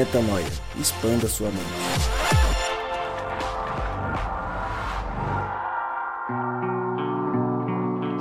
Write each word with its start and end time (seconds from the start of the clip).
Metanoia. 0.00 0.46
Expanda 0.78 1.28
sua 1.28 1.48
mente. 1.48 1.60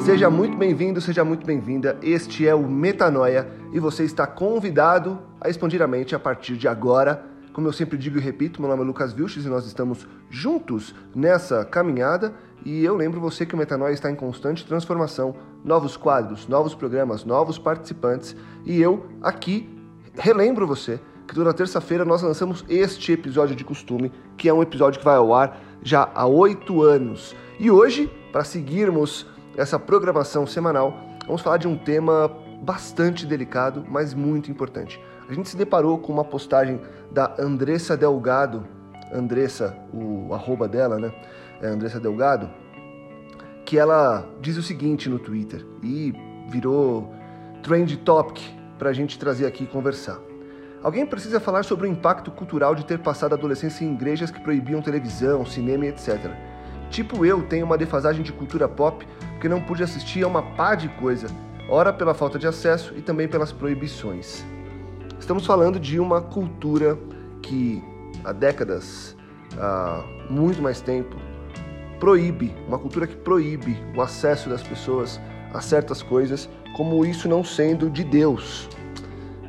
Seja 0.03 0.29
muito 0.29 0.57
bem-vindo, 0.57 0.99
seja 0.99 1.23
muito 1.23 1.45
bem-vinda. 1.45 1.97
Este 2.01 2.45
é 2.45 2.53
o 2.53 2.67
Metanoia 2.67 3.49
e 3.71 3.79
você 3.79 4.03
está 4.03 4.27
convidado 4.27 5.21
a 5.39 5.47
expandir 5.47 5.81
a 5.81 5.87
mente 5.87 6.13
a 6.13 6.19
partir 6.19 6.57
de 6.57 6.67
agora. 6.67 7.23
Como 7.53 7.65
eu 7.65 7.71
sempre 7.71 7.97
digo 7.97 8.17
e 8.17 8.21
repito, 8.21 8.59
meu 8.59 8.69
nome 8.69 8.83
é 8.83 8.85
Lucas 8.85 9.13
Vilches 9.13 9.45
e 9.45 9.47
nós 9.47 9.65
estamos 9.65 10.05
juntos 10.29 10.93
nessa 11.15 11.63
caminhada. 11.63 12.33
E 12.65 12.83
eu 12.83 12.93
lembro 12.93 13.21
você 13.21 13.45
que 13.45 13.55
o 13.55 13.57
Metanoia 13.57 13.93
está 13.93 14.11
em 14.11 14.15
constante 14.15 14.65
transformação, 14.65 15.33
novos 15.63 15.95
quadros, 15.95 16.45
novos 16.45 16.75
programas, 16.75 17.23
novos 17.23 17.57
participantes. 17.57 18.35
E 18.65 18.81
eu 18.81 19.05
aqui 19.21 19.69
relembro 20.17 20.67
você 20.67 20.99
que 21.29 21.35
toda 21.35 21.53
terça-feira 21.53 22.03
nós 22.03 22.23
lançamos 22.23 22.65
este 22.67 23.11
episódio 23.11 23.55
de 23.55 23.63
costume, 23.63 24.11
que 24.35 24.49
é 24.49 24.53
um 24.53 24.63
episódio 24.63 24.97
que 24.97 25.05
vai 25.05 25.15
ao 25.15 25.31
ar 25.31 25.61
já 25.83 26.09
há 26.15 26.25
oito 26.25 26.81
anos. 26.81 27.35
E 27.59 27.69
hoje, 27.69 28.11
para 28.31 28.43
seguirmos 28.43 29.27
essa 29.55 29.77
programação 29.77 30.47
semanal, 30.47 30.99
vamos 31.27 31.43
falar 31.43 31.57
de 31.57 31.67
um 31.67 31.77
tema 31.77 32.31
bastante 32.63 33.27
delicado, 33.27 33.85
mas 33.87 34.15
muito 34.15 34.49
importante. 34.49 34.99
A 35.29 35.33
gente 35.33 35.47
se 35.47 35.55
deparou 35.55 35.99
com 35.99 36.11
uma 36.11 36.25
postagem 36.25 36.81
da 37.11 37.35
Andressa 37.37 37.95
Delgado, 37.95 38.65
Andressa, 39.13 39.77
o 39.93 40.33
arroba 40.33 40.67
dela, 40.67 40.97
né? 40.97 41.13
É 41.61 41.67
Andressa 41.67 41.99
Delgado, 41.99 42.49
que 43.65 43.77
ela 43.77 44.27
diz 44.41 44.57
o 44.57 44.63
seguinte 44.63 45.07
no 45.07 45.19
Twitter 45.19 45.63
e 45.83 46.11
virou 46.49 47.13
trend 47.61 47.97
topic 47.97 48.39
para 48.79 48.89
a 48.89 48.93
gente 48.93 49.19
trazer 49.19 49.45
aqui 49.45 49.65
e 49.65 49.67
conversar. 49.67 50.28
Alguém 50.81 51.05
precisa 51.05 51.41
falar 51.41 51.63
sobre 51.63 51.87
o 51.87 51.91
impacto 51.91 52.31
cultural 52.31 52.73
de 52.73 52.85
ter 52.85 52.99
passado 52.99 53.33
a 53.33 53.35
adolescência 53.35 53.83
em 53.83 53.93
igrejas 53.93 54.31
que 54.31 54.39
proibiam 54.39 54.81
televisão, 54.81 55.45
cinema 55.45 55.85
e 55.85 55.89
etc. 55.89 56.31
Tipo 56.89 57.25
eu 57.25 57.43
tenho 57.43 57.65
uma 57.65 57.77
defasagem 57.77 58.23
de 58.23 58.31
cultura 58.31 58.67
pop 58.67 59.05
porque 59.33 59.49
não 59.49 59.61
pude 59.61 59.83
assistir 59.83 60.23
a 60.23 60.27
uma 60.27 60.41
pá 60.41 60.75
de 60.75 60.87
coisa, 60.87 61.27
ora 61.69 61.91
pela 61.91 62.13
falta 62.13 62.39
de 62.39 62.47
acesso 62.47 62.93
e 62.95 63.01
também 63.01 63.27
pelas 63.27 63.51
proibições. 63.51 64.45
Estamos 65.19 65.45
falando 65.45 65.79
de 65.79 65.99
uma 65.99 66.21
cultura 66.21 66.97
que 67.41 67.83
há 68.23 68.31
décadas, 68.31 69.17
há 69.57 70.01
muito 70.29 70.61
mais 70.61 70.79
tempo, 70.79 71.17
proíbe, 71.99 72.55
uma 72.65 72.79
cultura 72.79 73.05
que 73.05 73.17
proíbe 73.17 73.77
o 73.95 74.01
acesso 74.01 74.49
das 74.49 74.63
pessoas 74.63 75.19
a 75.53 75.59
certas 75.59 76.01
coisas, 76.01 76.49
como 76.77 77.05
isso 77.05 77.27
não 77.27 77.43
sendo 77.43 77.89
de 77.89 78.03
Deus. 78.05 78.69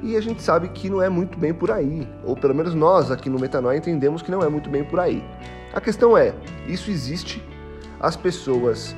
E 0.03 0.17
a 0.17 0.21
gente 0.21 0.43
sabe 0.43 0.69
que 0.69 0.89
não 0.89 1.03
é 1.03 1.09
muito 1.09 1.39
bem 1.39 1.53
por 1.53 1.71
aí, 1.71 2.09
ou 2.25 2.35
pelo 2.35 2.55
menos 2.55 2.75
nós 2.75 3.11
aqui 3.11 3.29
no 3.29 3.39
Metanoia 3.39 3.77
entendemos 3.77 4.23
que 4.23 4.31
não 4.31 4.43
é 4.43 4.49
muito 4.49 4.71
bem 4.71 4.83
por 4.83 4.99
aí. 4.99 5.23
A 5.73 5.81
questão 5.81 6.17
é, 6.17 6.35
isso 6.67 6.91
existe, 6.91 7.45
as 8.01 8.17
pessoas 8.17 8.97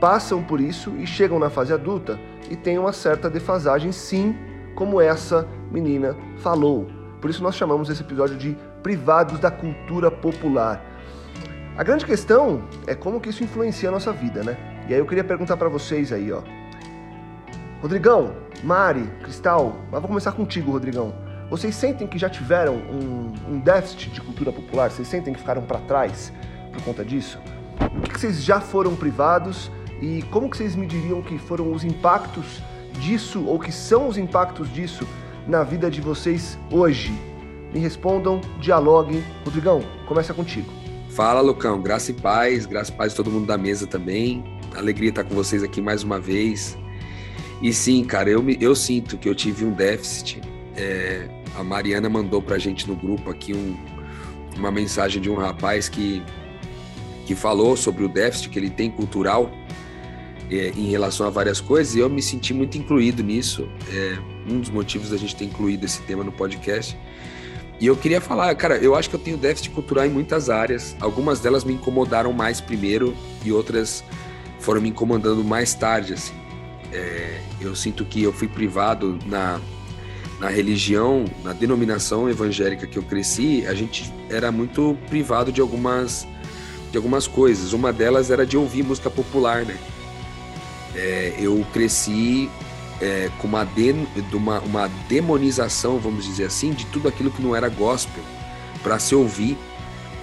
passam 0.00 0.42
por 0.42 0.60
isso 0.60 0.94
e 0.96 1.06
chegam 1.06 1.38
na 1.38 1.50
fase 1.50 1.72
adulta 1.72 2.18
e 2.50 2.56
tem 2.56 2.78
uma 2.78 2.92
certa 2.92 3.28
defasagem 3.28 3.92
sim, 3.92 4.34
como 4.74 5.00
essa 5.00 5.46
menina 5.70 6.16
falou. 6.38 6.86
Por 7.20 7.28
isso 7.28 7.42
nós 7.42 7.54
chamamos 7.54 7.90
esse 7.90 8.02
episódio 8.02 8.36
de 8.36 8.56
privados 8.82 9.38
da 9.38 9.50
cultura 9.50 10.10
popular. 10.10 10.82
A 11.76 11.82
grande 11.82 12.06
questão 12.06 12.62
é 12.86 12.94
como 12.94 13.20
que 13.20 13.28
isso 13.28 13.44
influencia 13.44 13.88
a 13.88 13.92
nossa 13.92 14.12
vida, 14.12 14.42
né? 14.42 14.56
E 14.88 14.94
aí 14.94 15.00
eu 15.00 15.06
queria 15.06 15.24
perguntar 15.24 15.56
para 15.56 15.68
vocês 15.68 16.12
aí, 16.12 16.32
ó. 16.32 16.42
Rodrigão, 17.80 18.34
Mari, 18.64 19.04
Cristal, 19.22 19.76
mas 19.90 20.00
vou 20.00 20.08
começar 20.08 20.32
contigo, 20.32 20.72
Rodrigão. 20.72 21.14
Vocês 21.48 21.74
sentem 21.76 22.06
que 22.06 22.18
já 22.18 22.28
tiveram 22.28 22.74
um, 22.74 23.32
um 23.48 23.60
déficit 23.60 24.10
de 24.10 24.20
cultura 24.20 24.52
popular? 24.52 24.90
Vocês 24.90 25.06
sentem 25.06 25.32
que 25.32 25.38
ficaram 25.38 25.62
para 25.62 25.78
trás 25.80 26.32
por 26.72 26.82
conta 26.82 27.04
disso? 27.04 27.38
O 27.96 28.00
que, 28.02 28.10
que 28.10 28.20
vocês 28.20 28.42
já 28.42 28.60
foram 28.60 28.96
privados 28.96 29.70
e 30.02 30.22
como 30.30 30.50
que 30.50 30.56
vocês 30.56 30.74
me 30.74 30.86
diriam 30.86 31.22
que 31.22 31.38
foram 31.38 31.72
os 31.72 31.84
impactos 31.84 32.60
disso 33.00 33.44
ou 33.46 33.58
que 33.58 33.70
são 33.70 34.08
os 34.08 34.18
impactos 34.18 34.72
disso 34.72 35.06
na 35.46 35.62
vida 35.62 35.88
de 35.88 36.00
vocês 36.00 36.58
hoje? 36.70 37.12
Me 37.72 37.78
respondam, 37.78 38.40
dialoguem. 38.60 39.22
Rodrigão, 39.44 39.82
começa 40.06 40.34
contigo. 40.34 40.70
Fala, 41.10 41.40
Lucão. 41.40 41.80
Graça 41.80 42.10
e 42.10 42.14
paz, 42.14 42.66
graça 42.66 42.90
e 42.90 42.94
paz 42.94 43.12
a 43.12 43.16
todo 43.16 43.30
mundo 43.30 43.46
da 43.46 43.56
mesa 43.56 43.86
também. 43.86 44.44
Alegria 44.76 45.10
estar 45.10 45.22
com 45.22 45.34
vocês 45.34 45.62
aqui 45.62 45.80
mais 45.80 46.02
uma 46.02 46.18
vez. 46.18 46.76
E 47.60 47.72
sim, 47.72 48.04
cara, 48.04 48.30
eu, 48.30 48.42
me, 48.42 48.56
eu 48.60 48.74
sinto 48.74 49.16
que 49.16 49.28
eu 49.28 49.34
tive 49.34 49.64
um 49.64 49.72
déficit. 49.72 50.40
É, 50.76 51.28
a 51.56 51.64
Mariana 51.64 52.08
mandou 52.08 52.40
pra 52.40 52.58
gente 52.58 52.86
no 52.86 52.94
grupo 52.94 53.30
aqui 53.30 53.52
um, 53.52 53.76
uma 54.56 54.70
mensagem 54.70 55.20
de 55.20 55.28
um 55.28 55.34
rapaz 55.34 55.88
que, 55.88 56.22
que 57.26 57.34
falou 57.34 57.76
sobre 57.76 58.04
o 58.04 58.08
déficit 58.08 58.50
que 58.50 58.58
ele 58.58 58.70
tem 58.70 58.90
cultural 58.90 59.50
é, 60.50 60.72
em 60.76 60.88
relação 60.88 61.26
a 61.26 61.30
várias 61.30 61.60
coisas, 61.60 61.94
e 61.94 61.98
eu 61.98 62.08
me 62.08 62.22
senti 62.22 62.54
muito 62.54 62.78
incluído 62.78 63.22
nisso. 63.22 63.68
É, 63.92 64.18
um 64.48 64.60
dos 64.60 64.70
motivos 64.70 65.10
da 65.10 65.16
gente 65.16 65.34
ter 65.36 65.44
incluído 65.44 65.84
esse 65.84 66.00
tema 66.02 66.24
no 66.24 66.32
podcast. 66.32 66.96
E 67.80 67.86
eu 67.86 67.96
queria 67.96 68.20
falar, 68.20 68.54
cara, 68.56 68.76
eu 68.76 68.94
acho 68.94 69.08
que 69.08 69.14
eu 69.14 69.20
tenho 69.20 69.36
déficit 69.36 69.70
cultural 69.70 70.04
em 70.04 70.10
muitas 70.10 70.50
áreas. 70.50 70.96
Algumas 71.00 71.38
delas 71.38 71.64
me 71.64 71.74
incomodaram 71.74 72.32
mais 72.32 72.60
primeiro 72.60 73.14
e 73.44 73.52
outras 73.52 74.02
foram 74.58 74.80
me 74.80 74.88
incomodando 74.88 75.44
mais 75.44 75.74
tarde, 75.74 76.14
assim. 76.14 76.34
É, 76.92 77.40
eu 77.60 77.74
sinto 77.74 78.04
que 78.04 78.22
eu 78.22 78.32
fui 78.32 78.48
privado 78.48 79.18
na, 79.26 79.60
na 80.40 80.48
religião, 80.48 81.24
na 81.42 81.52
denominação 81.52 82.28
evangélica 82.28 82.86
que 82.86 82.98
eu 82.98 83.02
cresci, 83.02 83.66
a 83.66 83.74
gente 83.74 84.12
era 84.30 84.52
muito 84.52 84.96
privado 85.08 85.50
de 85.50 85.60
algumas, 85.60 86.26
de 86.90 86.96
algumas 86.96 87.26
coisas. 87.26 87.72
Uma 87.72 87.92
delas 87.92 88.30
era 88.30 88.46
de 88.46 88.56
ouvir 88.56 88.82
música 88.82 89.10
popular, 89.10 89.64
né? 89.64 89.76
É, 90.94 91.34
eu 91.38 91.64
cresci 91.72 92.50
é, 93.00 93.30
com 93.38 93.46
uma, 93.46 93.64
de, 93.64 93.94
uma, 94.32 94.60
uma 94.60 94.88
demonização, 95.08 95.98
vamos 95.98 96.24
dizer 96.24 96.44
assim, 96.44 96.72
de 96.72 96.86
tudo 96.86 97.08
aquilo 97.08 97.30
que 97.30 97.42
não 97.42 97.54
era 97.54 97.68
gospel 97.68 98.22
para 98.82 98.98
se 98.98 99.14
ouvir 99.14 99.56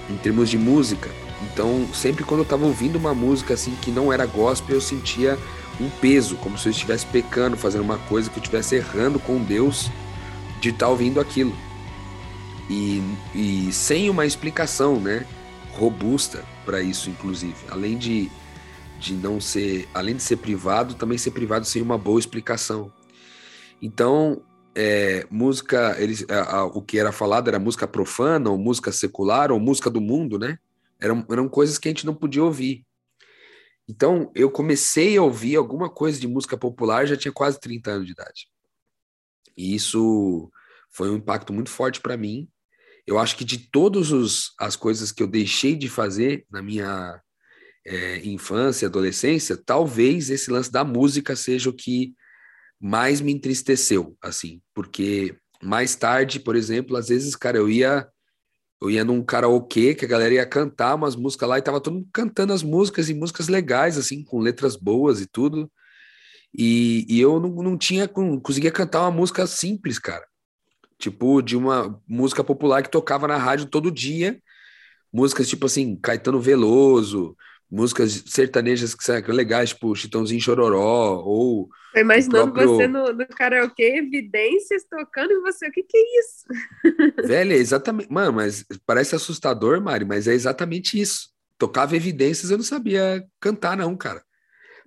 em 0.09 0.17
termos 0.17 0.49
de 0.49 0.57
música. 0.57 1.09
Então, 1.43 1.87
sempre 1.93 2.23
quando 2.23 2.39
eu 2.39 2.43
estava 2.43 2.65
ouvindo 2.65 2.97
uma 2.97 3.13
música 3.13 3.53
assim 3.53 3.75
que 3.81 3.91
não 3.91 4.11
era 4.11 4.25
gospel, 4.25 4.75
eu 4.75 4.81
sentia 4.81 5.37
um 5.79 5.89
peso, 6.01 6.35
como 6.37 6.57
se 6.57 6.67
eu 6.67 6.71
estivesse 6.71 7.05
pecando, 7.07 7.57
fazendo 7.57 7.81
uma 7.81 7.97
coisa 7.97 8.29
que 8.29 8.37
eu 8.37 8.41
estivesse 8.41 8.75
errando 8.75 9.19
com 9.19 9.43
Deus 9.43 9.89
de 10.61 10.69
estar 10.69 10.87
ouvindo 10.87 11.19
aquilo. 11.19 11.55
E, 12.69 13.01
e 13.33 13.71
sem 13.71 14.09
uma 14.09 14.25
explicação, 14.25 14.99
né, 14.99 15.25
robusta 15.71 16.43
para 16.65 16.81
isso, 16.81 17.09
inclusive. 17.09 17.55
Além 17.69 17.97
de, 17.97 18.31
de 18.99 19.13
não 19.13 19.39
ser, 19.39 19.87
além 19.93 20.15
de 20.15 20.23
ser 20.23 20.37
privado, 20.37 20.95
também 20.95 21.17
ser 21.17 21.31
privado 21.31 21.65
sem 21.65 21.81
uma 21.81 21.97
boa 21.97 22.19
explicação. 22.19 22.91
Então, 23.81 24.41
é, 24.73 25.27
música, 25.29 25.95
eles, 25.99 26.25
a, 26.29 26.57
a, 26.57 26.65
o 26.65 26.81
que 26.81 26.97
era 26.97 27.11
falado 27.11 27.47
era 27.47 27.59
música 27.59 27.87
profana, 27.87 28.49
ou 28.49 28.57
música 28.57 28.91
secular, 28.91 29.51
ou 29.51 29.59
música 29.59 29.89
do 29.89 30.01
mundo, 30.01 30.39
né? 30.39 30.57
Eram, 30.99 31.25
eram 31.29 31.47
coisas 31.47 31.77
que 31.77 31.87
a 31.87 31.91
gente 31.91 32.05
não 32.05 32.15
podia 32.15 32.43
ouvir. 32.43 32.83
Então, 33.87 34.31
eu 34.33 34.49
comecei 34.49 35.15
a 35.17 35.21
ouvir 35.21 35.55
alguma 35.55 35.89
coisa 35.89 36.19
de 36.19 36.27
música 36.27 36.57
popular, 36.57 37.05
já 37.05 37.15
tinha 37.15 37.31
quase 37.31 37.59
30 37.59 37.91
anos 37.91 38.07
de 38.07 38.13
idade. 38.13 38.47
E 39.55 39.75
isso 39.75 40.51
foi 40.91 41.09
um 41.09 41.17
impacto 41.17 41.53
muito 41.53 41.69
forte 41.69 42.01
para 42.01 42.17
mim. 42.17 42.49
Eu 43.05 43.19
acho 43.19 43.37
que 43.37 43.45
de 43.45 43.57
todas 43.69 44.53
as 44.59 44.75
coisas 44.75 45.11
que 45.11 45.21
eu 45.21 45.27
deixei 45.27 45.75
de 45.75 45.87
fazer 45.87 46.45
na 46.49 46.61
minha 46.61 47.21
é, 47.85 48.17
infância, 48.25 48.87
adolescência, 48.87 49.55
talvez 49.55 50.29
esse 50.29 50.49
lance 50.49 50.71
da 50.71 50.83
música 50.83 51.35
seja 51.35 51.69
o 51.69 51.73
que 51.73 52.15
mais 52.79 53.21
me 53.21 53.31
entristeceu, 53.31 54.17
assim, 54.21 54.61
porque 54.73 55.37
mais 55.61 55.95
tarde, 55.95 56.39
por 56.39 56.55
exemplo, 56.55 56.97
às 56.97 57.07
vezes, 57.07 57.35
cara, 57.35 57.57
eu 57.57 57.69
ia 57.69 58.07
eu 58.85 58.91
ia 58.91 59.03
num 59.03 59.23
karaokê 59.23 59.95
que 59.95 60.05
a 60.05 60.07
galera 60.07 60.33
ia 60.33 60.45
cantar 60.45 60.95
umas 60.95 61.15
músicas 61.15 61.49
lá 61.49 61.57
e 61.57 61.61
tava 61.61 61.81
todo 61.81 61.95
mundo 61.95 62.07
cantando 62.13 62.53
as 62.53 62.63
músicas 62.63 63.09
e 63.09 63.13
músicas 63.13 63.47
legais, 63.47 63.97
assim, 63.97 64.23
com 64.23 64.39
letras 64.39 64.75
boas 64.75 65.21
e 65.21 65.25
tudo. 65.25 65.71
E, 66.57 67.05
e 67.09 67.19
eu 67.19 67.39
não, 67.39 67.49
não 67.49 67.77
tinha, 67.77 68.09
não 68.15 68.39
conseguia 68.39 68.71
cantar 68.71 69.01
uma 69.01 69.11
música 69.11 69.45
simples, 69.47 69.99
cara. 69.99 70.25
Tipo, 70.97 71.41
de 71.41 71.57
uma 71.57 72.01
música 72.07 72.43
popular 72.43 72.81
que 72.81 72.89
tocava 72.89 73.27
na 73.27 73.37
rádio 73.37 73.65
todo 73.67 73.91
dia. 73.91 74.39
Músicas 75.11 75.49
tipo 75.49 75.65
assim, 75.65 75.95
Caetano 75.95 76.39
Veloso, 76.39 77.35
músicas 77.69 78.23
sertanejas 78.27 78.93
que 78.93 79.03
são 79.03 79.15
legais, 79.27 79.69
tipo 79.69 79.95
Chitãozinho 79.95 80.41
Chororó, 80.41 81.21
ou. 81.25 81.69
Tô 81.93 81.99
imaginando 81.99 82.51
próprio... 82.51 82.75
você 82.75 82.87
no, 82.87 83.13
no 83.13 83.27
karaokê, 83.27 83.97
evidências 83.97 84.83
tocando 84.89 85.31
e 85.31 85.39
você, 85.41 85.67
o 85.67 85.71
que 85.71 85.83
que 85.83 85.97
é 85.97 86.19
isso? 86.19 86.45
Velho, 87.27 87.53
é 87.53 87.55
exatamente. 87.55 88.11
Mano, 88.11 88.33
mas 88.33 88.65
parece 88.85 89.15
assustador, 89.15 89.81
Mari, 89.81 90.05
mas 90.05 90.27
é 90.27 90.33
exatamente 90.33 90.99
isso. 90.99 91.29
Tocava 91.57 91.95
evidências, 91.95 92.51
eu 92.51 92.57
não 92.57 92.65
sabia 92.65 93.25
cantar, 93.39 93.77
não, 93.77 93.95
cara. 93.95 94.21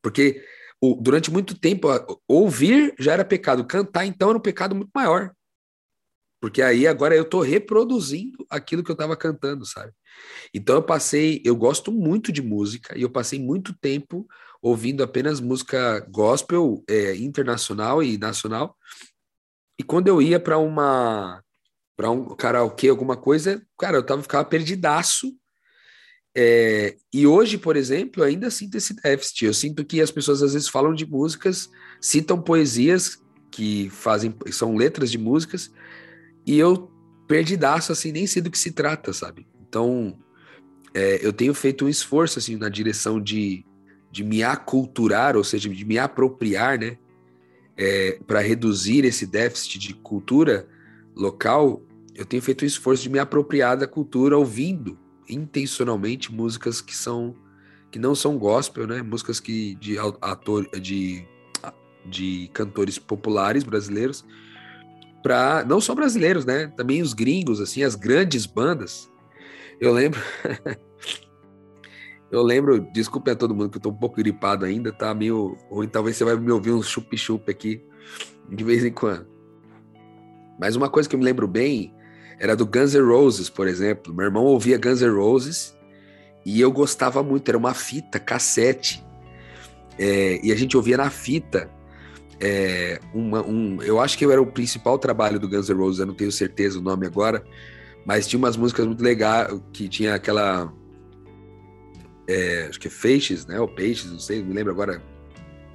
Porque 0.02 0.42
o, 0.80 0.94
durante 0.94 1.30
muito 1.30 1.58
tempo, 1.58 1.88
ouvir 2.26 2.94
já 2.98 3.14
era 3.14 3.24
pecado, 3.24 3.64
cantar 3.66 4.04
então 4.06 4.28
era 4.28 4.38
um 4.38 4.42
pecado 4.42 4.74
muito 4.74 4.90
maior. 4.94 5.32
Porque 6.40 6.62
aí 6.62 6.86
agora 6.86 7.16
eu 7.16 7.24
tô 7.24 7.40
reproduzindo 7.40 8.46
aquilo 8.48 8.84
que 8.84 8.90
eu 8.90 8.94
estava 8.94 9.16
cantando, 9.16 9.66
sabe? 9.66 9.92
Então 10.54 10.76
eu 10.76 10.82
passei, 10.82 11.42
eu 11.44 11.56
gosto 11.56 11.90
muito 11.90 12.30
de 12.30 12.40
música 12.40 12.96
e 12.96 13.02
eu 13.02 13.10
passei 13.10 13.40
muito 13.40 13.76
tempo 13.78 14.26
ouvindo 14.62 15.02
apenas 15.02 15.40
música 15.40 16.00
gospel 16.10 16.82
é, 16.88 17.16
internacional 17.16 18.02
e 18.02 18.16
nacional. 18.16 18.76
E 19.78 19.82
quando 19.82 20.08
eu 20.08 20.20
ia 20.20 20.40
para 20.40 20.58
uma 20.58 21.42
para 21.96 22.12
um 22.12 22.28
karaokê, 22.36 22.88
alguma 22.88 23.16
coisa, 23.16 23.60
cara, 23.76 23.96
eu 23.96 24.06
tava 24.06 24.22
ficava 24.22 24.44
perdidaço. 24.44 25.34
É, 26.36 26.96
e 27.12 27.26
hoje, 27.26 27.58
por 27.58 27.76
exemplo, 27.76 28.22
ainda 28.22 28.52
sinto 28.52 28.76
esse 28.76 28.94
déficit. 28.94 29.46
Eu 29.46 29.54
sinto 29.54 29.84
que 29.84 30.00
as 30.00 30.12
pessoas 30.12 30.40
às 30.40 30.52
vezes 30.52 30.68
falam 30.68 30.94
de 30.94 31.04
músicas, 31.04 31.68
citam 32.00 32.40
poesias 32.40 33.20
que 33.50 33.90
fazem 33.90 34.32
são 34.52 34.76
letras 34.76 35.10
de 35.10 35.18
músicas, 35.18 35.72
e 36.48 36.58
eu 36.58 36.90
perdidaço 37.26 37.92
assim, 37.92 38.10
nem 38.10 38.26
sei 38.26 38.40
do 38.40 38.50
que 38.50 38.58
se 38.58 38.72
trata, 38.72 39.12
sabe? 39.12 39.46
Então, 39.68 40.18
é, 40.94 41.24
eu 41.24 41.30
tenho 41.30 41.52
feito 41.52 41.84
um 41.84 41.88
esforço 41.90 42.38
assim 42.38 42.56
na 42.56 42.70
direção 42.70 43.20
de, 43.20 43.66
de 44.10 44.24
me 44.24 44.42
aculturar, 44.42 45.36
ou 45.36 45.44
seja, 45.44 45.68
de 45.68 45.84
me 45.84 45.98
apropriar, 45.98 46.78
né? 46.78 46.96
É, 47.76 48.18
para 48.26 48.40
reduzir 48.40 49.04
esse 49.04 49.26
déficit 49.26 49.78
de 49.78 49.92
cultura 49.92 50.66
local, 51.14 51.82
eu 52.14 52.24
tenho 52.24 52.42
feito 52.42 52.64
um 52.64 52.66
esforço 52.66 53.02
de 53.02 53.10
me 53.10 53.18
apropriar 53.18 53.76
da 53.76 53.86
cultura 53.86 54.36
ouvindo 54.36 54.98
intencionalmente 55.28 56.32
músicas 56.32 56.80
que 56.80 56.96
são 56.96 57.36
que 57.90 57.98
não 57.98 58.14
são 58.14 58.38
gospel, 58.38 58.86
né? 58.86 59.02
Músicas 59.02 59.38
que 59.38 59.74
de 59.74 59.96
ator 59.98 60.66
de 60.80 61.28
de 62.06 62.48
cantores 62.54 62.98
populares 62.98 63.62
brasileiros 63.64 64.24
para 65.22 65.64
não 65.64 65.80
só 65.80 65.94
brasileiros, 65.94 66.44
né? 66.44 66.68
Também 66.76 67.02
os 67.02 67.12
gringos, 67.12 67.60
assim, 67.60 67.82
as 67.82 67.94
grandes 67.94 68.46
bandas. 68.46 69.10
Eu 69.80 69.92
lembro 69.92 70.20
Eu 72.30 72.42
lembro, 72.42 72.80
desculpe 72.92 73.30
a 73.30 73.36
todo 73.36 73.54
mundo 73.54 73.70
que 73.70 73.78
eu 73.78 73.82
tô 73.82 73.88
um 73.88 73.96
pouco 73.96 74.16
gripado 74.16 74.66
ainda, 74.66 74.92
tá 74.92 75.14
meio 75.14 75.56
ruim, 75.70 75.88
talvez 75.88 76.14
você 76.16 76.24
vai 76.24 76.36
me 76.36 76.52
ouvir 76.52 76.72
um 76.72 76.82
chup-chup 76.82 77.50
aqui 77.50 77.82
de 78.50 78.62
vez 78.64 78.84
em 78.84 78.92
quando. 78.92 79.26
Mas 80.60 80.76
uma 80.76 80.90
coisa 80.90 81.08
que 81.08 81.14
eu 81.14 81.18
me 81.18 81.24
lembro 81.24 81.48
bem 81.48 81.94
era 82.38 82.54
do 82.54 82.66
Guns 82.66 82.94
N' 82.94 83.00
Roses, 83.00 83.48
por 83.48 83.66
exemplo. 83.66 84.12
Meu 84.12 84.26
irmão 84.26 84.44
ouvia 84.44 84.76
Guns 84.76 85.00
N' 85.00 85.14
Roses 85.14 85.74
e 86.44 86.60
eu 86.60 86.70
gostava 86.70 87.22
muito, 87.22 87.48
era 87.48 87.56
uma 87.56 87.72
fita, 87.72 88.18
cassete. 88.18 89.04
É, 89.98 90.38
e 90.44 90.52
a 90.52 90.54
gente 90.54 90.76
ouvia 90.76 90.96
na 90.96 91.10
fita. 91.10 91.70
É, 92.40 93.00
uma, 93.12 93.44
um, 93.44 93.82
eu 93.82 94.00
acho 94.00 94.16
que 94.16 94.24
era 94.24 94.40
o 94.40 94.46
principal 94.46 94.98
trabalho 94.98 95.40
do 95.40 95.48
Guns 95.48 95.68
N' 95.68 95.76
Roses, 95.76 95.98
eu 95.98 96.06
não 96.06 96.14
tenho 96.14 96.30
certeza 96.30 96.78
o 96.78 96.82
nome 96.82 97.06
agora, 97.06 97.44
mas 98.06 98.26
tinha 98.26 98.38
umas 98.38 98.56
músicas 98.56 98.86
muito 98.86 99.02
legais, 99.02 99.60
que 99.72 99.88
tinha 99.88 100.14
aquela 100.14 100.72
é, 102.28 102.66
acho 102.68 102.78
que 102.78 102.88
é 102.88 102.90
Feixes, 102.90 103.46
né? 103.46 103.58
Ou 103.58 103.66
Peixes, 103.66 104.12
não 104.12 104.18
sei, 104.18 104.40
não 104.40 104.48
me 104.48 104.54
lembro 104.54 104.70
agora. 104.70 105.02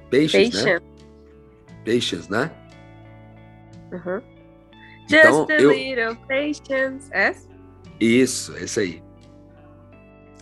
Peixes, 0.08 0.50
Peixe. 0.50 0.64
né? 0.64 0.80
Peixes, 1.84 2.28
né? 2.28 2.50
Uhum. 3.92 4.22
Então, 5.04 5.40
Just 5.40 5.50
a 5.50 5.54
eu... 5.60 5.72
little 5.72 6.16
patience. 6.28 7.08
É? 7.12 7.34
Isso, 7.98 8.56
esse 8.56 8.80
aí. 8.80 9.02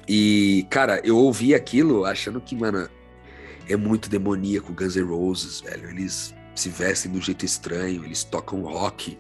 E, 0.07 0.67
cara, 0.69 1.01
eu 1.03 1.17
ouvi 1.17 1.55
aquilo 1.55 2.05
achando 2.05 2.41
que, 2.41 2.55
mano, 2.55 2.89
é 3.69 3.77
muito 3.77 4.09
demoníaco 4.09 4.73
Guns 4.73 4.97
N' 4.97 5.03
Roses, 5.03 5.61
velho. 5.61 5.91
Eles 5.91 6.35
se 6.55 6.69
vestem 6.69 7.11
do 7.11 7.21
jeito 7.21 7.45
estranho, 7.45 8.05
eles 8.05 8.25
tocam 8.25 8.63
rock. 8.63 9.19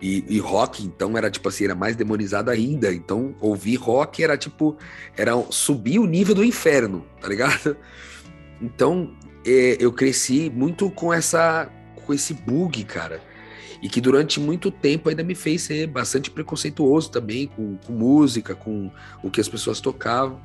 E, 0.00 0.24
e, 0.28 0.38
rock, 0.38 0.84
então, 0.84 1.16
era 1.16 1.30
tipo 1.30 1.48
assim, 1.48 1.64
era 1.64 1.74
mais 1.74 1.96
demonizado 1.96 2.50
ainda. 2.50 2.92
Então, 2.92 3.34
ouvir 3.40 3.76
rock 3.76 4.22
era 4.22 4.36
tipo, 4.36 4.76
era 5.16 5.32
subir 5.50 5.98
o 5.98 6.06
nível 6.06 6.34
do 6.34 6.44
inferno, 6.44 7.04
tá 7.20 7.28
ligado? 7.28 7.76
Então, 8.60 9.14
é, 9.44 9.76
eu 9.78 9.92
cresci 9.92 10.50
muito 10.54 10.90
com 10.90 11.12
essa, 11.12 11.70
com 12.04 12.12
esse 12.12 12.34
bug, 12.34 12.84
cara. 12.84 13.22
E 13.82 13.88
que 13.88 14.00
durante 14.00 14.40
muito 14.40 14.70
tempo 14.70 15.08
ainda 15.08 15.22
me 15.22 15.34
fez 15.34 15.62
ser 15.62 15.86
bastante 15.86 16.30
preconceituoso 16.30 17.10
também 17.10 17.46
com, 17.46 17.76
com 17.76 17.92
música, 17.92 18.54
com 18.54 18.90
o 19.22 19.30
que 19.30 19.40
as 19.40 19.48
pessoas 19.48 19.80
tocavam. 19.80 20.40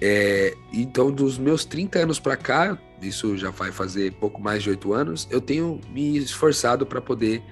É, 0.00 0.56
então, 0.72 1.10
dos 1.10 1.38
meus 1.38 1.64
30 1.64 1.98
anos 1.98 2.20
para 2.20 2.36
cá, 2.36 2.78
isso 3.02 3.36
já 3.36 3.50
vai 3.50 3.72
fazer 3.72 4.12
pouco 4.12 4.40
mais 4.40 4.62
de 4.62 4.70
oito 4.70 4.92
anos, 4.92 5.26
eu 5.30 5.40
tenho 5.40 5.80
me 5.90 6.18
esforçado 6.18 6.86
para 6.86 7.00
poder 7.00 7.42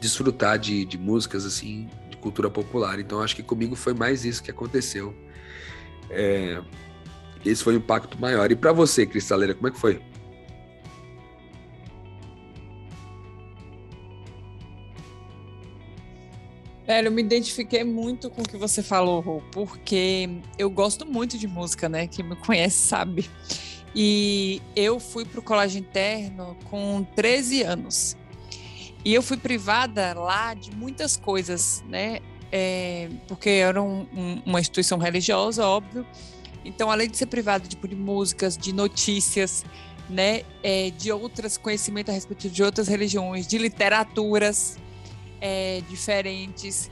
desfrutar 0.00 0.58
de, 0.58 0.84
de 0.84 0.98
músicas 0.98 1.44
assim, 1.44 1.88
de 2.10 2.16
cultura 2.16 2.50
popular. 2.50 2.98
Então 2.98 3.20
acho 3.20 3.34
que 3.36 3.42
comigo 3.42 3.74
foi 3.74 3.94
mais 3.94 4.24
isso 4.24 4.42
que 4.42 4.50
aconteceu. 4.50 5.14
É, 6.10 6.62
esse 7.44 7.62
foi 7.62 7.74
o 7.74 7.78
impacto 7.78 8.18
maior. 8.20 8.50
E 8.50 8.56
para 8.56 8.72
você, 8.72 9.06
Cristaleira, 9.06 9.54
como 9.54 9.68
é 9.68 9.70
que 9.70 9.78
foi? 9.78 10.00
Velho, 16.86 17.08
eu 17.08 17.12
me 17.12 17.20
identifiquei 17.20 17.82
muito 17.82 18.30
com 18.30 18.42
o 18.42 18.48
que 18.48 18.56
você 18.56 18.80
falou, 18.80 19.20
Rô, 19.20 19.42
porque 19.50 20.28
eu 20.56 20.70
gosto 20.70 21.04
muito 21.04 21.36
de 21.36 21.48
música, 21.48 21.88
né? 21.88 22.06
Quem 22.06 22.24
me 22.24 22.36
conhece 22.36 22.76
sabe. 22.76 23.28
E 23.92 24.62
eu 24.76 25.00
fui 25.00 25.24
pro 25.24 25.42
colégio 25.42 25.80
interno 25.80 26.56
com 26.70 27.04
13 27.16 27.62
anos. 27.62 28.16
E 29.04 29.12
eu 29.12 29.20
fui 29.22 29.36
privada 29.36 30.14
lá 30.14 30.54
de 30.54 30.70
muitas 30.76 31.16
coisas, 31.16 31.82
né? 31.88 32.20
É, 32.52 33.08
porque 33.26 33.50
era 33.50 33.82
um, 33.82 34.06
um, 34.16 34.42
uma 34.46 34.60
instituição 34.60 34.98
religiosa, 34.98 35.66
óbvio. 35.66 36.06
Então, 36.64 36.88
além 36.88 37.08
de 37.08 37.16
ser 37.16 37.26
privada 37.26 37.66
tipo, 37.66 37.88
de 37.88 37.96
músicas, 37.96 38.56
de 38.56 38.72
notícias, 38.72 39.64
né, 40.08 40.42
é, 40.62 40.90
de 40.90 41.10
outros 41.10 41.56
conhecimentos 41.56 42.10
a 42.10 42.14
respeito 42.14 42.48
de 42.48 42.62
outras 42.62 42.86
religiões, 42.86 43.46
de 43.46 43.58
literaturas 43.58 44.78
é, 45.40 45.82
diferentes, 45.88 46.90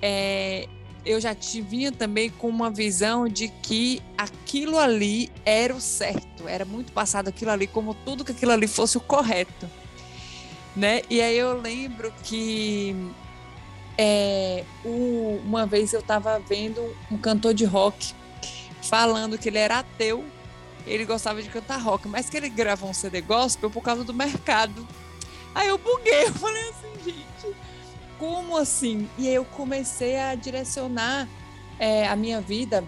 é, 0.00 0.68
eu 1.04 1.20
já 1.20 1.34
vinha 1.68 1.90
também 1.90 2.30
com 2.30 2.48
uma 2.48 2.70
visão 2.70 3.28
de 3.28 3.48
que 3.48 4.00
aquilo 4.16 4.78
ali 4.78 5.30
era 5.44 5.74
o 5.74 5.80
certo, 5.80 6.46
era 6.46 6.64
muito 6.64 6.92
passado 6.92 7.28
aquilo 7.28 7.50
ali 7.50 7.66
como 7.66 7.94
tudo 7.94 8.24
que 8.24 8.32
aquilo 8.32 8.52
ali 8.52 8.68
fosse 8.68 8.96
o 8.96 9.00
correto 9.00 9.68
né? 10.74 11.02
E 11.08 11.20
aí 11.20 11.36
eu 11.36 11.60
lembro 11.60 12.12
que 12.24 12.96
é, 13.96 14.64
o, 14.84 15.40
uma 15.44 15.66
vez 15.66 15.92
eu 15.92 16.00
estava 16.00 16.38
vendo 16.38 16.96
um 17.10 17.18
cantor 17.18 17.54
de 17.54 17.64
rock 17.64 18.14
falando 18.82 19.38
que 19.38 19.48
ele 19.48 19.58
era 19.58 19.78
ateu, 19.78 20.24
ele 20.86 21.04
gostava 21.04 21.42
de 21.42 21.48
cantar 21.48 21.78
rock, 21.78 22.08
mas 22.08 22.28
que 22.28 22.36
ele 22.36 22.48
gravou 22.48 22.90
um 22.90 22.94
CD 22.94 23.20
gospel 23.20 23.70
por 23.70 23.82
causa 23.82 24.02
do 24.02 24.12
mercado. 24.12 24.86
Aí 25.54 25.68
eu 25.68 25.78
buguei, 25.78 26.24
eu 26.24 26.32
falei 26.34 26.70
assim, 26.70 27.04
gente, 27.04 27.56
como 28.22 28.56
assim? 28.56 29.08
E 29.18 29.26
eu 29.26 29.44
comecei 29.44 30.16
a 30.16 30.36
direcionar 30.36 31.28
é, 31.76 32.06
a 32.06 32.14
minha 32.14 32.40
vida 32.40 32.84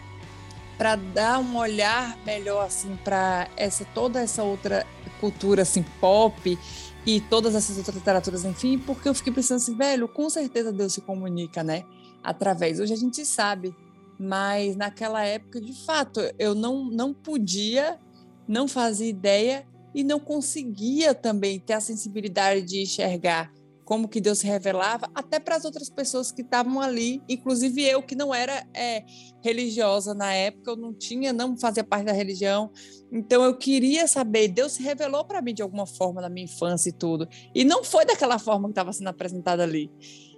para 0.78 0.94
dar 0.94 1.40
um 1.40 1.56
olhar 1.56 2.16
melhor 2.24 2.64
assim 2.64 2.96
para 3.02 3.48
essa 3.56 3.84
toda 3.86 4.20
essa 4.20 4.44
outra 4.44 4.86
cultura 5.18 5.62
assim 5.62 5.84
pop 6.00 6.56
e 7.04 7.20
todas 7.20 7.56
essas 7.56 7.76
outras 7.76 7.96
literaturas, 7.96 8.44
enfim, 8.44 8.78
porque 8.78 9.08
eu 9.08 9.14
fiquei 9.14 9.32
pensando 9.32 9.56
assim, 9.56 9.76
velho, 9.76 10.06
com 10.06 10.30
certeza 10.30 10.72
Deus 10.72 10.94
se 10.94 11.00
comunica, 11.00 11.64
né? 11.64 11.82
Através. 12.22 12.78
Hoje 12.78 12.92
a 12.92 12.96
gente 12.96 13.26
sabe, 13.26 13.74
mas 14.16 14.76
naquela 14.76 15.24
época, 15.24 15.60
de 15.60 15.74
fato, 15.84 16.20
eu 16.38 16.54
não, 16.54 16.84
não 16.84 17.12
podia, 17.12 17.98
não 18.46 18.68
fazia 18.68 19.08
ideia 19.08 19.66
e 19.92 20.04
não 20.04 20.20
conseguia 20.20 21.12
também 21.12 21.58
ter 21.58 21.72
a 21.72 21.80
sensibilidade 21.80 22.62
de 22.62 22.82
enxergar 22.82 23.52
como 23.84 24.08
que 24.08 24.20
Deus 24.20 24.40
revelava 24.40 25.10
até 25.14 25.38
para 25.38 25.56
as 25.56 25.64
outras 25.64 25.90
pessoas 25.90 26.32
que 26.32 26.42
estavam 26.42 26.80
ali, 26.80 27.22
inclusive 27.28 27.82
eu 27.82 28.02
que 28.02 28.14
não 28.14 28.34
era 28.34 28.66
é, 28.74 29.04
religiosa 29.42 30.14
na 30.14 30.32
época, 30.32 30.70
eu 30.70 30.76
não 30.76 30.92
tinha, 30.94 31.32
não 31.32 31.56
fazia 31.56 31.84
parte 31.84 32.06
da 32.06 32.12
religião, 32.12 32.70
então 33.12 33.44
eu 33.44 33.56
queria 33.56 34.06
saber, 34.08 34.48
Deus 34.48 34.72
se 34.72 34.82
revelou 34.82 35.24
para 35.24 35.42
mim 35.42 35.52
de 35.52 35.62
alguma 35.62 35.86
forma 35.86 36.20
na 36.20 36.28
minha 36.28 36.46
infância 36.46 36.88
e 36.88 36.92
tudo, 36.92 37.28
e 37.54 37.64
não 37.64 37.84
foi 37.84 38.06
daquela 38.06 38.38
forma 38.38 38.68
que 38.68 38.72
estava 38.72 38.92
sendo 38.92 39.08
apresentada 39.08 39.62
ali. 39.62 39.90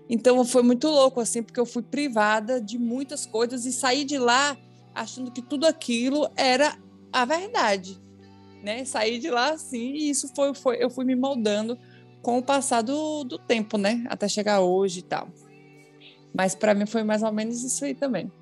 Então 0.08 0.44
foi 0.44 0.62
muito 0.62 0.88
louco 0.88 1.20
assim, 1.20 1.42
porque 1.42 1.58
eu 1.58 1.66
fui 1.66 1.82
privada 1.82 2.60
de 2.60 2.78
muitas 2.78 3.26
coisas 3.26 3.64
e 3.64 3.72
saí 3.72 4.04
de 4.04 4.18
lá 4.18 4.56
achando 4.94 5.30
que 5.30 5.42
tudo 5.42 5.66
aquilo 5.66 6.28
era 6.36 6.78
a 7.12 7.24
verdade, 7.24 8.00
né? 8.62 8.84
Saí 8.84 9.18
de 9.18 9.30
lá 9.30 9.50
assim 9.50 9.92
e 9.94 10.10
isso 10.10 10.30
foi, 10.34 10.54
foi 10.54 10.82
eu 10.82 10.88
fui 10.88 11.04
me 11.04 11.16
moldando 11.16 11.76
com 12.26 12.38
o 12.38 12.42
passar 12.42 12.82
do, 12.82 13.22
do 13.22 13.38
tempo, 13.38 13.78
né? 13.78 14.04
Até 14.08 14.26
chegar 14.26 14.60
hoje 14.60 14.98
e 14.98 15.02
tal. 15.02 15.28
Mas 16.34 16.56
para 16.56 16.74
mim 16.74 16.84
foi 16.84 17.04
mais 17.04 17.22
ou 17.22 17.30
menos 17.30 17.62
isso 17.62 17.84
aí 17.84 17.94
também. 17.94 18.32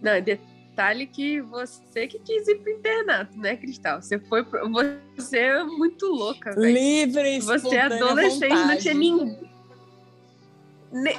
Não, 0.00 0.20
detalhe 0.22 1.08
que 1.08 1.40
você 1.40 2.06
que 2.06 2.20
quis 2.20 2.46
ir 2.46 2.60
pro 2.60 2.70
internato, 2.70 3.36
né, 3.36 3.56
Cristal? 3.56 4.00
Você 4.00 4.16
foi 4.20 4.44
pro... 4.44 4.70
você 5.16 5.38
é 5.38 5.64
muito 5.64 6.06
louca, 6.06 6.54
velho. 6.54 6.72
Livre, 6.72 7.40
Você 7.40 7.74
é 7.74 7.80
adolescente, 7.80 8.50
vontade. 8.50 8.68
não 8.68 8.76
tinha 8.78 8.94
ninguém 8.94 9.50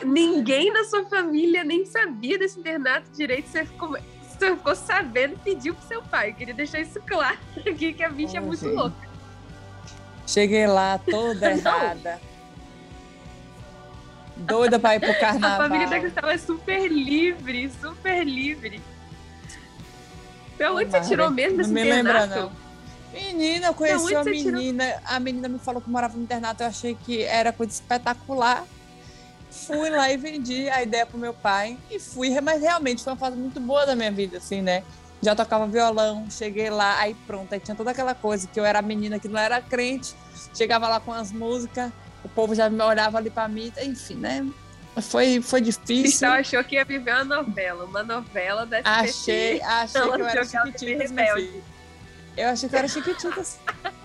ninguém 0.06 0.72
na 0.72 0.86
sua 0.86 1.04
família 1.10 1.66
nem 1.66 1.86
sabia 1.86 2.40
desse 2.40 2.58
internato 2.58 3.12
direito. 3.12 3.50
Você 3.50 3.66
ficou, 3.66 3.98
você 4.22 4.56
ficou 4.56 4.76
sabendo 4.78 5.34
e 5.34 5.40
pediu 5.40 5.76
pro 5.76 5.86
seu 5.90 6.02
pai. 6.04 6.30
Eu 6.30 6.36
queria 6.36 6.54
deixar 6.54 6.80
isso 6.80 7.02
claro 7.06 7.38
aqui, 7.68 7.92
que 7.92 8.02
a 8.02 8.08
bicha 8.08 8.36
oh, 8.36 8.38
é 8.38 8.40
muito 8.40 8.62
gente. 8.62 8.76
louca. 8.76 9.13
Cheguei 10.26 10.68
lá 10.68 10.98
toda 10.98 11.52
errada. 11.52 12.20
Doida 14.36 14.80
para 14.80 14.96
ir 14.96 15.00
pro 15.00 15.20
carnaval. 15.20 15.62
A 15.62 15.70
família 15.70 15.88
da 15.88 16.00
Cristal 16.00 16.30
é 16.30 16.38
super 16.38 16.92
livre, 16.92 17.72
super 17.80 18.26
livre. 18.26 18.82
Então, 20.56 20.76
onde 20.76 20.90
você 20.90 21.02
tirou 21.02 21.30
mesmo 21.30 21.62
esse 21.62 21.72
não 21.72 21.82
me? 21.82 21.90
Lembra, 21.90 22.26
não. 22.28 22.52
Menina, 23.14 23.68
eu 23.68 23.74
conheci 23.74 24.14
uma 24.14 24.24
menina. 24.24 24.86
Tirou? 24.86 25.02
A 25.06 25.20
menina 25.20 25.48
me 25.48 25.60
falou 25.60 25.82
que 25.82 25.90
morava 25.90 26.18
no 26.18 26.24
internato. 26.24 26.64
Eu 26.64 26.68
achei 26.68 26.96
que 26.96 27.24
era 27.24 27.52
coisa 27.52 27.72
espetacular. 27.72 28.66
Fui 29.52 29.90
lá 29.90 30.12
e 30.12 30.18
vendi 30.18 30.68
a 30.70 30.82
ideia 30.82 31.06
pro 31.06 31.18
meu 31.18 31.34
pai. 31.34 31.78
E 31.92 32.00
fui, 32.00 32.30
mas 32.42 32.62
realmente 32.62 33.04
foi 33.04 33.14
uma 33.14 33.20
fase 33.20 33.38
muito 33.38 33.60
boa 33.60 33.86
da 33.86 33.96
minha 33.96 34.12
vida, 34.12 34.38
assim, 34.38 34.62
né? 34.62 34.84
Já 35.24 35.34
tocava 35.34 35.66
violão, 35.66 36.28
cheguei 36.30 36.70
lá, 36.70 37.00
aí 37.00 37.16
pronto, 37.26 37.54
aí 37.54 37.60
tinha 37.60 37.76
toda 37.76 37.92
aquela 37.92 38.14
coisa 38.14 38.46
que 38.46 38.60
eu 38.60 38.66
era 38.66 38.82
menina 38.82 39.18
que 39.18 39.30
não 39.30 39.40
era 39.40 39.62
crente, 39.62 40.14
chegava 40.54 40.88
lá 40.88 41.00
com 41.00 41.14
as 41.14 41.32
músicas, 41.32 41.92
o 42.24 42.30
povo 42.30 42.54
já 42.54 42.70
me 42.70 42.84
olhava 42.84 43.18
ali 43.18 43.30
para 43.30 43.48
mim, 43.48 43.72
enfim, 43.82 44.16
né? 44.16 44.46
Foi, 45.02 45.42
foi 45.42 45.62
difícil. 45.62 46.28
Então 46.28 46.34
achou 46.34 46.64
que 46.64 46.76
ia 46.76 46.86
viver 46.86 47.14
uma 47.14 47.24
novela, 47.24 47.86
uma 47.86 48.04
novela 48.04 48.66
da. 48.66 48.82
Achei, 48.84 49.62
achei 49.62 50.02
que 50.02 50.08
eu 50.08 50.28
era 50.28 50.46
chiquititas, 50.46 51.12
Eu 52.38 52.50
achei 52.50 52.70
que 52.70 52.76
eu 52.76 52.80
era 52.80 52.88
chiquititas. 52.88 53.60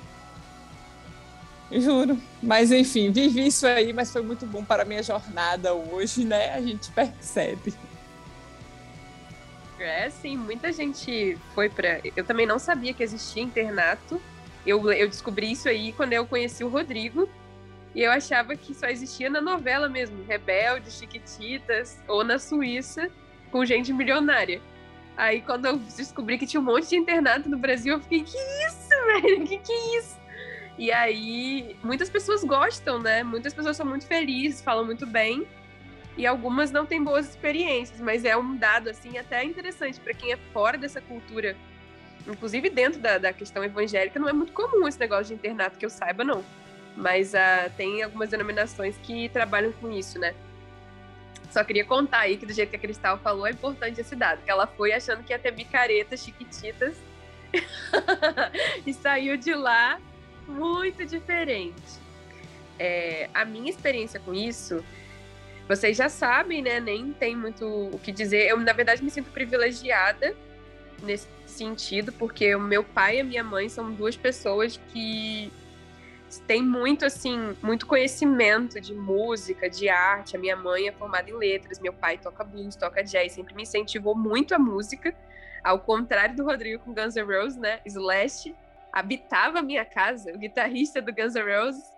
Juro. 1.71 2.19
Mas 2.43 2.73
enfim, 2.73 3.11
vivi 3.13 3.49
isso 3.49 3.67
aí, 3.67 3.93
mas 3.93 4.11
foi 4.11 4.23
muito 4.23 4.47
bom 4.47 4.65
para 4.65 4.83
a 4.83 4.87
minha 4.87 5.03
jornada 5.03 5.75
hoje, 5.75 6.25
né? 6.25 6.55
A 6.55 6.61
gente 6.63 6.91
percebe. 6.91 7.75
É, 9.79 10.11
sim, 10.11 10.37
muita 10.37 10.73
gente 10.73 11.39
foi 11.55 11.69
para. 11.69 12.01
Eu 12.17 12.25
também 12.25 12.47
não 12.47 12.59
sabia 12.59 12.93
que 12.93 13.03
existia 13.03 13.43
internato. 13.43 14.21
Eu, 14.67 14.91
eu 14.93 15.09
descobri 15.09 15.53
isso 15.53 15.69
aí 15.69 15.93
quando 15.93 16.13
eu 16.13 16.27
conheci 16.27 16.65
o 16.65 16.69
Rodrigo. 16.69 17.29
E 17.95 18.03
eu 18.03 18.11
achava 18.11 18.55
que 18.55 18.75
só 18.75 18.87
existia 18.87 19.31
na 19.31 19.41
novela 19.41 19.89
mesmo, 19.89 20.23
Rebelde, 20.25 20.91
Chiquititas, 20.91 21.99
ou 22.07 22.23
na 22.23 22.39
Suíça, 22.39 23.11
com 23.51 23.65
gente 23.65 23.93
milionária. 23.93 24.61
Aí 25.17 25.41
quando 25.41 25.67
eu 25.67 25.77
descobri 25.77 26.39
que 26.39 26.47
tinha 26.47 26.61
um 26.61 26.65
monte 26.65 26.91
de 26.91 26.97
internato 26.97 27.49
no 27.49 27.59
Brasil, 27.59 27.95
eu 27.95 28.01
fiquei, 28.01 28.23
que 28.23 28.37
isso, 28.37 28.89
velho? 29.07 29.45
Que 29.47 29.59
que 29.59 29.73
é 29.73 29.99
isso? 29.99 30.17
E 30.79 30.93
aí, 30.93 31.77
muitas 31.83 32.09
pessoas 32.09 32.45
gostam, 32.45 33.01
né? 33.01 33.25
Muitas 33.25 33.53
pessoas 33.53 33.77
são 33.77 33.85
muito 33.85 34.07
felizes, 34.07 34.63
falam 34.63 34.85
muito 34.85 35.05
bem. 35.05 35.45
E 36.19 36.27
algumas 36.27 36.73
não 36.73 36.85
têm 36.85 37.03
boas 37.03 37.29
experiências, 37.29 38.01
mas 38.01 38.25
é 38.25 38.37
um 38.37 38.57
dado, 38.57 38.91
assim, 38.91 39.17
até 39.17 39.45
interessante 39.45 40.01
para 40.01 40.13
quem 40.13 40.33
é 40.33 40.37
fora 40.53 40.77
dessa 40.77 41.01
cultura. 41.01 41.57
Inclusive, 42.27 42.69
dentro 42.69 42.99
da, 42.99 43.19
da 43.19 43.33
questão 43.33 43.63
evangélica, 43.63 44.19
não 44.19 44.29
é 44.29 44.33
muito 44.33 44.53
comum 44.53 44.89
esse 44.89 44.99
negócio 44.99 45.27
de 45.27 45.35
internato, 45.35 45.79
que 45.79 45.87
eu 45.87 45.91
saiba, 45.91 46.25
não. 46.25 46.45
Mas 46.97 47.35
uh, 47.35 47.71
tem 47.77 48.03
algumas 48.03 48.31
denominações 48.31 48.97
que 49.05 49.29
trabalham 49.29 49.71
com 49.71 49.93
isso, 49.93 50.19
né? 50.19 50.35
Só 51.53 51.63
queria 51.63 51.85
contar 51.85 52.23
aí 52.23 52.37
que, 52.37 52.45
do 52.45 52.53
jeito 52.53 52.71
que 52.71 52.77
a 52.77 52.81
Cristal 52.81 53.19
falou, 53.19 53.47
é 53.47 53.53
importante 53.53 54.01
esse 54.01 54.17
dado, 54.17 54.43
que 54.43 54.51
ela 54.51 54.67
foi 54.67 54.93
achando 54.93 55.23
que 55.23 55.33
ia 55.33 55.39
ter 55.39 55.53
micaretas 55.53 56.21
chiquititas 56.21 56.97
e 58.85 58.93
saiu 58.93 59.37
de 59.37 59.55
lá 59.55 60.01
muito 60.49 61.07
diferente. 61.07 62.09
É, 62.77 63.31
a 63.33 63.45
minha 63.45 63.71
experiência 63.71 64.19
com 64.19 64.35
isso, 64.35 64.85
vocês 65.69 65.99
já 65.99 66.09
sabem, 66.09 66.63
né? 66.63 66.81
Nem 66.81 67.13
tem 67.13 67.37
muito 67.37 67.67
o 67.67 67.99
que 67.99 68.11
dizer. 68.11 68.49
Eu, 68.49 68.59
na 68.59 68.73
verdade, 68.73 69.05
me 69.05 69.11
sinto 69.11 69.31
privilegiada 69.31 70.35
nesse 71.03 71.29
sentido, 71.47 72.11
porque 72.13 72.55
o 72.55 72.61
meu 72.61 72.83
pai 72.83 73.19
e 73.19 73.21
a 73.21 73.25
minha 73.25 73.45
mãe 73.45 73.69
são 73.69 73.93
duas 73.93 74.17
pessoas 74.17 74.81
que 74.89 75.53
têm 76.47 76.63
muito, 76.63 77.05
assim, 77.05 77.55
muito 77.63 77.87
conhecimento 77.87 78.81
de 78.81 78.95
música, 78.95 79.69
de 79.69 79.91
arte. 79.91 80.37
A 80.37 80.41
minha 80.41 80.57
mãe 80.57 80.89
é 80.89 80.93
formada 80.93 81.29
em 81.29 81.35
letras, 81.35 81.79
meu 81.79 81.93
pai 81.93 82.17
toca 82.17 82.43
blues, 82.43 82.75
toca 82.75 83.05
jazz, 83.05 83.33
sempre 83.33 83.55
me 83.55 83.63
incentivou 83.63 84.17
muito 84.17 84.55
a 84.55 84.59
música. 84.59 85.15
Ao 85.63 85.79
contrário 85.79 86.35
do 86.35 86.45
Rodrigo 86.45 86.83
com 86.83 86.95
Guns 86.95 87.15
N' 87.15 87.25
Roses, 87.25 87.59
né? 87.59 87.81
Slash 87.85 88.55
habitava 88.91 89.59
a 89.59 89.63
minha 89.63 89.85
casa, 89.85 90.33
o 90.33 90.39
guitarrista 90.39 91.03
do 91.03 91.13
Guns 91.13 91.35
N' 91.35 91.43
Roses 91.43 91.98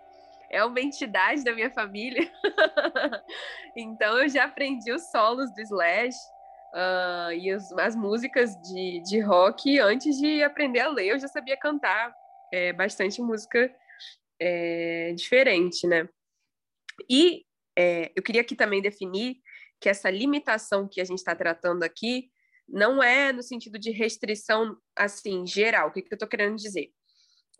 é 0.51 0.63
uma 0.63 0.81
entidade 0.81 1.43
da 1.43 1.53
minha 1.53 1.71
família. 1.71 2.29
então 3.75 4.19
eu 4.19 4.27
já 4.27 4.43
aprendi 4.43 4.91
os 4.91 5.09
solos 5.09 5.51
do 5.53 5.61
Slash 5.61 6.17
uh, 6.73 7.31
e 7.33 7.49
as, 7.51 7.71
as 7.73 7.95
músicas 7.95 8.53
de, 8.61 9.01
de 9.01 9.19
rock 9.21 9.79
antes 9.79 10.17
de 10.17 10.43
aprender 10.43 10.81
a 10.81 10.89
ler. 10.89 11.07
Eu 11.07 11.19
já 11.19 11.27
sabia 11.27 11.57
cantar 11.57 12.13
é, 12.51 12.73
bastante 12.73 13.21
música 13.21 13.73
é, 14.39 15.13
diferente, 15.13 15.87
né? 15.87 16.07
E 17.09 17.45
é, 17.77 18.11
eu 18.15 18.21
queria 18.21 18.41
aqui 18.41 18.55
também 18.55 18.81
definir 18.81 19.37
que 19.79 19.87
essa 19.87 20.09
limitação 20.09 20.87
que 20.87 20.99
a 20.99 21.05
gente 21.05 21.19
está 21.19 21.33
tratando 21.33 21.83
aqui 21.83 22.29
não 22.67 23.01
é 23.01 23.31
no 23.31 23.41
sentido 23.41 23.79
de 23.79 23.91
restrição, 23.91 24.77
assim, 24.95 25.45
geral. 25.45 25.89
O 25.89 25.91
que, 25.91 26.01
que 26.01 26.13
eu 26.13 26.15
estou 26.15 26.27
querendo 26.27 26.55
dizer? 26.55 26.91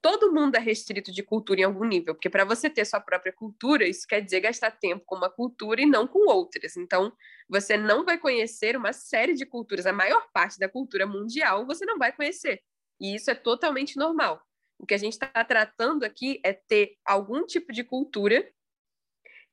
Todo 0.01 0.33
mundo 0.33 0.55
é 0.55 0.59
restrito 0.59 1.11
de 1.11 1.21
cultura 1.21 1.61
em 1.61 1.63
algum 1.63 1.85
nível, 1.85 2.15
porque 2.15 2.29
para 2.29 2.43
você 2.43 2.69
ter 2.69 2.85
sua 2.85 2.99
própria 2.99 3.31
cultura, 3.31 3.87
isso 3.87 4.07
quer 4.07 4.19
dizer 4.19 4.39
gastar 4.39 4.71
tempo 4.71 5.03
com 5.05 5.15
uma 5.15 5.29
cultura 5.29 5.79
e 5.79 5.85
não 5.85 6.07
com 6.07 6.27
outras. 6.27 6.75
Então, 6.75 7.13
você 7.47 7.77
não 7.77 8.03
vai 8.03 8.17
conhecer 8.17 8.75
uma 8.75 8.93
série 8.93 9.35
de 9.35 9.45
culturas, 9.45 9.85
a 9.85 9.93
maior 9.93 10.27
parte 10.33 10.57
da 10.57 10.67
cultura 10.67 11.05
mundial 11.05 11.67
você 11.67 11.85
não 11.85 11.99
vai 11.99 12.11
conhecer. 12.11 12.63
E 12.99 13.15
isso 13.15 13.29
é 13.29 13.35
totalmente 13.35 13.95
normal. 13.95 14.41
O 14.79 14.85
que 14.87 14.95
a 14.95 14.97
gente 14.97 15.13
está 15.13 15.27
tratando 15.43 16.03
aqui 16.03 16.41
é 16.43 16.51
ter 16.53 16.97
algum 17.05 17.45
tipo 17.45 17.71
de 17.71 17.83
cultura 17.83 18.51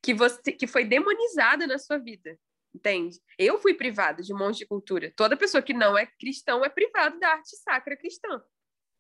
que 0.03 0.15
você 0.15 0.53
que 0.53 0.67
foi 0.67 0.85
demonizada 0.85 1.67
na 1.67 1.79
sua 1.79 1.99
vida. 1.99 2.39
Entende? 2.75 3.19
Eu 3.39 3.59
fui 3.59 3.75
privada 3.75 4.23
de 4.23 4.33
um 4.33 4.39
monte 4.39 4.59
de 4.59 4.67
cultura. 4.67 5.13
Toda 5.17 5.37
pessoa 5.37 5.63
que 5.63 5.75
não 5.75 5.99
é 5.99 6.07
cristão 6.07 6.65
é 6.65 6.69
privada 6.69 7.19
da 7.19 7.33
arte 7.33 7.57
sacra 7.57 7.97
cristã. 7.97 8.43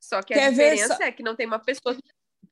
Só 0.00 0.22
que 0.22 0.34
a 0.34 0.36
Quer 0.36 0.50
diferença 0.50 0.96
ver... 0.96 1.04
é 1.04 1.12
que 1.12 1.22
não 1.22 1.34
tem 1.34 1.46
uma 1.46 1.58
pessoa. 1.58 1.96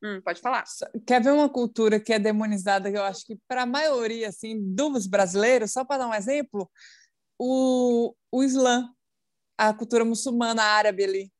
Hum, 0.03 0.21
pode 0.21 0.41
falar. 0.41 0.63
Quer 1.05 1.21
ver 1.21 1.31
uma 1.31 1.49
cultura 1.49 1.99
que 1.99 2.13
é 2.13 2.19
demonizada, 2.19 2.91
que 2.91 2.97
eu 2.97 3.03
acho 3.03 3.25
que 3.25 3.37
para 3.47 3.63
a 3.63 3.65
maioria 3.65 4.29
assim, 4.29 4.59
dos 4.73 5.07
brasileiros, 5.07 5.71
só 5.71 5.83
para 5.83 5.99
dar 5.99 6.07
um 6.07 6.13
exemplo, 6.13 6.69
o, 7.39 8.13
o 8.31 8.43
Islã, 8.43 8.89
a 9.57 9.73
cultura 9.73 10.05
muçulmana 10.05 10.61
árabe 10.61 11.03
ali. 11.03 11.31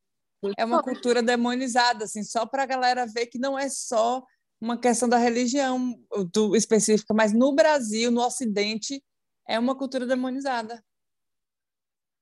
é 0.58 0.66
uma 0.66 0.82
cultura 0.82 1.22
demonizada, 1.22 2.06
assim, 2.06 2.24
só 2.24 2.46
para 2.46 2.64
a 2.64 2.68
galera 2.68 3.06
ver 3.06 3.28
que 3.28 3.38
não 3.38 3.58
é 3.58 3.70
só 3.70 4.24
uma 4.60 4.80
questão 4.80 5.08
da 5.08 5.18
religião 5.18 5.96
do, 6.34 6.56
específica, 6.56 7.14
mas 7.14 7.32
no 7.32 7.54
Brasil, 7.54 8.10
no 8.10 8.22
Ocidente, 8.22 9.04
é 9.48 9.60
uma 9.60 9.78
cultura 9.78 10.06
demonizada. 10.06 10.84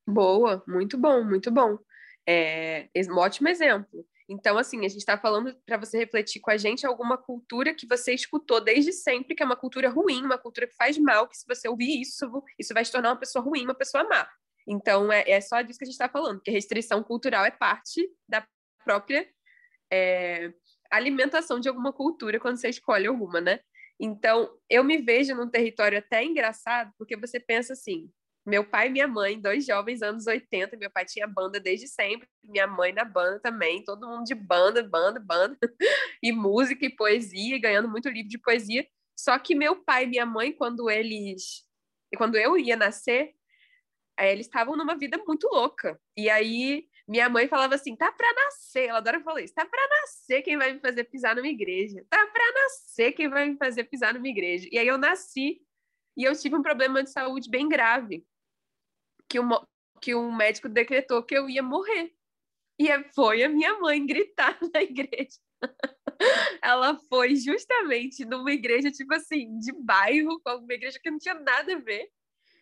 Boa, 0.08 0.64
muito 0.68 0.98
bom, 0.98 1.24
muito 1.24 1.50
bom. 1.50 1.78
É 2.28 2.90
um 3.10 3.18
ótimo 3.18 3.48
exemplo. 3.48 4.06
Então, 4.28 4.58
assim, 4.58 4.80
a 4.80 4.90
gente 4.90 4.98
está 4.98 5.18
falando 5.18 5.56
para 5.66 5.78
você 5.78 6.00
refletir 6.00 6.40
com 6.40 6.50
a 6.50 6.58
gente 6.58 6.86
alguma 6.86 7.18
cultura 7.18 7.76
que 7.76 7.88
você 7.88 8.14
escutou 8.14 8.60
desde 8.60 8.92
sempre, 8.92 9.36
que 9.36 9.44
é 9.44 9.46
uma 9.46 9.56
cultura 9.56 9.88
ruim, 9.88 10.26
uma 10.26 10.38
cultura 10.38 10.68
que 10.68 10.76
faz 10.76 10.98
mal, 10.98 11.28
que 11.28 11.38
se 11.38 11.46
você 11.48 11.70
ouvir 11.70 12.02
isso, 12.02 12.44
isso 12.58 12.74
vai 12.74 12.84
te 12.84 12.92
tornar 12.92 13.10
uma 13.10 13.20
pessoa 13.20 13.44
ruim, 13.44 13.66
uma 13.66 13.76
pessoa 13.76 14.04
má. 14.04 14.28
Então, 14.68 15.12
é, 15.14 15.30
é 15.30 15.40
só 15.42 15.62
disso 15.62 15.78
que 15.78 15.86
a 15.86 15.88
gente 15.88 15.94
está 15.94 16.10
falando, 16.10 16.42
que 16.42 16.50
restrição 16.50 17.04
cultural 17.04 17.46
é 17.46 17.52
parte 17.52 18.10
da 18.28 18.46
própria 18.84 19.30
é, 19.92 20.52
alimentação 20.92 21.60
de 21.60 21.70
alguma 21.70 21.94
cultura 21.94 22.40
quando 22.40 22.58
você 22.58 22.70
escolhe 22.70 23.06
alguma, 23.06 23.40
né? 23.40 23.60
Então, 24.00 24.50
eu 24.70 24.84
me 24.84 24.98
vejo 24.98 25.36
num 25.36 25.50
território 25.50 26.00
até 26.00 26.24
engraçado, 26.24 26.92
porque 26.98 27.16
você 27.16 27.40
pensa 27.40 27.74
assim: 27.74 28.10
meu 28.46 28.64
pai 28.64 28.88
e 28.88 28.90
minha 28.92 29.08
mãe, 29.08 29.40
dois 29.40 29.66
jovens 29.66 30.02
anos 30.02 30.28
80, 30.28 30.78
meu 30.78 30.92
pai 30.92 31.04
tinha 31.06 31.26
banda 31.26 31.60
desde 31.60 31.88
sempre, 31.88 32.28
minha 32.44 32.68
mãe 32.68 32.94
na 32.94 33.04
banda 33.04 33.40
também, 33.40 33.84
todo 33.84 34.08
mundo 34.08 34.24
de 34.24 34.36
banda, 34.36 34.84
banda, 34.84 35.20
banda, 35.20 35.58
e 36.22 36.32
música 36.32 36.86
e 36.86 36.96
poesia, 36.96 37.60
ganhando 37.60 37.90
muito 37.90 38.08
livro 38.10 38.30
de 38.30 38.38
poesia. 38.38 38.88
Só 39.18 39.40
que 39.40 39.56
meu 39.56 39.84
pai 39.84 40.04
e 40.04 40.08
minha 40.08 40.26
mãe, 40.26 40.52
quando 40.52 40.90
eles. 40.90 41.64
Quando 42.18 42.36
eu 42.38 42.58
ia 42.58 42.76
nascer, 42.76 43.34
eh, 44.18 44.32
eles 44.32 44.46
estavam 44.46 44.76
numa 44.78 44.96
vida 44.98 45.18
muito 45.26 45.48
louca. 45.48 46.00
E 46.16 46.30
aí 46.30 46.88
minha 47.08 47.30
mãe 47.30 47.48
falava 47.48 47.76
assim: 47.76 47.96
tá 47.96 48.12
para 48.12 48.32
nascer. 48.34 48.88
Ela 48.90 49.00
adora 49.00 49.22
falar 49.22 49.42
isso: 49.42 49.54
tá 49.54 49.66
para 49.66 49.88
nascer 50.02 50.42
quem 50.42 50.58
vai 50.58 50.74
me 50.74 50.80
fazer 50.80 51.06
pisar 51.06 51.36
numa 51.36 51.48
igreja. 51.48 52.06
Tá 52.10 52.28
para 52.28 52.52
nascer 52.64 53.12
quem 53.14 53.30
vai 53.30 53.50
me 53.50 53.58
fazer 53.58 53.86
pisar 53.86 54.14
numa 54.14 54.28
igreja. 54.28 54.68
E 54.72 54.78
aí 54.78 54.88
eu 54.88 54.98
nasci 54.98 55.62
e 56.18 56.24
eu 56.24 56.36
tive 56.36 56.56
um 56.56 56.62
problema 56.62 57.04
de 57.04 57.12
saúde 57.12 57.50
bem 57.50 57.68
grave, 57.68 58.26
que 59.30 59.40
o, 59.40 59.68
que 60.02 60.16
o 60.16 60.32
médico 60.32 60.70
decretou 60.70 61.24
que 61.24 61.36
eu 61.36 61.50
ia 61.50 61.64
morrer. 61.64 62.14
E 62.80 62.88
foi 63.14 63.44
a 63.44 63.50
minha 63.50 63.80
mãe 63.80 64.06
gritar 64.06 64.58
na 64.74 64.82
igreja. 64.82 65.40
ela 66.62 66.98
foi 67.10 67.36
justamente 67.36 68.26
numa 68.26 68.52
igreja, 68.52 68.92
tipo 68.92 69.14
assim, 69.14 69.58
de 69.60 69.72
bairro, 69.74 70.40
com 70.42 70.58
uma 70.58 70.74
igreja 70.74 71.00
que 71.02 71.10
não 71.10 71.18
tinha 71.18 71.36
nada 71.36 71.76
a 71.76 71.80
ver. 71.80 72.10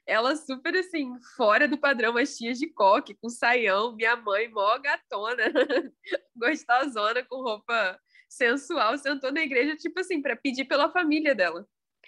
Ela 0.05 0.35
super, 0.35 0.75
assim, 0.75 1.09
fora 1.37 1.67
do 1.67 1.77
padrão, 1.77 2.17
as 2.17 2.35
tias 2.35 2.59
de 2.59 2.67
coque, 2.67 3.15
com 3.15 3.29
saião, 3.29 3.95
minha 3.95 4.15
mãe, 4.17 4.49
mó 4.49 4.77
gatona, 4.77 5.43
gostosona, 6.35 7.23
com 7.23 7.41
roupa 7.41 7.97
sensual, 8.29 8.97
sentou 8.97 9.31
na 9.31 9.41
igreja, 9.41 9.77
tipo 9.77 9.99
assim, 9.99 10.21
para 10.21 10.35
pedir 10.35 10.65
pela 10.65 10.91
família 10.91 11.33
dela. 11.33 11.65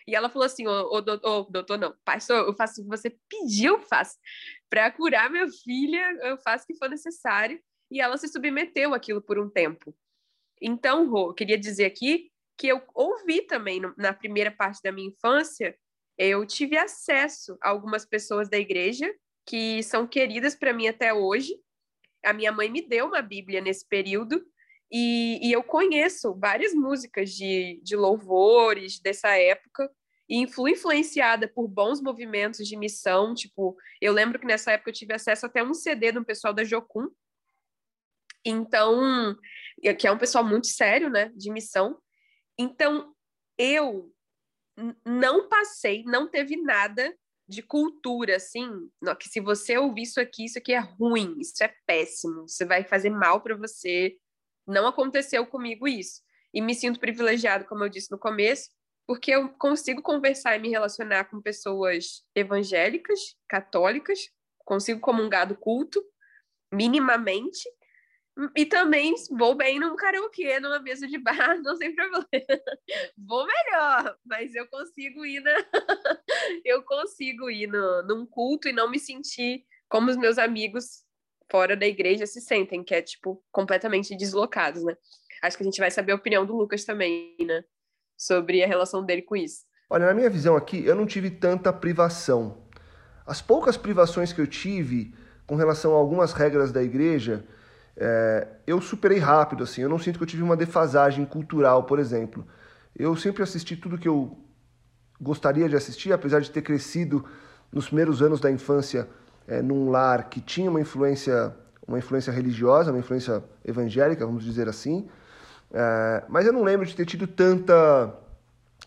E 0.08 0.16
ela 0.16 0.30
falou 0.30 0.46
assim: 0.46 0.68
Ô, 0.68 1.02
doutor, 1.02 1.50
doutor, 1.50 1.78
não, 1.78 1.96
pastor, 2.04 2.48
eu 2.48 2.54
faço 2.54 2.82
o 2.82 2.84
que 2.84 2.90
você 2.90 3.10
pediu, 3.30 3.76
eu 3.76 3.82
faço. 3.82 4.18
Para 4.70 4.92
curar 4.92 5.30
minha 5.30 5.48
filha, 5.64 6.12
eu 6.22 6.38
faço 6.38 6.64
o 6.64 6.68
que 6.68 6.78
for 6.78 6.90
necessário. 6.90 7.60
E 7.90 8.02
ela 8.02 8.18
se 8.18 8.28
submeteu 8.28 8.94
àquilo 8.94 9.22
por 9.22 9.40
um 9.40 9.50
tempo. 9.50 9.96
Então, 10.62 11.10
Rô, 11.10 11.30
eu 11.30 11.34
queria 11.34 11.58
dizer 11.58 11.86
aqui 11.86 12.32
que 12.58 12.68
eu 12.68 12.82
ouvi 12.94 13.42
também 13.42 13.82
na 13.98 14.14
primeira 14.14 14.50
parte 14.50 14.82
da 14.82 14.92
minha 14.92 15.10
infância, 15.10 15.78
eu 16.18 16.46
tive 16.46 16.78
acesso 16.78 17.58
a 17.62 17.70
algumas 17.70 18.06
pessoas 18.06 18.50
da 18.50 18.58
igreja 18.58 19.14
que 19.46 19.84
são 19.84 20.08
queridas 20.08 20.56
para 20.56 20.74
mim 20.74 20.88
até 20.88 21.14
hoje. 21.14 21.54
A 22.24 22.34
minha 22.34 22.52
mãe 22.52 22.70
me 22.70 22.82
deu 22.82 23.08
uma 23.08 23.22
Bíblia 23.22 23.62
nesse 23.62 23.86
período 23.88 24.44
e, 24.98 25.46
e 25.46 25.52
eu 25.52 25.62
conheço 25.62 26.34
várias 26.36 26.74
músicas 26.74 27.30
de, 27.32 27.82
de 27.84 27.98
louvores 27.98 28.98
dessa 28.98 29.38
época 29.38 29.92
e 30.30 30.48
fui 30.48 30.72
influenciada 30.72 31.50
por 31.50 31.68
bons 31.68 32.02
movimentos 32.02 32.66
de 32.66 32.78
missão. 32.78 33.36
Tipo, 33.36 33.76
eu 34.00 34.14
lembro 34.14 34.40
que 34.40 34.46
nessa 34.48 34.72
época 34.72 34.92
eu 34.92 34.94
tive 34.94 35.14
acesso 35.14 35.48
até 35.48 35.60
a 35.60 35.66
um 35.66 35.74
CD 35.74 36.14
do 36.14 36.24
pessoal 36.24 36.54
da 36.54 36.64
Jocum. 36.64 37.10
Então, 38.46 39.36
que 40.00 40.08
é 40.08 40.12
um 40.14 40.18
pessoal 40.18 40.46
muito 40.46 40.68
sério, 40.68 41.10
né, 41.10 41.30
de 41.36 41.52
missão. 41.52 42.00
Então, 42.58 43.14
eu 43.58 44.10
não 45.06 45.50
passei, 45.50 46.06
não 46.06 46.30
teve 46.30 46.56
nada 46.56 47.14
de 47.46 47.62
cultura, 47.62 48.38
assim, 48.38 48.70
que 49.20 49.28
se 49.28 49.42
você 49.42 49.78
ouvir 49.78 50.04
isso 50.04 50.22
aqui, 50.22 50.46
isso 50.46 50.58
aqui 50.58 50.72
é 50.72 50.80
ruim, 50.80 51.36
isso 51.38 51.62
é 51.62 51.76
péssimo, 51.86 52.46
isso 52.46 52.66
vai 52.66 52.86
fazer 52.86 53.10
mal 53.10 53.42
para 53.42 53.58
você, 53.58 54.18
não 54.68 54.88
aconteceu 54.88 55.46
comigo 55.46 55.88
isso. 55.88 56.22
E 56.54 56.62
me 56.62 56.74
sinto 56.74 57.00
privilegiado, 57.00 57.66
como 57.66 57.84
eu 57.84 57.90
disse 57.90 58.12
no 58.12 58.18
começo, 58.18 58.70
porque 59.08 59.32
eu 59.32 59.50
consigo 59.50 60.02
conversar 60.02 60.56
e 60.56 60.60
me 60.60 60.70
relacionar 60.70 61.26
com 61.26 61.42
pessoas 61.42 62.24
evangélicas, 62.34 63.36
católicas, 63.48 64.20
consigo 64.60 65.00
comungar 65.00 65.48
do 65.48 65.56
culto, 65.56 66.04
minimamente, 66.72 67.70
e 68.56 68.66
também 68.66 69.14
vou 69.32 69.56
bem 69.56 69.80
num 69.80 69.96
karaokê, 69.96 70.60
numa 70.60 70.80
mesa 70.80 71.08
de 71.08 71.18
bar, 71.18 71.58
não 71.64 71.78
tem 71.78 71.96
problema. 71.96 72.28
vou 73.18 73.46
melhor, 73.46 74.18
mas 74.26 74.54
eu 74.56 74.68
consigo 74.68 75.26
ir 75.26 75.40
na... 75.42 75.54
eu 76.66 76.84
consigo 76.84 77.50
ir 77.50 77.68
no, 77.68 78.04
num 78.04 78.26
culto 78.26 78.68
e 78.68 78.74
não 78.74 78.90
me 78.90 79.00
sentir 79.00 79.66
como 79.88 80.10
os 80.10 80.18
meus 80.18 80.38
amigos 80.38 81.05
fora 81.50 81.76
da 81.76 81.86
igreja 81.86 82.26
se 82.26 82.42
sentem, 82.42 82.84
que 82.84 82.94
é, 82.94 83.02
tipo, 83.02 83.42
completamente 83.52 84.16
deslocados, 84.16 84.84
né? 84.84 84.96
Acho 85.42 85.58
que 85.58 85.64
a 85.64 85.66
gente 85.66 85.80
vai 85.80 85.92
saber 85.92 86.12
a 86.12 86.16
opinião 86.16 86.46
do 86.46 86.56
Lucas 86.56 86.86
também, 86.86 87.36
né? 87.40 87.64
Sobre 88.18 88.64
a 88.64 88.68
relação 88.68 89.06
dele 89.06 89.22
com 89.22 89.36
isso. 89.36 89.64
Olha, 89.90 90.08
na 90.08 90.14
minha 90.14 90.30
visão 90.30 90.56
aqui, 90.56 90.84
eu 90.86 90.96
não 90.96 91.06
tive 91.06 91.30
tanta 91.30 91.72
privação. 91.72 92.66
As 93.26 93.42
poucas 93.42 93.78
privações 93.78 94.34
que 94.34 94.42
eu 94.42 94.48
tive 94.48 95.14
com 95.46 95.56
relação 95.56 95.94
a 95.94 95.98
algumas 95.98 96.34
regras 96.34 96.72
da 96.72 96.82
igreja, 96.82 97.46
é, 97.96 98.48
eu 98.66 98.82
superei 98.82 99.20
rápido, 99.20 99.64
assim. 99.64 99.82
Eu 99.82 99.90
não 99.90 100.00
sinto 100.00 100.18
que 100.18 100.24
eu 100.24 100.28
tive 100.28 100.44
uma 100.44 100.58
defasagem 100.58 101.26
cultural, 101.26 101.84
por 101.84 102.00
exemplo. 102.00 102.48
Eu 102.96 103.16
sempre 103.16 103.44
assisti 103.44 103.76
tudo 103.76 103.98
que 103.98 104.08
eu 104.08 104.38
gostaria 105.22 105.70
de 105.70 105.76
assistir, 105.76 106.12
apesar 106.12 106.40
de 106.40 106.52
ter 106.52 106.62
crescido 106.62 107.26
nos 107.72 107.88
primeiros 107.88 108.22
anos 108.22 108.40
da 108.40 108.50
infância 108.50 109.08
é, 109.48 109.62
num 109.62 109.90
lar 109.90 110.30
que 110.30 110.42
tinha 110.42 110.70
uma 110.70 110.82
influência, 110.82 111.54
uma 111.88 111.98
influência 111.98 112.32
religiosa, 112.32 112.92
uma 112.92 113.00
influência 113.00 113.44
evangélica, 113.64 114.26
vamos 114.26 114.44
dizer 114.44 114.68
assim, 114.68 115.08
é, 115.74 116.24
mas 116.28 116.46
eu 116.46 116.54
não 116.54 116.64
lembro 116.64 116.86
de 116.86 116.96
ter 116.96 117.06
tido 117.06 117.28
tanta, 117.28 118.14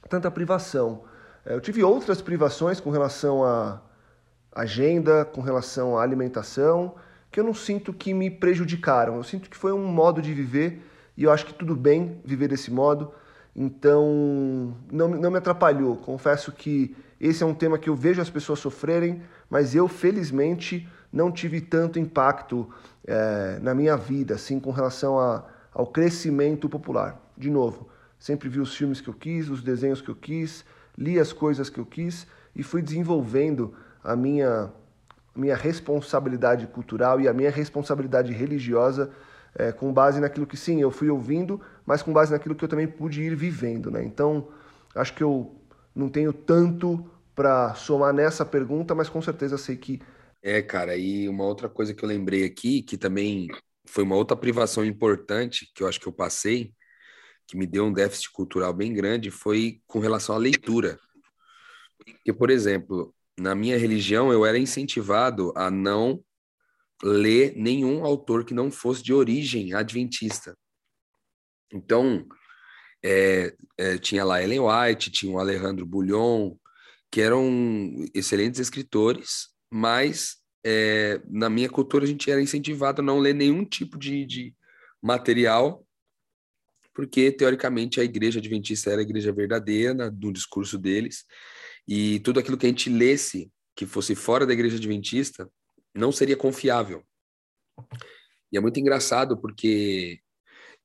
tanta 0.08 0.30
privação. 0.30 1.02
É, 1.44 1.54
eu 1.54 1.60
tive 1.60 1.82
outras 1.82 2.20
privações 2.22 2.80
com 2.80 2.90
relação 2.90 3.44
à 3.44 3.80
agenda, 4.52 5.24
com 5.24 5.40
relação 5.40 5.98
à 5.98 6.02
alimentação, 6.02 6.94
que 7.30 7.38
eu 7.38 7.44
não 7.44 7.54
sinto 7.54 7.92
que 7.92 8.14
me 8.14 8.30
prejudicaram. 8.30 9.16
Eu 9.16 9.22
sinto 9.22 9.50
que 9.50 9.56
foi 9.56 9.72
um 9.72 9.86
modo 9.86 10.20
de 10.22 10.32
viver 10.32 10.82
e 11.16 11.24
eu 11.24 11.32
acho 11.32 11.46
que 11.46 11.54
tudo 11.54 11.76
bem 11.76 12.20
viver 12.24 12.48
desse 12.48 12.70
modo. 12.70 13.12
Então, 13.54 14.74
não, 14.90 15.08
não 15.08 15.30
me 15.30 15.38
atrapalhou. 15.38 15.96
Confesso 15.96 16.52
que 16.52 16.96
esse 17.20 17.42
é 17.42 17.46
um 17.46 17.54
tema 17.54 17.78
que 17.78 17.88
eu 17.88 17.96
vejo 17.96 18.20
as 18.20 18.30
pessoas 18.30 18.60
sofrerem, 18.60 19.22
mas 19.50 19.74
eu, 19.74 19.88
felizmente, 19.88 20.88
não 21.12 21.32
tive 21.32 21.60
tanto 21.60 21.98
impacto 21.98 22.68
é, 23.06 23.58
na 23.60 23.74
minha 23.74 23.96
vida, 23.96 24.34
assim, 24.34 24.60
com 24.60 24.70
relação 24.70 25.18
a, 25.18 25.44
ao 25.72 25.86
crescimento 25.86 26.68
popular. 26.68 27.20
De 27.36 27.50
novo, 27.50 27.88
sempre 28.18 28.48
vi 28.48 28.60
os 28.60 28.76
filmes 28.76 29.00
que 29.00 29.08
eu 29.08 29.14
quis, 29.14 29.48
os 29.48 29.62
desenhos 29.62 30.00
que 30.00 30.08
eu 30.08 30.14
quis, 30.14 30.64
li 30.96 31.18
as 31.18 31.32
coisas 31.32 31.68
que 31.68 31.78
eu 31.78 31.86
quis 31.86 32.26
e 32.54 32.62
fui 32.62 32.82
desenvolvendo 32.82 33.74
a 34.02 34.14
minha, 34.14 34.70
minha 35.34 35.56
responsabilidade 35.56 36.66
cultural 36.68 37.20
e 37.20 37.26
a 37.26 37.32
minha 37.32 37.50
responsabilidade 37.50 38.32
religiosa 38.32 39.10
é, 39.54 39.72
com 39.72 39.92
base 39.92 40.20
naquilo 40.20 40.46
que, 40.46 40.56
sim, 40.56 40.80
eu 40.80 40.90
fui 40.90 41.10
ouvindo, 41.10 41.60
mas 41.84 42.02
com 42.02 42.12
base 42.12 42.30
naquilo 42.30 42.54
que 42.54 42.64
eu 42.64 42.68
também 42.68 42.86
pude 42.86 43.22
ir 43.22 43.34
vivendo. 43.34 43.90
Né? 43.90 44.04
Então, 44.04 44.48
acho 44.94 45.14
que 45.14 45.22
eu 45.22 45.57
não 45.98 46.08
tenho 46.08 46.32
tanto 46.32 47.04
para 47.34 47.74
somar 47.74 48.14
nessa 48.14 48.46
pergunta, 48.46 48.94
mas 48.94 49.08
com 49.08 49.20
certeza 49.20 49.58
sei 49.58 49.76
que. 49.76 50.00
É, 50.40 50.62
cara, 50.62 50.96
e 50.96 51.28
uma 51.28 51.44
outra 51.44 51.68
coisa 51.68 51.92
que 51.92 52.04
eu 52.04 52.08
lembrei 52.08 52.44
aqui, 52.44 52.82
que 52.82 52.96
também 52.96 53.48
foi 53.84 54.04
uma 54.04 54.14
outra 54.14 54.36
privação 54.36 54.84
importante 54.84 55.70
que 55.74 55.82
eu 55.82 55.88
acho 55.88 55.98
que 55.98 56.06
eu 56.06 56.12
passei, 56.12 56.72
que 57.46 57.56
me 57.56 57.66
deu 57.66 57.84
um 57.84 57.92
déficit 57.92 58.30
cultural 58.30 58.72
bem 58.72 58.92
grande, 58.94 59.30
foi 59.30 59.80
com 59.86 59.98
relação 59.98 60.34
à 60.34 60.38
leitura. 60.38 60.98
Porque, 61.96 62.32
por 62.32 62.50
exemplo, 62.50 63.12
na 63.36 63.54
minha 63.54 63.76
religião 63.76 64.32
eu 64.32 64.46
era 64.46 64.58
incentivado 64.58 65.52
a 65.56 65.70
não 65.70 66.22
ler 67.02 67.54
nenhum 67.56 68.04
autor 68.04 68.44
que 68.44 68.54
não 68.54 68.70
fosse 68.70 69.02
de 69.02 69.12
origem 69.12 69.74
adventista. 69.74 70.56
Então, 71.72 72.26
é, 73.04 73.54
é, 73.76 73.98
tinha 73.98 74.24
lá 74.24 74.42
Ellen 74.42 74.60
White, 74.60 75.10
tinha 75.10 75.32
o 75.32 75.38
Alejandro 75.38 75.86
Bullion, 75.86 76.54
que 77.10 77.20
eram 77.20 78.04
excelentes 78.14 78.60
escritores, 78.60 79.48
mas 79.70 80.36
é, 80.64 81.20
na 81.28 81.48
minha 81.48 81.68
cultura 81.68 82.04
a 82.04 82.08
gente 82.08 82.30
era 82.30 82.42
incentivado 82.42 83.00
a 83.00 83.04
não 83.04 83.18
ler 83.18 83.34
nenhum 83.34 83.64
tipo 83.64 83.98
de, 83.98 84.26
de 84.26 84.54
material, 85.00 85.86
porque 86.92 87.30
teoricamente 87.30 88.00
a 88.00 88.04
igreja 88.04 88.40
adventista 88.40 88.90
era 88.90 89.00
a 89.00 89.04
igreja 89.04 89.32
verdadeira 89.32 90.10
no 90.10 90.32
discurso 90.32 90.76
deles, 90.76 91.24
e 91.86 92.20
tudo 92.20 92.40
aquilo 92.40 92.58
que 92.58 92.66
a 92.66 92.68
gente 92.68 92.90
lesse 92.90 93.50
que 93.74 93.86
fosse 93.86 94.14
fora 94.14 94.44
da 94.44 94.52
igreja 94.52 94.76
adventista 94.76 95.48
não 95.94 96.12
seria 96.12 96.36
confiável. 96.36 97.02
E 98.52 98.56
é 98.56 98.60
muito 98.60 98.80
engraçado 98.80 99.40
porque 99.40 100.20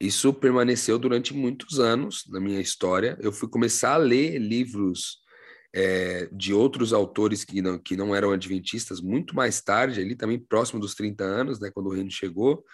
isso 0.06 0.34
permaneceu 0.34 1.00
durante 1.00 1.34
muitos 1.34 1.80
anos 1.80 2.26
na 2.28 2.40
minha 2.40 2.60
história. 2.60 3.18
Eu 3.22 3.32
fui 3.32 3.48
começar 3.48 3.94
a 3.94 3.98
ler 3.98 4.38
livros 4.38 5.20
é, 5.74 6.28
de 6.32 6.54
outros 6.54 6.92
autores 6.92 7.46
que 7.46 7.62
não, 7.62 7.80
que 7.80 7.96
não 7.96 8.14
eram 8.14 8.32
adventistas 8.32 9.00
muito 9.00 9.34
mais 9.34 9.62
tarde, 9.62 10.02
ali 10.02 10.16
também 10.16 10.38
próximo 10.38 10.80
dos 10.80 10.94
30 10.94 11.24
anos, 11.24 11.60
né, 11.60 11.72
quando 11.74 11.88
o 11.88 11.94
reino 11.94 12.12
chegou 12.12 12.66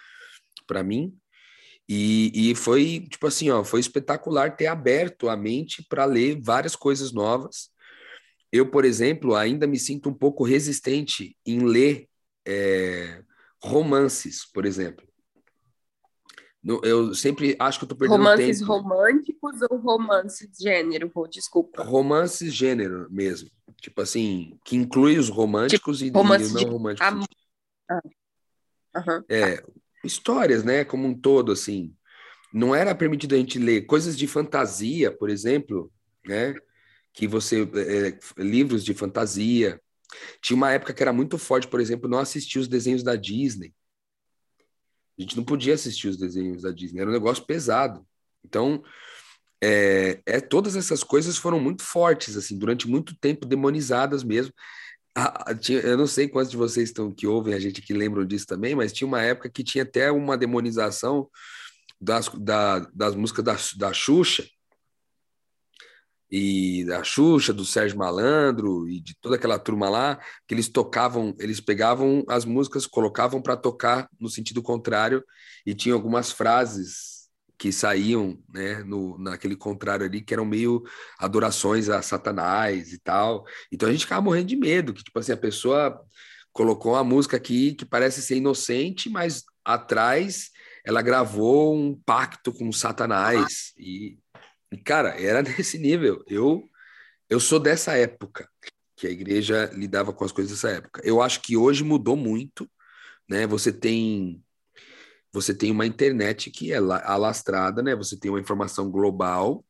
para 0.65 0.83
mim. 0.83 1.15
E, 1.87 2.51
e 2.51 2.55
foi, 2.55 3.07
tipo 3.09 3.27
assim, 3.27 3.49
ó, 3.49 3.63
foi 3.63 3.79
espetacular 3.79 4.55
ter 4.55 4.67
aberto 4.67 5.29
a 5.29 5.37
mente 5.37 5.83
para 5.87 6.05
ler 6.05 6.39
várias 6.41 6.75
coisas 6.75 7.11
novas. 7.11 7.69
Eu, 8.51 8.69
por 8.69 8.85
exemplo, 8.85 9.35
ainda 9.35 9.67
me 9.67 9.77
sinto 9.77 10.09
um 10.09 10.13
pouco 10.13 10.43
resistente 10.43 11.37
em 11.45 11.63
ler 11.65 12.07
é, 12.47 13.23
romances, 13.63 14.45
por 14.51 14.65
exemplo. 14.65 15.08
Eu 16.63 17.15
sempre 17.15 17.55
acho 17.57 17.79
que 17.79 17.85
eu 17.85 17.89
tô 17.89 17.95
perdendo 17.95 18.17
romances 18.17 18.59
tempo. 18.59 18.71
românticos 18.71 19.61
ou 19.69 19.77
romances 19.77 20.49
gênero? 20.59 21.11
Desculpa. 21.29 21.83
Romances 21.83 22.53
gênero 22.53 23.07
mesmo. 23.09 23.49
Tipo 23.81 24.01
assim, 24.01 24.59
que 24.65 24.75
inclui 24.75 25.17
os 25.17 25.29
românticos 25.29 25.99
tipo, 25.99 26.17
e, 26.17 26.21
romance 26.21 26.51
e 26.51 26.65
não 26.65 26.71
românticos. 26.71 27.07
Ah. 27.89 28.01
Uhum. 28.95 29.23
É, 29.29 29.63
histórias, 30.03 30.63
né, 30.63 30.83
como 30.83 31.07
um 31.07 31.17
todo, 31.17 31.51
assim. 31.51 31.95
Não 32.53 32.75
era 32.75 32.93
permitido 32.93 33.35
a 33.35 33.37
gente 33.37 33.57
ler 33.57 33.85
coisas 33.85 34.17
de 34.17 34.27
fantasia, 34.27 35.11
por 35.11 35.29
exemplo, 35.29 35.91
né? 36.25 36.55
Que 37.13 37.25
você. 37.27 37.61
É, 37.73 38.07
é 38.07 38.43
livros 38.43 38.83
de 38.83 38.93
fantasia. 38.93 39.79
Tinha 40.41 40.57
uma 40.57 40.71
época 40.71 40.93
que 40.93 41.01
era 41.01 41.13
muito 41.13 41.37
forte, 41.37 41.67
por 41.67 41.79
exemplo, 41.79 42.09
não 42.09 42.19
assistir 42.19 42.59
os 42.59 42.67
desenhos 42.67 43.03
da 43.03 43.15
Disney. 43.15 43.73
A 45.19 45.21
gente 45.21 45.35
não 45.35 45.43
podia 45.43 45.73
assistir 45.73 46.07
os 46.07 46.17
desenhos 46.17 46.61
da 46.61 46.71
Disney, 46.71 47.01
era 47.01 47.09
um 47.09 47.13
negócio 47.13 47.45
pesado. 47.45 48.05
Então, 48.43 48.81
é, 49.61 50.21
é, 50.25 50.39
todas 50.39 50.77
essas 50.77 51.03
coisas 51.03 51.37
foram 51.37 51.59
muito 51.59 51.83
fortes, 51.83 52.37
assim, 52.37 52.57
durante 52.57 52.87
muito 52.87 53.13
tempo 53.19 53.45
demonizadas 53.45 54.23
mesmo. 54.23 54.53
Ah, 55.13 55.53
tinha, 55.53 55.79
eu 55.79 55.97
não 55.97 56.07
sei 56.07 56.29
quantos 56.29 56.51
de 56.51 56.57
vocês 56.57 56.89
estão 56.89 57.11
que 57.11 57.27
ouvem 57.27 57.53
a 57.53 57.59
gente 57.59 57.81
que 57.81 57.93
lembram 57.93 58.25
disso 58.25 58.45
também, 58.47 58.73
mas 58.75 58.93
tinha 58.93 59.07
uma 59.07 59.21
época 59.21 59.49
que 59.49 59.63
tinha 59.63 59.83
até 59.83 60.09
uma 60.11 60.37
demonização 60.37 61.29
das, 61.99 62.29
da, 62.29 62.79
das 62.93 63.15
músicas 63.15 63.43
da, 63.43 63.87
da 63.87 63.93
Xuxa, 63.93 64.47
e 66.31 66.85
da 66.85 67.03
Xuxa, 67.03 67.51
do 67.51 67.65
Sérgio 67.65 67.97
Malandro 67.97 68.87
e 68.87 68.99
de 68.99 69.15
toda 69.19 69.35
aquela 69.35 69.57
turma 69.57 69.89
lá, 69.89 70.19
que 70.47 70.53
eles 70.53 70.69
tocavam, 70.69 71.35
eles 71.39 71.59
pegavam 71.59 72.23
as 72.27 72.45
músicas, 72.45 72.85
colocavam 72.85 73.41
para 73.41 73.57
tocar 73.57 74.07
no 74.19 74.29
sentido 74.29 74.61
contrário 74.61 75.23
e 75.65 75.73
tinha 75.73 75.95
algumas 75.95 76.31
frases 76.31 77.19
que 77.57 77.73
saíam, 77.73 78.41
né, 78.53 78.83
no, 78.83 79.17
naquele 79.17 79.55
contrário 79.55 80.05
ali, 80.05 80.21
que 80.21 80.33
eram 80.33 80.45
meio 80.45 80.81
adorações 81.19 81.89
a 81.89 82.01
Satanás 82.01 82.93
e 82.93 82.99
tal. 82.99 83.45
Então 83.69 83.89
a 83.89 83.91
gente 83.91 84.05
ficava 84.05 84.21
morrendo 84.21 84.47
de 84.47 84.55
medo, 84.55 84.93
que 84.93 85.03
tipo 85.03 85.19
assim, 85.19 85.33
a 85.33 85.37
pessoa 85.37 85.99
colocou 86.53 86.93
uma 86.93 87.03
música 87.03 87.35
aqui 87.35 87.73
que 87.73 87.85
parece 87.85 88.21
ser 88.21 88.37
inocente, 88.37 89.09
mas 89.09 89.43
atrás 89.65 90.51
ela 90.85 91.01
gravou 91.01 91.75
um 91.75 91.95
pacto 92.05 92.53
com 92.53 92.71
Satanás 92.71 93.73
e 93.77 94.17
cara, 94.77 95.09
era 95.21 95.41
nesse 95.43 95.77
nível. 95.77 96.23
Eu, 96.27 96.67
eu 97.29 97.39
sou 97.39 97.59
dessa 97.59 97.97
época, 97.97 98.49
que 98.95 99.07
a 99.07 99.11
igreja 99.11 99.69
lidava 99.73 100.11
com 100.13 100.25
as 100.25 100.31
coisas 100.31 100.51
dessa 100.51 100.69
época. 100.69 101.01
Eu 101.03 101.21
acho 101.21 101.41
que 101.41 101.55
hoje 101.55 101.83
mudou 101.83 102.15
muito, 102.15 102.69
né? 103.29 103.47
Você 103.47 103.71
tem 103.71 104.43
você 105.31 105.53
tem 105.53 105.69
uma 105.69 105.85
internet 105.85 106.49
que 106.49 106.73
é 106.73 106.77
alastrada, 106.77 107.83
né? 107.83 107.95
Você 107.95 108.17
tem 108.17 108.31
uma 108.31 108.39
informação 108.39 108.89
global, 108.89 109.63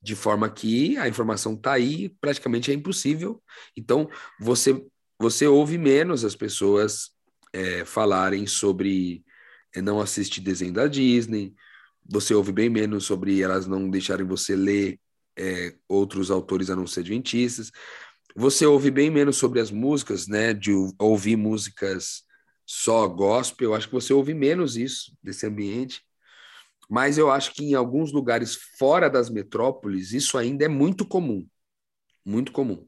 de 0.00 0.14
forma 0.14 0.48
que 0.48 0.96
a 0.96 1.08
informação 1.08 1.54
está 1.54 1.72
aí, 1.72 2.08
praticamente 2.20 2.70
é 2.70 2.74
impossível. 2.74 3.42
Então, 3.76 4.08
você 4.40 4.84
você 5.18 5.46
ouve 5.46 5.78
menos 5.78 6.24
as 6.24 6.34
pessoas 6.34 7.10
é, 7.52 7.84
falarem 7.84 8.44
sobre 8.46 9.24
é, 9.74 9.80
não 9.80 10.00
assistir 10.00 10.40
desenho 10.40 10.72
da 10.72 10.88
Disney, 10.88 11.54
você 12.04 12.34
ouve 12.34 12.52
bem 12.52 12.68
menos 12.68 13.04
sobre 13.04 13.40
elas 13.40 13.66
não 13.66 13.88
deixarem 13.88 14.26
você 14.26 14.56
ler 14.56 15.00
é, 15.36 15.74
outros 15.88 16.30
autores 16.30 16.70
a 16.70 16.76
não 16.76 16.86
ser 16.86 17.00
adventistas. 17.00 17.70
Você 18.34 18.66
ouve 18.66 18.90
bem 18.90 19.10
menos 19.10 19.36
sobre 19.36 19.60
as 19.60 19.70
músicas, 19.70 20.26
né? 20.26 20.52
De 20.54 20.72
ouvir 20.98 21.36
músicas 21.36 22.22
só 22.64 23.06
gospel. 23.06 23.70
Eu 23.70 23.74
acho 23.74 23.88
que 23.88 23.94
você 23.94 24.12
ouve 24.12 24.34
menos 24.34 24.76
isso 24.76 25.16
desse 25.22 25.46
ambiente. 25.46 26.02
Mas 26.88 27.18
eu 27.18 27.30
acho 27.30 27.54
que 27.54 27.64
em 27.64 27.74
alguns 27.74 28.12
lugares 28.12 28.58
fora 28.78 29.08
das 29.08 29.30
metrópoles 29.30 30.12
isso 30.12 30.36
ainda 30.36 30.64
é 30.64 30.68
muito 30.68 31.06
comum. 31.06 31.46
Muito 32.24 32.52
comum. 32.52 32.86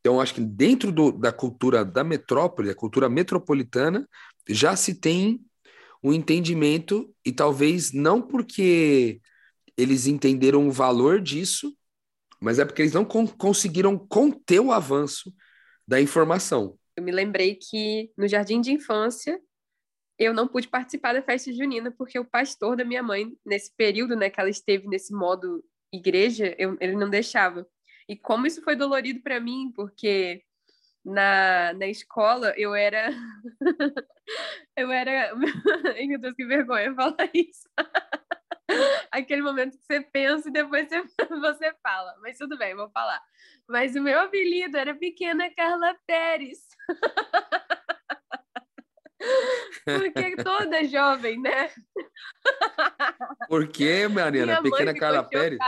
Então, 0.00 0.20
acho 0.20 0.34
que 0.34 0.40
dentro 0.40 0.92
do, 0.92 1.10
da 1.10 1.32
cultura 1.32 1.84
da 1.84 2.04
metrópole, 2.04 2.70
a 2.70 2.74
cultura 2.74 3.08
metropolitana, 3.08 4.08
já 4.48 4.76
se 4.76 4.94
tem 4.94 5.44
o 6.06 6.12
entendimento, 6.12 7.12
e 7.24 7.32
talvez 7.32 7.92
não 7.92 8.22
porque 8.22 9.20
eles 9.76 10.06
entenderam 10.06 10.68
o 10.68 10.70
valor 10.70 11.20
disso, 11.20 11.76
mas 12.40 12.60
é 12.60 12.64
porque 12.64 12.80
eles 12.80 12.92
não 12.92 13.04
con 13.04 13.26
conseguiram 13.26 13.98
conter 13.98 14.60
o 14.60 14.70
avanço 14.70 15.34
da 15.84 16.00
informação. 16.00 16.78
Eu 16.96 17.02
me 17.02 17.10
lembrei 17.10 17.56
que 17.56 18.12
no 18.16 18.28
jardim 18.28 18.60
de 18.60 18.70
infância 18.70 19.40
eu 20.16 20.32
não 20.32 20.46
pude 20.46 20.68
participar 20.68 21.12
da 21.12 21.22
festa 21.22 21.52
junina 21.52 21.90
porque 21.90 22.20
o 22.20 22.24
pastor 22.24 22.76
da 22.76 22.84
minha 22.84 23.02
mãe, 23.02 23.36
nesse 23.44 23.74
período 23.74 24.14
né, 24.14 24.30
que 24.30 24.38
ela 24.38 24.48
esteve 24.48 24.86
nesse 24.86 25.12
modo 25.12 25.64
igreja, 25.92 26.54
eu, 26.56 26.76
ele 26.80 26.94
não 26.94 27.10
deixava. 27.10 27.66
E 28.08 28.16
como 28.16 28.46
isso 28.46 28.62
foi 28.62 28.76
dolorido 28.76 29.22
para 29.22 29.40
mim, 29.40 29.72
porque 29.74 30.44
na, 31.06 31.72
na 31.74 31.86
escola, 31.86 32.52
eu 32.56 32.74
era. 32.74 33.10
eu 34.76 34.90
era. 34.90 35.32
Ai, 35.96 36.06
meu 36.06 36.18
Deus, 36.18 36.34
que 36.34 36.44
vergonha 36.44 36.92
falar 36.94 37.30
isso. 37.32 37.68
Aquele 39.12 39.42
momento 39.42 39.78
que 39.78 39.84
você 39.86 40.00
pensa 40.00 40.48
e 40.48 40.52
depois 40.52 40.88
você, 40.88 41.02
você 41.28 41.72
fala. 41.80 42.16
Mas 42.20 42.36
tudo 42.36 42.58
bem, 42.58 42.74
vou 42.74 42.90
falar. 42.90 43.22
Mas 43.68 43.94
o 43.94 44.02
meu 44.02 44.18
apelido 44.20 44.76
era 44.76 44.96
Pequena 44.96 45.48
Carla 45.54 45.96
Pérez. 46.04 46.58
Porque 49.84 50.36
toda 50.42 50.84
jovem, 50.84 51.40
né? 51.40 51.70
Por 53.48 53.68
que, 53.68 54.08
Mariana? 54.08 54.60
Pequena 54.60 54.92
Carla 54.92 55.22
Pérez? 55.22 55.58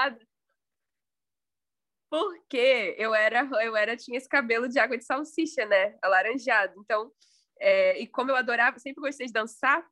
Porque 2.11 2.95
eu 2.99 3.15
era, 3.15 3.49
eu 3.63 3.77
era, 3.77 3.97
tinha 3.97 4.17
esse 4.17 4.29
cabelo 4.29 4.69
de 4.69 4.79
água 4.79 4.97
de 4.97 5.05
salsicha, 5.05 5.67
né? 5.67 5.97
Alaranjado. 6.03 6.75
Então, 6.79 7.13
é, 7.61 7.99
e 8.01 8.07
como 8.07 8.31
eu 8.31 8.37
adorava, 8.37 8.79
sempre 8.79 9.03
gostei 9.03 9.27
de 9.27 9.33
dançar, 9.33 9.85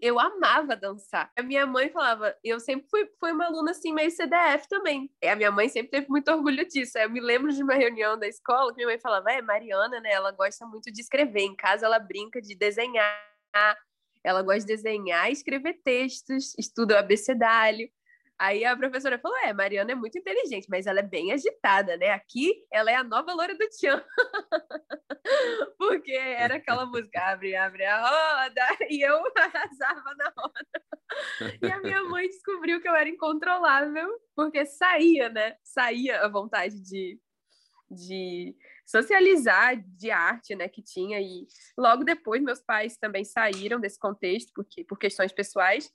eu 0.00 0.18
amava 0.18 0.74
dançar. 0.76 1.30
A 1.36 1.42
minha 1.42 1.66
mãe 1.66 1.90
falava, 1.90 2.34
eu 2.42 2.58
sempre 2.58 2.86
fui, 2.88 3.08
fui 3.18 3.32
uma 3.32 3.46
aluna 3.46 3.72
assim, 3.72 3.92
meio 3.92 4.10
CDF 4.10 4.66
também. 4.68 5.10
E 5.20 5.28
a 5.28 5.36
minha 5.36 5.50
mãe 5.50 5.68
sempre 5.68 5.90
teve 5.90 6.08
muito 6.08 6.30
orgulho 6.30 6.66
disso. 6.66 6.98
Eu 6.98 7.10
me 7.10 7.20
lembro 7.20 7.52
de 7.52 7.62
uma 7.62 7.74
reunião 7.74 8.18
da 8.18 8.26
escola 8.26 8.70
que 8.70 8.76
minha 8.76 8.88
mãe 8.88 8.98
falava, 8.98 9.30
é, 9.30 9.42
Mariana, 9.42 10.00
né? 10.00 10.12
Ela 10.12 10.32
gosta 10.32 10.64
muito 10.66 10.90
de 10.90 11.00
escrever. 11.00 11.42
Em 11.42 11.56
casa 11.56 11.86
ela 11.86 11.98
brinca 11.98 12.40
de 12.40 12.54
desenhar. 12.54 13.20
Ela 14.24 14.42
gosta 14.42 14.60
de 14.60 14.66
desenhar 14.66 15.28
e 15.28 15.32
escrever 15.32 15.80
textos, 15.84 16.54
estuda 16.58 16.94
o 16.94 16.98
abecedário. 16.98 17.88
Aí 18.42 18.64
a 18.64 18.76
professora 18.76 19.20
falou: 19.20 19.38
é, 19.38 19.52
Mariana 19.52 19.92
é 19.92 19.94
muito 19.94 20.18
inteligente, 20.18 20.66
mas 20.68 20.88
ela 20.88 20.98
é 20.98 21.02
bem 21.04 21.30
agitada, 21.30 21.96
né? 21.96 22.10
Aqui 22.10 22.66
ela 22.72 22.90
é 22.90 22.96
a 22.96 23.04
nova 23.04 23.32
loura 23.32 23.56
do 23.56 23.68
Tchan. 23.68 24.04
Porque 25.78 26.10
era 26.10 26.56
aquela 26.56 26.84
música: 26.84 27.20
abre, 27.22 27.54
abre 27.54 27.84
a 27.84 28.00
roda, 28.00 28.62
e 28.90 29.00
eu 29.00 29.22
arrasava 29.38 30.14
na 30.16 30.32
roda. 30.36 31.56
E 31.62 31.70
a 31.70 31.78
minha 31.78 32.02
mãe 32.02 32.26
descobriu 32.26 32.80
que 32.80 32.88
eu 32.88 32.96
era 32.96 33.08
incontrolável, 33.08 34.10
porque 34.34 34.66
saía, 34.66 35.28
né? 35.28 35.54
Saía 35.62 36.24
a 36.24 36.28
vontade 36.28 36.82
de, 36.82 37.20
de 37.88 38.56
socializar 38.84 39.80
de 39.86 40.10
arte, 40.10 40.56
né, 40.56 40.68
que 40.68 40.82
tinha 40.82 41.20
e 41.20 41.46
logo 41.78 42.02
depois 42.02 42.42
meus 42.42 42.60
pais 42.60 42.96
também 42.96 43.24
saíram 43.24 43.78
desse 43.78 43.98
contexto 43.98 44.50
porque 44.54 44.82
por 44.84 44.98
questões 44.98 45.32
pessoais 45.32 45.92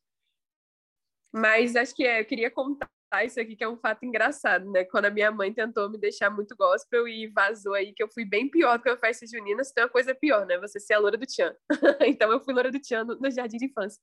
mas 1.33 1.75
acho 1.75 1.95
que 1.95 2.05
é, 2.05 2.21
eu 2.21 2.25
queria 2.25 2.49
contar 2.49 2.89
isso 3.23 3.39
aqui, 3.39 3.55
que 3.55 3.63
é 3.63 3.69
um 3.69 3.77
fato 3.77 4.03
engraçado, 4.05 4.69
né? 4.71 4.83
Quando 4.83 5.05
a 5.05 5.09
minha 5.09 5.31
mãe 5.31 5.53
tentou 5.53 5.89
me 5.89 5.97
deixar 5.97 6.29
muito 6.29 6.55
gospel 6.55 7.07
e 7.07 7.27
vazou 7.27 7.73
aí, 7.73 7.93
que 7.93 8.03
eu 8.03 8.09
fui 8.09 8.25
bem 8.25 8.49
pior 8.49 8.77
do 8.77 8.83
que 8.83 8.89
a 8.89 8.97
festa 8.97 9.25
junina, 9.25 9.63
se 9.63 9.73
tem 9.73 9.83
uma 9.83 9.89
coisa 9.89 10.13
pior, 10.13 10.45
né? 10.45 10.57
Você 10.59 10.79
ser 10.79 10.95
a 10.95 10.99
loura 10.99 11.17
do 11.17 11.25
Tchan. 11.25 11.55
então 12.05 12.31
eu 12.31 12.43
fui 12.43 12.53
loura 12.53 12.71
do 12.71 12.79
Tchan 12.79 13.05
no, 13.05 13.15
no, 13.17 13.31
jardim 13.31 13.57
de 13.57 13.65
infância. 13.65 14.01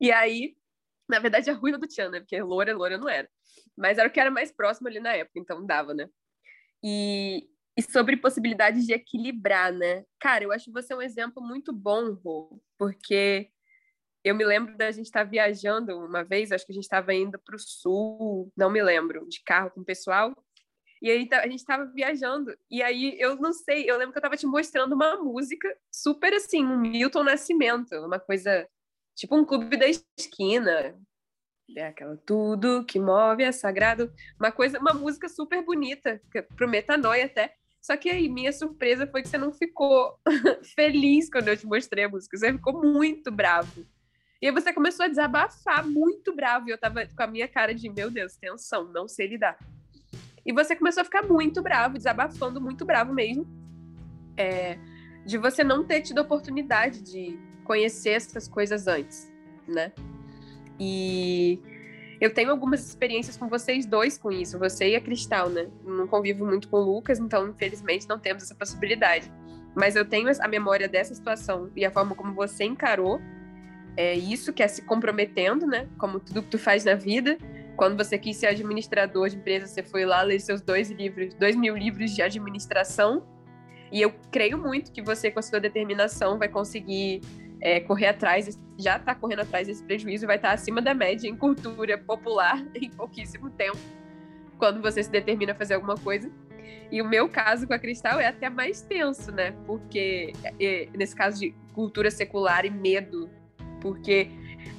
E 0.00 0.10
aí, 0.10 0.56
na 1.08 1.18
verdade, 1.18 1.50
a 1.50 1.54
ruiva 1.54 1.78
do 1.78 1.86
Tchan, 1.86 2.10
né? 2.10 2.20
Porque 2.20 2.40
loura, 2.42 2.74
loura 2.76 2.98
não 2.98 3.08
era. 3.08 3.28
Mas 3.76 3.98
era 3.98 4.08
o 4.08 4.12
que 4.12 4.20
era 4.20 4.30
mais 4.30 4.50
próximo 4.50 4.88
ali 4.88 4.98
na 5.00 5.12
época, 5.14 5.38
então 5.38 5.64
dava, 5.64 5.94
né? 5.94 6.08
E, 6.82 7.48
e 7.76 7.82
sobre 7.82 8.16
possibilidades 8.16 8.86
de 8.86 8.92
equilibrar, 8.92 9.72
né? 9.72 10.04
Cara, 10.18 10.44
eu 10.44 10.52
acho 10.52 10.66
que 10.66 10.72
você 10.72 10.92
é 10.92 10.96
um 10.96 11.02
exemplo 11.02 11.42
muito 11.42 11.72
bom, 11.72 12.12
Rô, 12.14 12.60
porque 12.78 13.50
eu 14.26 14.34
me 14.34 14.44
lembro 14.44 14.76
da 14.76 14.90
gente 14.90 15.06
estar 15.06 15.24
tá 15.24 15.30
viajando 15.30 15.96
uma 15.96 16.24
vez, 16.24 16.50
acho 16.50 16.66
que 16.66 16.72
a 16.72 16.74
gente 16.74 16.82
estava 16.82 17.14
indo 17.14 17.38
para 17.38 17.54
o 17.54 17.58
sul, 17.60 18.52
não 18.56 18.68
me 18.68 18.82
lembro, 18.82 19.24
de 19.28 19.40
carro 19.44 19.70
com 19.70 19.82
o 19.82 19.84
pessoal. 19.84 20.34
E 21.00 21.08
aí 21.08 21.28
tá, 21.28 21.40
a 21.40 21.46
gente 21.46 21.60
estava 21.60 21.84
viajando. 21.86 22.52
E 22.68 22.82
aí 22.82 23.16
eu 23.20 23.36
não 23.36 23.52
sei, 23.52 23.88
eu 23.88 23.96
lembro 23.96 24.12
que 24.12 24.18
eu 24.18 24.20
estava 24.20 24.36
te 24.36 24.44
mostrando 24.44 24.94
uma 24.94 25.16
música 25.16 25.72
super 25.92 26.34
assim, 26.34 26.64
um 26.64 26.76
Milton 26.76 27.22
Nascimento, 27.22 27.94
uma 28.04 28.18
coisa 28.18 28.68
tipo 29.14 29.36
um 29.36 29.44
clube 29.44 29.76
da 29.76 29.86
esquina. 29.88 30.98
É 31.76 31.86
aquela 31.86 32.16
tudo 32.26 32.84
que 32.84 32.98
move 32.98 33.44
é 33.44 33.52
sagrado, 33.52 34.12
uma 34.40 34.50
coisa, 34.50 34.80
uma 34.80 34.92
música 34.92 35.28
super 35.28 35.64
bonita, 35.64 36.20
pro 36.56 36.68
metanoia 36.68 37.26
até. 37.26 37.54
Só 37.80 37.96
que 37.96 38.10
aí 38.10 38.28
minha 38.28 38.52
surpresa 38.52 39.06
foi 39.06 39.22
que 39.22 39.28
você 39.28 39.38
não 39.38 39.52
ficou 39.52 40.18
feliz 40.74 41.30
quando 41.30 41.46
eu 41.46 41.56
te 41.56 41.64
mostrei 41.64 42.04
a 42.04 42.08
música, 42.08 42.36
você 42.36 42.52
ficou 42.52 42.82
muito 42.82 43.30
bravo. 43.30 43.86
E 44.40 44.46
aí 44.46 44.52
você 44.52 44.72
começou 44.72 45.04
a 45.06 45.08
desabafar 45.08 45.86
muito 45.86 46.34
bravo. 46.34 46.68
E 46.68 46.72
eu 46.72 46.78
tava 46.78 47.06
com 47.06 47.22
a 47.22 47.26
minha 47.26 47.48
cara 47.48 47.74
de, 47.74 47.88
meu 47.88 48.10
Deus, 48.10 48.36
tensão, 48.36 48.84
não 48.92 49.08
sei 49.08 49.28
lidar. 49.28 49.58
E 50.44 50.52
você 50.52 50.76
começou 50.76 51.00
a 51.00 51.04
ficar 51.04 51.22
muito 51.22 51.62
bravo, 51.62 51.96
desabafando 51.96 52.60
muito 52.60 52.84
bravo 52.84 53.12
mesmo. 53.12 53.46
É, 54.36 54.78
de 55.24 55.38
você 55.38 55.64
não 55.64 55.84
ter 55.84 56.02
tido 56.02 56.20
oportunidade 56.20 57.02
de 57.02 57.38
conhecer 57.64 58.10
essas 58.10 58.46
coisas 58.46 58.86
antes, 58.86 59.32
né? 59.66 59.92
E 60.78 61.58
eu 62.20 62.32
tenho 62.32 62.50
algumas 62.50 62.86
experiências 62.86 63.36
com 63.36 63.48
vocês 63.48 63.84
dois 63.86 64.16
com 64.16 64.30
isso, 64.30 64.58
você 64.58 64.90
e 64.90 64.96
a 64.96 65.00
Cristal, 65.00 65.48
né? 65.48 65.68
Não 65.84 66.06
convivo 66.06 66.46
muito 66.46 66.68
com 66.68 66.76
o 66.76 66.80
Lucas, 66.80 67.18
então 67.18 67.48
infelizmente 67.48 68.08
não 68.08 68.18
temos 68.18 68.44
essa 68.44 68.54
possibilidade. 68.54 69.32
Mas 69.74 69.96
eu 69.96 70.04
tenho 70.04 70.28
a 70.40 70.48
memória 70.48 70.88
dessa 70.88 71.14
situação 71.14 71.70
e 71.74 71.84
a 71.84 71.90
forma 71.90 72.14
como 72.14 72.32
você 72.32 72.64
encarou 72.64 73.20
é 73.96 74.14
isso, 74.14 74.52
que 74.52 74.62
é 74.62 74.68
se 74.68 74.82
comprometendo, 74.82 75.66
né? 75.66 75.88
Como 75.98 76.20
tudo 76.20 76.42
que 76.42 76.48
tu 76.48 76.58
faz 76.58 76.84
na 76.84 76.94
vida. 76.94 77.38
quando 77.76 77.96
você 77.96 78.16
quis 78.16 78.38
ser 78.38 78.46
administrador 78.46 79.28
de 79.28 79.36
empresa, 79.36 79.66
você 79.66 79.82
foi 79.82 80.06
lá 80.06 80.22
ler 80.22 80.40
seus 80.40 80.62
dois 80.62 80.90
livros, 80.90 81.34
dois 81.34 81.54
mil 81.54 81.76
livros 81.76 82.14
de 82.14 82.22
administração. 82.22 83.26
E 83.92 84.00
eu 84.00 84.14
creio 84.30 84.58
muito 84.58 84.90
que 84.90 85.02
você, 85.02 85.30
com 85.30 85.38
a 85.38 85.42
sua 85.42 85.60
determinação, 85.60 86.38
vai 86.38 86.48
conseguir 86.48 87.20
é, 87.60 87.80
correr 87.80 88.06
atrás, 88.06 88.58
já 88.78 88.96
está 88.96 89.14
correndo 89.14 89.40
atrás 89.40 89.66
desse 89.66 89.82
prejuízo 89.82 90.26
vai 90.26 90.36
estar 90.36 90.48
tá 90.48 90.54
acima 90.54 90.80
da 90.80 90.94
média 90.94 91.28
em 91.28 91.36
cultura 91.36 91.96
popular 91.98 92.64
em 92.74 92.90
pouquíssimo 92.90 93.50
tempo, 93.50 93.78
quando 94.58 94.80
você 94.80 95.02
se 95.02 95.10
determina 95.10 95.52
a 95.52 95.54
fazer 95.54 95.74
alguma 95.74 95.96
coisa. 95.96 96.30
E 96.90 97.02
o 97.02 97.04
meu 97.04 97.28
caso 97.28 97.66
com 97.66 97.74
a 97.74 97.78
Cristal 97.78 98.20
é 98.20 98.26
até 98.26 98.48
mais 98.48 98.80
tenso, 98.80 99.32
né? 99.32 99.52
Porque, 99.66 100.32
é, 100.60 100.88
nesse 100.96 101.14
caso 101.14 101.40
de 101.40 101.54
cultura 101.72 102.10
secular 102.10 102.64
e 102.64 102.70
medo, 102.70 103.28
porque 103.80 104.30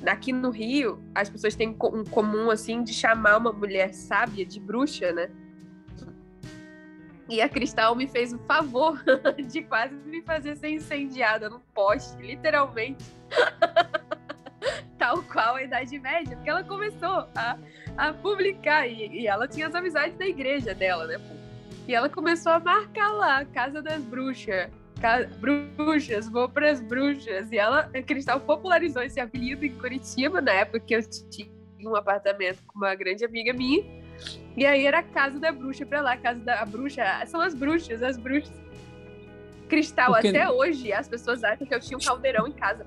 aqui 0.06 0.32
no 0.32 0.50
Rio 0.50 1.02
as 1.14 1.30
pessoas 1.30 1.56
têm 1.56 1.70
um 1.70 2.04
comum, 2.04 2.50
assim, 2.50 2.84
de 2.84 2.94
chamar 2.94 3.38
uma 3.38 3.52
mulher 3.52 3.94
sábia 3.94 4.46
de 4.46 4.60
bruxa, 4.60 5.12
né? 5.12 5.30
E 7.30 7.42
a 7.42 7.50
Cristal 7.50 7.94
me 7.94 8.08
fez 8.08 8.32
o 8.32 8.40
favor 8.40 9.04
de 9.48 9.62
quase 9.64 9.94
me 9.94 10.22
fazer 10.22 10.56
ser 10.56 10.70
incendiada 10.70 11.50
no 11.50 11.60
poste, 11.74 12.22
literalmente. 12.22 13.04
Tal 14.98 15.22
qual 15.24 15.56
a 15.56 15.64
Idade 15.64 16.00
Média, 16.00 16.36
porque 16.36 16.50
ela 16.50 16.64
começou 16.64 17.28
a, 17.36 17.58
a 17.98 18.14
publicar, 18.14 18.88
e, 18.88 19.22
e 19.22 19.28
ela 19.28 19.48
tinha 19.48 19.68
as 19.68 19.76
amizades 19.76 20.18
da 20.18 20.26
igreja 20.26 20.74
dela, 20.74 21.06
né? 21.06 21.20
E 21.88 21.94
ela 21.94 22.10
começou 22.10 22.52
a 22.52 22.60
marcar 22.60 23.12
lá, 23.12 23.46
Casa 23.46 23.82
das 23.82 24.02
Bruxas, 24.02 24.70
bruxas, 25.40 26.30
vou 26.30 26.50
para 26.50 26.72
as 26.72 26.82
bruxas. 26.82 27.52
E 27.52 27.58
ela, 27.58 27.90
a 27.94 28.02
Cristal 28.02 28.40
popularizou 28.40 29.02
esse 29.02 29.20
apelido 29.20 29.66
em 29.66 29.74
Curitiba, 29.74 30.42
na 30.42 30.52
época 30.52 30.80
que 30.80 30.96
eu 30.96 31.02
tinha 31.30 31.50
um 31.86 31.96
apartamento 31.96 32.60
com 32.68 32.80
uma 32.80 32.96
grande 32.96 33.24
amiga 33.24 33.54
minha. 33.54 33.84
E 34.56 34.66
aí 34.66 34.86
era 34.86 35.00
a 35.00 35.04
casa 35.04 35.40
da 35.40 35.52
bruxa 35.52 35.86
pra 35.86 36.02
lá, 36.02 36.14
a 36.14 36.18
casa 36.18 36.40
da 36.40 36.66
bruxa. 36.66 37.04
São 37.28 37.40
as 37.40 37.54
bruxas, 37.54 38.02
as 38.02 38.18
bruxas. 38.18 38.56
Cristal, 39.68 40.14
Porque... 40.14 40.30
até 40.30 40.50
hoje 40.50 40.92
as 40.92 41.08
pessoas 41.08 41.44
acham 41.44 41.68
que 41.68 41.74
eu 41.74 41.80
tinha 41.80 41.98
um 41.98 42.02
caldeirão 42.02 42.48
em 42.48 42.54
casa. 42.54 42.86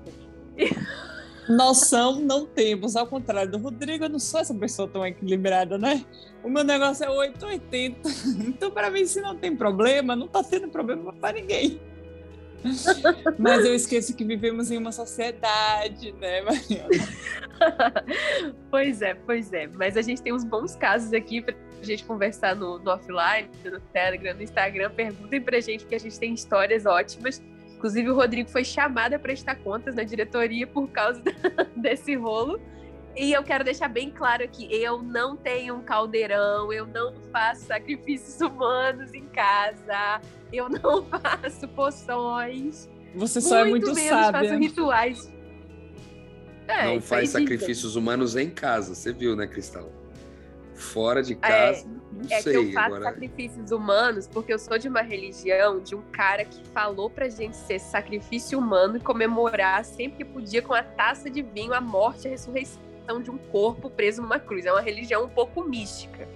Noção 1.47 2.19
não 2.19 2.45
temos, 2.45 2.95
ao 2.95 3.07
contrário 3.07 3.51
do 3.51 3.57
Rodrigo, 3.57 4.05
eu 4.05 4.09
não 4.09 4.19
sou 4.19 4.39
essa 4.39 4.53
pessoa 4.53 4.87
tão 4.87 5.05
equilibrada, 5.05 5.77
né? 5.77 6.05
O 6.43 6.49
meu 6.49 6.63
negócio 6.63 7.03
é 7.03 7.09
880. 7.09 8.09
Então, 8.47 8.71
para 8.71 8.89
mim, 8.89 9.05
se 9.05 9.21
não 9.21 9.35
tem 9.35 9.55
problema, 9.55 10.15
não 10.15 10.27
tá 10.27 10.43
tendo 10.43 10.67
problema 10.67 11.13
para 11.13 11.33
ninguém. 11.33 11.79
Mas 13.37 13.65
eu 13.65 13.73
esqueço 13.73 14.15
que 14.15 14.23
vivemos 14.23 14.71
em 14.71 14.77
uma 14.77 14.91
sociedade, 14.91 16.11
né, 16.13 16.41
Mariana? 16.41 16.89
pois 18.69 19.01
é, 19.01 19.13
pois 19.13 19.51
é. 19.53 19.67
Mas 19.67 19.97
a 19.97 20.01
gente 20.01 20.21
tem 20.21 20.33
uns 20.33 20.43
bons 20.43 20.75
casos 20.75 21.13
aqui 21.13 21.41
pra 21.41 21.55
gente 21.81 22.03
conversar 22.03 22.55
no, 22.55 22.79
no 22.79 22.91
offline, 22.91 23.49
no 23.65 23.79
Telegram, 23.79 24.35
no 24.35 24.43
Instagram. 24.43 24.91
Perguntem 24.91 25.41
pra 25.41 25.59
gente, 25.59 25.85
que 25.85 25.95
a 25.95 25.99
gente 25.99 26.19
tem 26.19 26.33
histórias 26.33 26.85
ótimas. 26.85 27.41
Inclusive, 27.75 28.09
o 28.09 28.15
Rodrigo 28.15 28.49
foi 28.49 28.63
chamado 28.63 29.15
a 29.15 29.19
prestar 29.19 29.55
contas 29.55 29.95
na 29.95 30.03
diretoria 30.03 30.67
por 30.67 30.87
causa 30.89 31.21
desse 31.75 32.15
rolo. 32.15 32.59
E 33.15 33.33
eu 33.33 33.43
quero 33.43 33.63
deixar 33.63 33.87
bem 33.87 34.09
claro 34.09 34.43
aqui: 34.43 34.67
eu 34.71 35.01
não 35.01 35.35
tenho 35.35 35.75
um 35.75 35.81
caldeirão, 35.81 36.71
eu 36.71 36.85
não 36.85 37.13
faço 37.31 37.65
sacrifícios 37.65 38.39
humanos 38.41 39.13
em 39.13 39.25
casa, 39.27 40.21
eu 40.51 40.69
não 40.69 41.05
faço 41.19 41.67
poções. 41.69 42.89
Você 43.15 43.41
só 43.41 43.65
muito 43.65 43.67
é 43.67 43.69
muito 43.69 43.93
menos 43.93 44.09
sábia. 44.09 44.41
faço 44.41 44.59
rituais. 44.59 45.33
É, 46.67 46.85
não 46.85 47.01
faz 47.01 47.31
sacrifícios 47.31 47.97
humanos 47.97 48.37
em 48.37 48.49
casa, 48.49 48.95
você 48.95 49.11
viu, 49.11 49.35
né, 49.35 49.45
Cristal? 49.45 49.91
Fora 50.73 51.21
de 51.21 51.35
casa, 51.35 51.85
é, 51.85 52.13
não 52.13 52.25
é 52.29 52.41
sei. 52.41 52.55
É 52.55 52.59
que 52.59 52.67
eu 52.69 52.73
faço 52.73 52.85
agora... 52.85 53.03
sacrifícios 53.03 53.71
humanos 53.71 54.27
porque 54.27 54.53
eu 54.53 54.57
sou 54.57 54.77
de 54.77 54.87
uma 54.87 55.01
religião 55.01 55.81
de 55.81 55.93
um 55.95 56.01
cara 56.13 56.45
que 56.45 56.65
falou 56.69 57.09
pra 57.09 57.27
gente 57.27 57.57
ser 57.57 57.77
sacrifício 57.77 58.57
humano 58.57 58.97
e 58.97 58.99
comemorar 59.01 59.83
sempre 59.83 60.19
que 60.19 60.25
podia 60.25 60.61
com 60.61 60.73
a 60.73 60.81
taça 60.81 61.29
de 61.29 61.41
vinho 61.41 61.73
a 61.73 61.81
morte 61.81 62.23
e 62.23 62.27
a 62.27 62.31
ressurreição 62.31 62.90
de 63.19 63.31
um 63.31 63.37
corpo 63.37 63.89
preso 63.89 64.21
numa 64.21 64.39
cruz. 64.39 64.65
É 64.65 64.71
uma 64.71 64.81
religião 64.81 65.23
um 65.23 65.29
pouco 65.29 65.63
mística. 65.63 66.27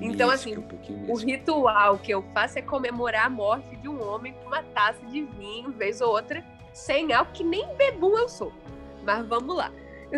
Então, 0.00 0.30
assim, 0.30 0.56
um 0.56 1.12
o 1.12 1.16
ritual 1.16 1.98
que 1.98 2.10
eu 2.10 2.24
faço 2.32 2.58
é 2.58 2.62
comemorar 2.62 3.26
a 3.26 3.30
morte 3.30 3.76
de 3.76 3.88
um 3.88 4.02
homem 4.02 4.32
com 4.32 4.46
uma 4.46 4.62
taça 4.62 5.04
de 5.06 5.22
vinho, 5.22 5.70
vez 5.72 6.00
ou 6.00 6.10
outra, 6.10 6.42
sem 6.72 7.12
álcool, 7.12 7.32
que 7.32 7.44
nem 7.44 7.66
bebum 7.76 8.16
eu 8.16 8.28
sou. 8.28 8.52
Mas 9.04 9.26
vamos 9.26 9.54
lá. 9.54 9.70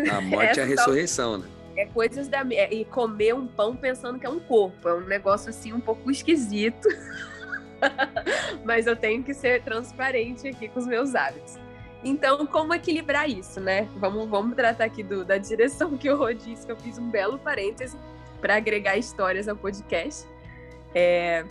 A 0.09 0.21
morte 0.23 0.59
é 0.59 0.63
a 0.63 0.65
ressurreição, 0.65 1.39
né? 1.39 1.47
É 1.75 1.85
coisas 1.87 2.27
da. 2.27 2.45
É, 2.51 2.73
e 2.73 2.85
comer 2.85 3.33
um 3.33 3.47
pão 3.47 3.75
pensando 3.75 4.19
que 4.19 4.25
é 4.25 4.29
um 4.29 4.39
corpo. 4.39 4.87
É 4.87 4.93
um 4.93 5.01
negócio 5.01 5.49
assim 5.49 5.73
um 5.73 5.81
pouco 5.81 6.09
esquisito. 6.09 6.87
Mas 8.63 8.87
eu 8.87 8.95
tenho 8.95 9.23
que 9.23 9.33
ser 9.33 9.61
transparente 9.63 10.47
aqui 10.47 10.69
com 10.69 10.79
os 10.79 10.87
meus 10.87 11.15
hábitos. 11.15 11.57
Então, 12.03 12.45
como 12.45 12.73
equilibrar 12.73 13.29
isso, 13.29 13.61
né? 13.61 13.89
Vamos, 13.95 14.27
vamos 14.29 14.55
tratar 14.55 14.85
aqui 14.85 15.01
do, 15.01 15.23
da 15.23 15.37
direção 15.37 15.97
que 15.97 16.09
o 16.09 16.17
Rô 16.17 16.33
disse, 16.33 16.65
que 16.65 16.71
eu 16.71 16.75
fiz 16.75 16.97
um 16.97 17.09
belo 17.09 17.39
parêntese 17.39 17.97
para 18.41 18.55
agregar 18.55 18.97
histórias 18.97 19.47
ao 19.47 19.55
podcast. 19.55 20.27
É, 20.93 21.45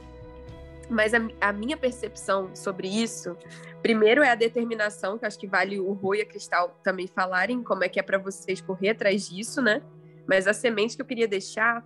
mas 0.90 1.14
a, 1.14 1.18
a, 1.40 1.52
minha 1.52 1.76
percepção 1.76 2.54
sobre 2.54 2.86
isso, 2.86 3.34
primeiro 3.82 4.22
é 4.22 4.30
a 4.30 4.34
determinação, 4.34 5.18
que 5.18 5.24
acho 5.24 5.38
que 5.38 5.46
vale 5.46 5.80
o 5.80 5.92
Rô 5.92 6.14
e 6.14 6.20
a 6.20 6.26
Cristal 6.26 6.78
também 6.82 7.06
falarem 7.06 7.62
como 7.62 7.82
é 7.82 7.88
que 7.88 7.98
é 7.98 8.02
para 8.02 8.18
vocês 8.18 8.60
correr 8.60 8.90
atrás 8.90 9.30
disso, 9.30 9.62
né? 9.62 9.82
Mas 10.26 10.46
a 10.46 10.52
semente 10.52 10.94
que 10.96 11.02
eu 11.02 11.06
queria 11.06 11.26
deixar 11.26 11.82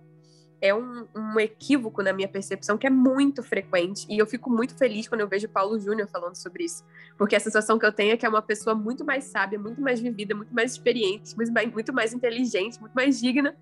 é 0.59 0.73
um, 0.73 1.07
um, 1.15 1.39
equívoco 1.39 2.01
na 2.01 2.11
minha 2.11 2.27
percepção 2.27 2.77
que 2.77 2.87
é 2.87 2.89
muito 2.89 3.43
frequente. 3.43 4.07
E 4.09 4.17
eu 4.17 4.25
fico 4.25 4.49
muito 4.49 4.75
feliz 4.75 5.07
quando 5.07 5.21
eu 5.21 5.27
vejo 5.27 5.47
Paulo 5.47 5.79
Júnior 5.79 6.07
falando 6.07 6.35
sobre 6.35 6.63
isso. 6.63 6.83
Porque 7.17 7.35
a 7.35 7.39
sensação 7.39 7.77
que 7.77 7.85
eu 7.85 7.91
tenho 7.91 8.13
é 8.13 8.17
que 8.17 8.25
é 8.25 8.29
uma 8.29 8.41
pessoa 8.41 8.75
muito 8.75 9.05
mais 9.05 9.25
sábia, 9.25 9.59
muito 9.59 9.81
mais 9.81 9.99
vivida, 9.99 10.33
muito 10.33 10.53
mais 10.53 10.71
experiente, 10.71 11.35
muito 11.35 11.51
mais, 11.51 11.71
muito 11.71 11.93
mais 11.93 12.13
inteligente, 12.13 12.79
muito 12.79 12.93
mais 12.93 13.19
digna, 13.19 13.55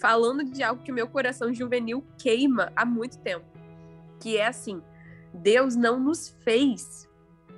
falando 0.00 0.44
de 0.44 0.62
algo 0.62 0.82
que 0.82 0.92
meu 0.92 1.08
coração 1.08 1.52
juvenil 1.52 2.04
queima 2.16 2.72
há 2.74 2.84
muito 2.84 3.18
tempo. 3.18 3.46
Que 4.18 4.38
é 4.38 4.46
assim: 4.46 4.82
Deus 5.34 5.76
não 5.76 6.00
nos 6.00 6.30
fez 6.44 7.08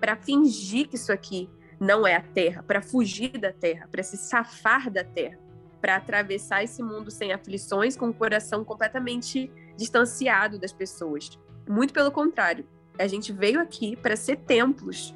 para 0.00 0.16
fingir 0.16 0.88
que 0.88 0.96
isso 0.96 1.12
aqui 1.12 1.48
não 1.78 2.06
é 2.06 2.16
a 2.16 2.22
terra, 2.22 2.62
para 2.62 2.82
fugir 2.82 3.38
da 3.38 3.52
terra, 3.52 3.88
para 3.90 4.02
se 4.02 4.16
safar 4.16 4.90
da 4.90 5.04
terra 5.04 5.39
para 5.80 5.96
atravessar 5.96 6.62
esse 6.62 6.82
mundo 6.82 7.10
sem 7.10 7.32
aflições, 7.32 7.96
com 7.96 8.08
o 8.08 8.14
coração 8.14 8.64
completamente 8.64 9.50
distanciado 9.76 10.58
das 10.58 10.72
pessoas. 10.72 11.38
Muito 11.68 11.92
pelo 11.92 12.10
contrário, 12.10 12.66
a 12.98 13.06
gente 13.06 13.32
veio 13.32 13.60
aqui 13.60 13.96
para 13.96 14.16
ser 14.16 14.36
templos 14.36 15.14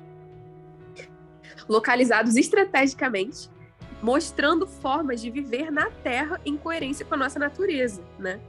localizados 1.68 2.36
estrategicamente, 2.36 3.50
mostrando 4.02 4.66
formas 4.66 5.20
de 5.20 5.30
viver 5.30 5.70
na 5.70 5.90
Terra 5.90 6.40
em 6.44 6.56
coerência 6.56 7.04
com 7.04 7.14
a 7.14 7.18
nossa 7.18 7.38
natureza, 7.38 8.02
né? 8.18 8.40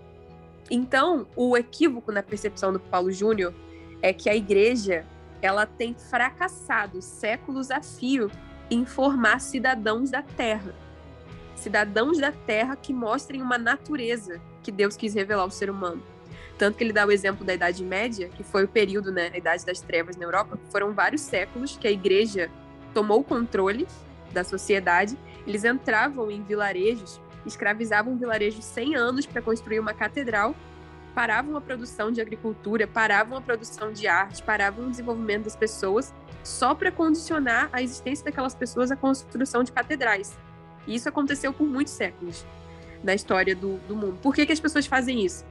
Então, 0.69 1.28
o 1.36 1.56
equívoco 1.56 2.12
na 2.12 2.23
percepção 2.23 2.73
do 2.73 2.80
Paulo 2.80 3.12
Júnior 3.12 3.54
é 4.01 4.12
que 4.12 4.30
a 4.30 4.36
igreja 4.36 5.06
ela 5.41 5.65
tem 5.65 5.93
fracassado 5.93 7.01
séculos 7.01 7.69
a 7.69 7.82
fio 7.82 8.32
em 8.69 8.86
formar 8.86 9.39
cidadãos 9.39 10.10
da 10.10 10.23
Terra 10.23 10.73
cidadãos 11.65 12.19
da 12.19 12.32
Terra 12.32 12.75
que 12.75 12.93
mostrem 12.93 13.41
uma 13.41 13.58
natureza 13.58 14.39
que 14.62 14.71
Deus 14.71 14.95
quis 14.95 15.15
revelar 15.15 15.41
ao 15.41 15.49
ser 15.49 15.67
humano. 15.67 16.01
Tanto 16.60 16.78
que 16.78 16.84
ele 16.84 16.93
dá 16.93 17.06
o 17.06 17.12
exemplo 17.12 17.43
da 17.43 17.56
Idade 17.56 17.84
Média, 17.84 18.30
que 18.30 18.43
foi 18.43 18.65
o 18.65 18.67
período, 18.67 19.12
né, 19.12 19.32
a 19.34 19.38
Idade 19.38 19.65
das 19.65 19.82
Trevas 19.82 20.15
na 20.15 20.25
Europa, 20.25 20.60
foram 20.69 20.93
vários 20.93 21.21
séculos 21.21 21.75
que 21.75 21.88
a 21.88 21.91
igreja 21.91 22.51
tomou 22.93 23.21
o 23.21 23.23
controle 23.23 23.88
da 24.32 24.43
sociedade. 24.43 25.17
Eles 25.47 25.63
entravam 25.63 26.30
em 26.30 26.43
vilarejos, 26.43 27.19
escravizavam 27.47 28.15
vilarejos 28.15 28.63
100 28.63 28.95
anos 28.95 29.25
para 29.25 29.41
construir 29.41 29.80
uma 29.80 29.93
catedral, 29.93 30.56
paravam 31.15 31.58
a 31.58 31.62
produção 31.62 32.12
de 32.12 32.21
agricultura, 32.21 32.86
paravam 32.86 33.39
a 33.39 33.41
produção 33.41 33.91
de 33.91 34.08
arte, 34.08 34.43
paravam 34.43 34.86
o 34.86 34.89
desenvolvimento 34.91 35.45
das 35.45 35.56
pessoas, 35.56 36.13
só 36.43 36.75
para 36.75 36.91
condicionar 36.91 37.69
a 37.73 37.82
existência 37.82 38.23
daquelas 38.23 38.54
pessoas 38.54 38.91
à 38.91 38.95
construção 38.95 39.63
de 39.63 39.71
catedrais. 39.71 40.38
E 40.88 40.95
isso 40.95 41.10
aconteceu 41.10 41.54
por 41.54 41.65
muitos 41.67 41.93
séculos 41.93 42.45
na 43.04 43.13
história 43.13 43.56
do, 43.56 43.78
do 43.88 43.95
mundo. 43.95 44.17
Por 44.21 44.34
que, 44.34 44.45
que 44.45 44.52
as 44.52 44.60
pessoas 44.60 44.86
fazem 44.86 45.24
isso? 45.24 45.45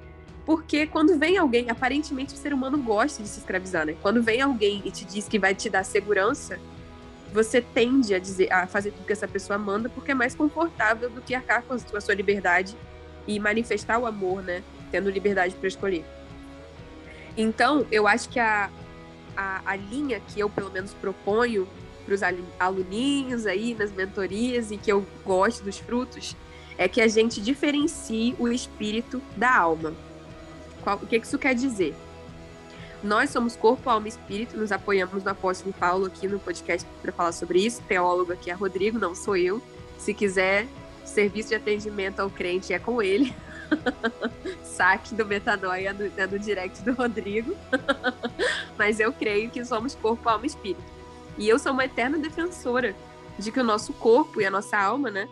Porque 0.44 0.87
quando 0.87 1.18
vem 1.18 1.38
alguém, 1.38 1.70
aparentemente 1.70 2.35
o 2.35 2.37
ser 2.37 2.53
humano 2.53 2.77
gosta 2.79 3.23
de 3.23 3.29
se 3.29 3.38
escravizar, 3.38 3.87
né? 3.87 3.97
Quando 4.03 4.23
vem 4.23 4.42
alguém 4.42 4.83
e 4.85 4.90
te 4.90 5.05
diz 5.05 5.27
que 5.27 5.38
vai 5.38 5.55
te 5.55 5.70
dar 5.70 5.85
segurança, 5.85 6.59
você 7.33 7.61
tende 7.61 8.14
a 8.14 8.18
dizer, 8.18 8.53
a 8.53 8.66
fazer 8.66 8.92
tudo 8.92 9.07
que 9.07 9.12
essa 9.12 9.27
pessoa 9.27 9.59
manda, 9.59 9.88
porque 9.88 10.12
é 10.12 10.14
mais 10.14 10.35
confortável 10.35 11.09
do 11.09 11.23
que 11.23 11.35
arcar 11.35 11.62
com 11.62 11.75
a 11.75 12.01
sua 12.01 12.14
liberdade 12.14 12.77
e 13.27 13.40
manifestar 13.40 13.99
o 13.99 14.07
amor, 14.07 14.42
né? 14.42 14.62
Tendo 14.90 15.11
liberdade 15.11 15.55
para 15.55 15.66
escolher. 15.66 16.05
Então, 17.37 17.87
eu 17.90 18.07
acho 18.07 18.29
que 18.29 18.38
a, 18.38 18.70
a, 19.37 19.62
a 19.64 19.77
linha 19.77 20.20
que 20.20 20.38
eu, 20.38 20.49
pelo 20.51 20.70
menos, 20.70 20.92
proponho 20.92 21.66
para 22.04 22.14
os 22.14 22.20
aluninhos 22.58 23.46
aí 23.46 23.74
nas 23.74 23.90
mentorias 23.90 24.70
e 24.70 24.76
que 24.76 24.90
eu 24.90 25.04
gosto 25.24 25.64
dos 25.64 25.78
frutos 25.78 26.36
é 26.76 26.88
que 26.88 27.00
a 27.00 27.08
gente 27.08 27.40
diferencie 27.40 28.34
o 28.38 28.48
espírito 28.48 29.22
da 29.36 29.56
alma. 29.56 29.94
Qual, 30.82 30.96
o 30.96 31.06
que 31.06 31.16
isso 31.16 31.38
quer 31.38 31.54
dizer? 31.54 31.94
Nós 33.02 33.30
somos 33.30 33.54
corpo, 33.54 33.88
alma 33.88 34.06
e 34.06 34.10
espírito, 34.10 34.56
nos 34.56 34.72
apoiamos 34.72 35.22
no 35.22 35.30
apóstolo 35.30 35.74
Paulo 35.74 36.06
aqui 36.06 36.26
no 36.26 36.38
podcast 36.38 36.88
para 37.02 37.12
falar 37.12 37.32
sobre 37.32 37.60
isso. 37.60 37.82
Teólogo 37.82 38.32
aqui 38.32 38.50
é 38.50 38.54
Rodrigo, 38.54 38.98
não 38.98 39.14
sou 39.14 39.36
eu. 39.36 39.62
Se 39.98 40.14
quiser 40.14 40.66
serviço 41.04 41.50
de 41.50 41.54
atendimento 41.54 42.20
ao 42.20 42.30
crente 42.30 42.72
é 42.72 42.78
com 42.78 43.02
ele. 43.02 43.34
Saque 44.64 45.14
do 45.14 45.24
Metanoia 45.24 45.90
é 45.90 45.92
do, 45.92 46.12
é 46.16 46.26
do 46.26 46.38
direct 46.38 46.82
do 46.82 46.92
Rodrigo. 46.94 47.54
Mas 48.76 48.98
eu 48.98 49.12
creio 49.12 49.50
que 49.50 49.64
somos 49.64 49.94
corpo, 49.94 50.28
alma 50.28 50.44
e 50.44 50.48
espírito. 50.48 50.93
E 51.37 51.49
eu 51.49 51.59
sou 51.59 51.73
uma 51.73 51.85
eterna 51.85 52.16
defensora 52.18 52.94
de 53.38 53.51
que 53.51 53.59
o 53.59 53.64
nosso 53.64 53.92
corpo 53.94 54.40
e 54.40 54.47
a 54.47 54.51
nossa 54.51 54.79
alma, 54.79 55.11
né, 55.11 55.29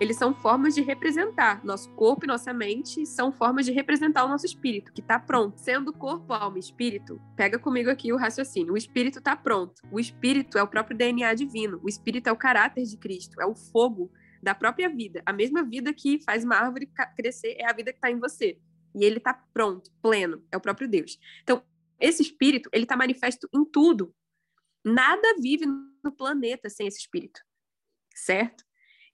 eles 0.00 0.16
são 0.16 0.34
formas 0.34 0.74
de 0.74 0.82
representar. 0.82 1.64
Nosso 1.64 1.88
corpo 1.90 2.24
e 2.24 2.28
nossa 2.28 2.52
mente 2.52 3.06
são 3.06 3.30
formas 3.30 3.64
de 3.64 3.72
representar 3.72 4.24
o 4.24 4.28
nosso 4.28 4.44
espírito, 4.44 4.92
que 4.92 5.00
está 5.00 5.18
pronto. 5.18 5.58
Sendo 5.58 5.92
corpo, 5.92 6.32
alma 6.32 6.56
e 6.56 6.60
espírito, 6.60 7.20
pega 7.36 7.58
comigo 7.58 7.88
aqui 7.88 8.12
o 8.12 8.16
raciocínio. 8.16 8.74
O 8.74 8.76
espírito 8.76 9.18
está 9.18 9.36
pronto. 9.36 9.80
O 9.92 10.00
espírito 10.00 10.58
é 10.58 10.62
o 10.62 10.66
próprio 10.66 10.96
DNA 10.96 11.32
divino. 11.34 11.80
O 11.82 11.88
espírito 11.88 12.28
é 12.28 12.32
o 12.32 12.36
caráter 12.36 12.84
de 12.84 12.96
Cristo, 12.96 13.40
é 13.40 13.46
o 13.46 13.54
fogo 13.54 14.10
da 14.42 14.54
própria 14.54 14.88
vida. 14.88 15.22
A 15.24 15.32
mesma 15.32 15.62
vida 15.62 15.94
que 15.94 16.20
faz 16.24 16.44
uma 16.44 16.56
árvore 16.56 16.90
crescer 17.16 17.56
é 17.58 17.70
a 17.70 17.72
vida 17.72 17.92
que 17.92 17.98
está 17.98 18.10
em 18.10 18.18
você. 18.18 18.58
E 18.94 19.04
ele 19.04 19.18
está 19.18 19.32
pronto, 19.32 19.90
pleno, 20.02 20.42
é 20.50 20.56
o 20.56 20.60
próprio 20.60 20.88
Deus. 20.88 21.18
Então, 21.42 21.62
esse 22.00 22.22
espírito, 22.22 22.68
ele 22.72 22.84
está 22.84 22.96
manifesto 22.96 23.48
em 23.54 23.64
tudo. 23.64 24.12
Nada 24.84 25.34
vive 25.40 25.66
no 25.66 26.12
planeta 26.12 26.68
sem 26.68 26.86
esse 26.86 27.00
espírito, 27.00 27.40
certo? 28.14 28.64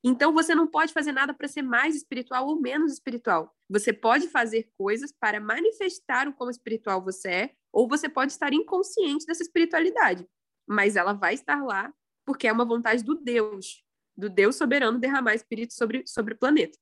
Então 0.02 0.32
você 0.32 0.54
não 0.54 0.66
pode 0.66 0.92
fazer 0.92 1.12
nada 1.12 1.34
para 1.34 1.46
ser 1.46 1.62
mais 1.62 1.94
espiritual 1.94 2.46
ou 2.46 2.60
menos 2.60 2.92
espiritual. 2.92 3.54
Você 3.68 3.92
pode 3.92 4.28
fazer 4.28 4.70
coisas 4.76 5.12
para 5.12 5.40
manifestar 5.40 6.26
o 6.26 6.32
quão 6.32 6.50
espiritual 6.50 7.02
você 7.02 7.28
é, 7.28 7.54
ou 7.72 7.86
você 7.86 8.08
pode 8.08 8.32
estar 8.32 8.52
inconsciente 8.52 9.26
dessa 9.26 9.42
espiritualidade, 9.42 10.26
mas 10.66 10.96
ela 10.96 11.12
vai 11.12 11.34
estar 11.34 11.62
lá 11.62 11.92
porque 12.24 12.48
é 12.48 12.52
uma 12.52 12.64
vontade 12.64 13.02
do 13.02 13.14
Deus, 13.14 13.84
do 14.16 14.28
Deus 14.28 14.56
soberano 14.56 14.98
derramar 14.98 15.34
espírito 15.34 15.74
sobre, 15.74 16.06
sobre 16.06 16.34
o 16.34 16.38
planeta. 16.38 16.78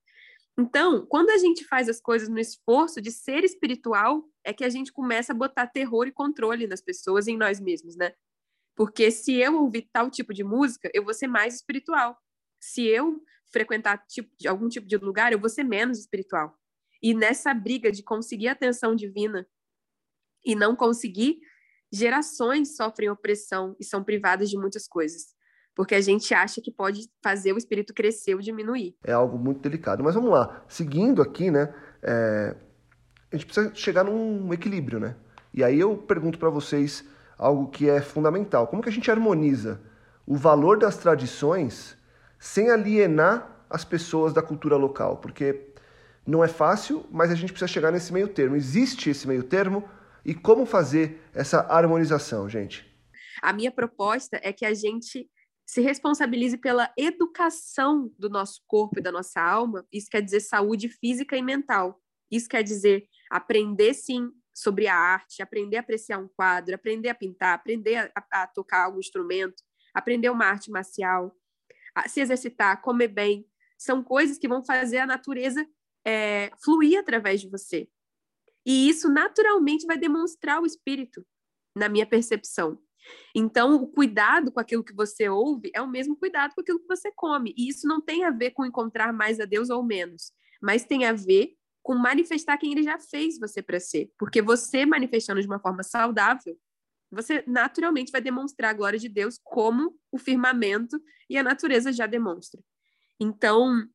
Então, 0.59 1.07
quando 1.07 1.31
a 1.31 1.39
gente 1.39 1.65
faz 1.65 1.89
as 1.89 2.01
coisas 2.01 2.29
no 2.29 2.39
esforço 2.39 3.01
de 3.01 3.13
ser 3.13 3.45
espiritual, 3.45 4.25
é 4.45 4.53
que 4.53 4.65
a 4.65 4.69
gente 4.69 4.93
começa 4.93 5.33
a 5.33 5.37
botar 5.37 5.69
terror 5.69 6.07
e 6.07 6.13
controle 6.13 6.67
nas 6.67 6.81
pessoas 6.81 7.27
e 7.27 7.33
em 7.33 7.37
nós 7.37 7.61
mesmos, 7.61 7.97
né? 7.97 8.13
Porque 8.79 9.11
se 9.11 9.35
eu 9.35 9.61
ouvir 9.61 9.91
tal 9.93 10.09
tipo 10.09 10.33
de 10.33 10.45
música, 10.45 10.89
eu 10.95 11.03
vou 11.03 11.13
ser 11.13 11.27
mais 11.27 11.57
espiritual 11.57 12.17
se 12.61 12.87
eu 12.87 13.21
frequentar 13.51 13.99
tipo, 14.07 14.31
algum 14.47 14.69
tipo 14.69 14.87
de 14.87 14.97
lugar, 14.99 15.33
eu 15.33 15.41
vou 15.41 15.49
ser 15.49 15.65
menos 15.65 15.99
espiritual. 15.99 16.57
E 17.03 17.13
nessa 17.13 17.53
briga 17.53 17.91
de 17.91 18.05
conseguir 18.05 18.47
atenção 18.47 18.95
divina 18.95 19.45
e 20.47 20.55
não 20.55 20.77
conseguir, 20.77 21.41
gerações 21.93 22.77
sofrem 22.77 23.11
opressão 23.11 23.75
e 23.81 23.85
são 23.85 24.05
privadas 24.05 24.49
de 24.49 24.57
muitas 24.57 24.87
coisas. 24.87 25.35
Porque 25.75 25.97
a 25.97 26.01
gente 26.01 26.33
acha 26.33 26.61
que 26.61 26.71
pode 26.71 27.09
fazer 27.21 27.53
o 27.53 27.59
espírito 27.59 27.93
crescer 27.93 28.37
ou 28.37 28.41
diminuir. 28.41 28.97
É 29.03 29.13
algo 29.13 29.37
muito 29.37 29.61
delicado. 29.61 30.05
Mas 30.05 30.15
vamos 30.15 30.31
lá. 30.31 30.65
Seguindo 30.69 31.21
aqui, 31.21 31.51
né? 31.51 31.75
É... 32.01 32.57
A 33.33 33.37
gente 33.37 33.47
precisa 33.47 33.75
chegar 33.75 34.05
num 34.05 34.53
equilíbrio, 34.53 35.01
né? 35.01 35.17
E 35.53 35.65
aí 35.65 35.81
eu 35.81 35.97
pergunto 35.97 36.39
para 36.39 36.49
vocês 36.49 37.05
algo 37.39 37.69
que 37.69 37.89
é 37.89 38.01
fundamental. 38.01 38.67
Como 38.67 38.83
que 38.83 38.89
a 38.89 38.93
gente 38.93 39.11
harmoniza 39.11 39.81
o 40.27 40.37
valor 40.37 40.79
das 40.79 40.97
tradições 40.97 41.97
sem 42.39 42.71
alienar 42.71 43.65
as 43.71 43.85
pessoas 43.85 44.33
da 44.33 44.43
cultura 44.43 44.77
local, 44.77 45.19
porque 45.19 45.73
não 46.27 46.43
é 46.43 46.49
fácil, 46.49 47.07
mas 47.11 47.31
a 47.31 47.35
gente 47.35 47.53
precisa 47.53 47.69
chegar 47.69 47.91
nesse 47.91 48.13
meio 48.13 48.29
termo. 48.29 48.57
Existe 48.57 49.11
esse 49.11 49.27
meio 49.27 49.43
termo 49.43 49.89
e 50.25 50.35
como 50.35 50.67
fazer 50.67 51.23
essa 51.33 51.61
harmonização, 51.61 52.49
gente? 52.49 52.87
A 53.41 53.53
minha 53.53 53.71
proposta 53.71 54.39
é 54.43 54.53
que 54.53 54.67
a 54.67 54.75
gente 54.75 55.29
se 55.65 55.81
responsabilize 55.81 56.57
pela 56.57 56.91
educação 56.97 58.11
do 58.19 58.29
nosso 58.29 58.63
corpo 58.67 58.99
e 58.99 59.03
da 59.03 59.13
nossa 59.13 59.41
alma. 59.41 59.87
Isso 59.93 60.09
quer 60.11 60.23
dizer 60.23 60.41
saúde 60.41 60.89
física 60.89 61.37
e 61.37 61.43
mental. 61.43 62.01
Isso 62.31 62.49
quer 62.49 62.63
dizer 62.63 63.05
aprender 63.31 63.95
sim 63.95 64.31
sobre 64.59 64.89
a 64.89 64.97
arte, 64.97 65.41
aprender 65.41 65.77
a 65.77 65.81
apreciar 65.81 66.19
um 66.19 66.27
quadro, 66.27 66.75
aprender 66.75 67.09
a 67.09 67.15
pintar, 67.15 67.55
aprender 67.55 68.11
a, 68.13 68.43
a 68.43 68.47
tocar 68.49 68.85
algum 68.85 68.99
instrumento, 68.99 69.63
aprender 69.95 70.31
uma 70.31 70.47
arte 70.47 70.69
marcial, 70.69 71.33
se 72.09 72.21
exercitar, 72.21 72.83
comer 72.83 73.09
bem, 73.09 73.47
são 73.79 74.03
coisas 74.03 74.37
que 74.37 74.49
vão 74.49 74.65
fazer 74.65 74.99
a 74.99 75.07
natureza 75.07 75.65
é, 76.05 76.51
fluir 76.63 76.99
através 76.99 77.41
de 77.41 77.49
você. 77.49 77.89
E 78.67 78.89
isso 78.89 79.09
naturalmente 79.09 79.87
vai 79.87 79.97
demonstrar 79.97 80.61
o 80.61 80.67
espírito, 80.67 81.25
na 81.75 81.89
minha 81.89 82.05
percepção. 82.05 82.81
Então, 83.33 83.77
o 83.77 83.87
cuidado 83.87 84.51
com 84.51 84.59
aquilo 84.59 84.83
que 84.83 84.93
você 84.93 85.29
ouve 85.29 85.71
é 85.73 85.81
o 85.81 85.89
mesmo 85.89 86.17
cuidado 86.17 86.53
com 86.53 86.61
aquilo 86.61 86.81
que 86.81 86.89
você 86.89 87.13
come. 87.15 87.55
E 87.57 87.69
isso 87.69 87.87
não 87.87 88.01
tem 88.01 88.25
a 88.25 88.31
ver 88.31 88.51
com 88.51 88.67
encontrar 88.67 89.13
mais 89.13 89.39
a 89.39 89.45
Deus 89.45 89.71
ou 89.71 89.85
menos, 89.85 90.33
mas 90.61 90.85
tem 90.85 91.05
a 91.05 91.13
ver 91.13 91.55
com 91.89 91.95
manifestar 91.95 92.59
quem 92.59 92.73
ele 92.73 92.83
já 92.83 92.99
fez 92.99 93.39
você 93.39 93.63
para 93.63 93.81
ser. 93.81 94.13
Porque 94.19 94.43
você 94.43 94.85
manifestando 94.85 95.41
de 95.41 95.47
uma 95.47 95.59
forma 95.59 95.83
saudável, 95.83 96.55
você 97.11 97.43
naturalmente 97.47 98.13
vai 98.13 98.21
demonstrar 98.21 98.73
a 98.73 98.75
glória 98.75 98.99
de 98.99 99.09
Deus 99.09 99.41
como 99.43 99.99
o 100.13 100.19
firmamento 100.19 101.03
e 101.31 101.39
a 101.39 101.43
natureza 101.43 101.91
já 101.91 102.07
demonstra. 102.07 102.63
Então, 103.19 103.89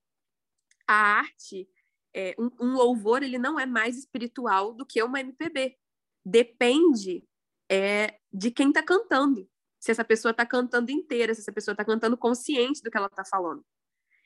a 0.88 1.20
arte, 1.20 1.70
é, 2.16 2.34
um, 2.40 2.50
um, 2.60 2.74
louvor, 2.74 3.22
ele 3.22 3.38
não 3.38 3.60
é 3.60 3.68
mais 3.68 3.96
espiritual 3.96 4.74
do 4.74 4.88
que 4.88 5.04
uma 5.04 5.20
MPB. 5.20 5.78
Depende 6.26 7.24
é, 7.70 8.18
de 8.34 8.50
quem 8.50 8.70
está 8.70 8.82
cantando. 8.82 9.48
Se 9.80 9.92
essa 9.92 10.04
pessoa 10.04 10.32
está 10.32 10.48
cantando 10.48 10.90
inteira, 10.90 11.36
se 11.36 11.42
essa 11.42 11.54
pessoa 11.54 11.74
está 11.74 11.86
cantando 11.86 12.18
consciente 12.18 12.82
do 12.82 12.90
que 12.90 12.98
ela 12.98 13.06
está 13.06 13.24
falando. 13.24 13.64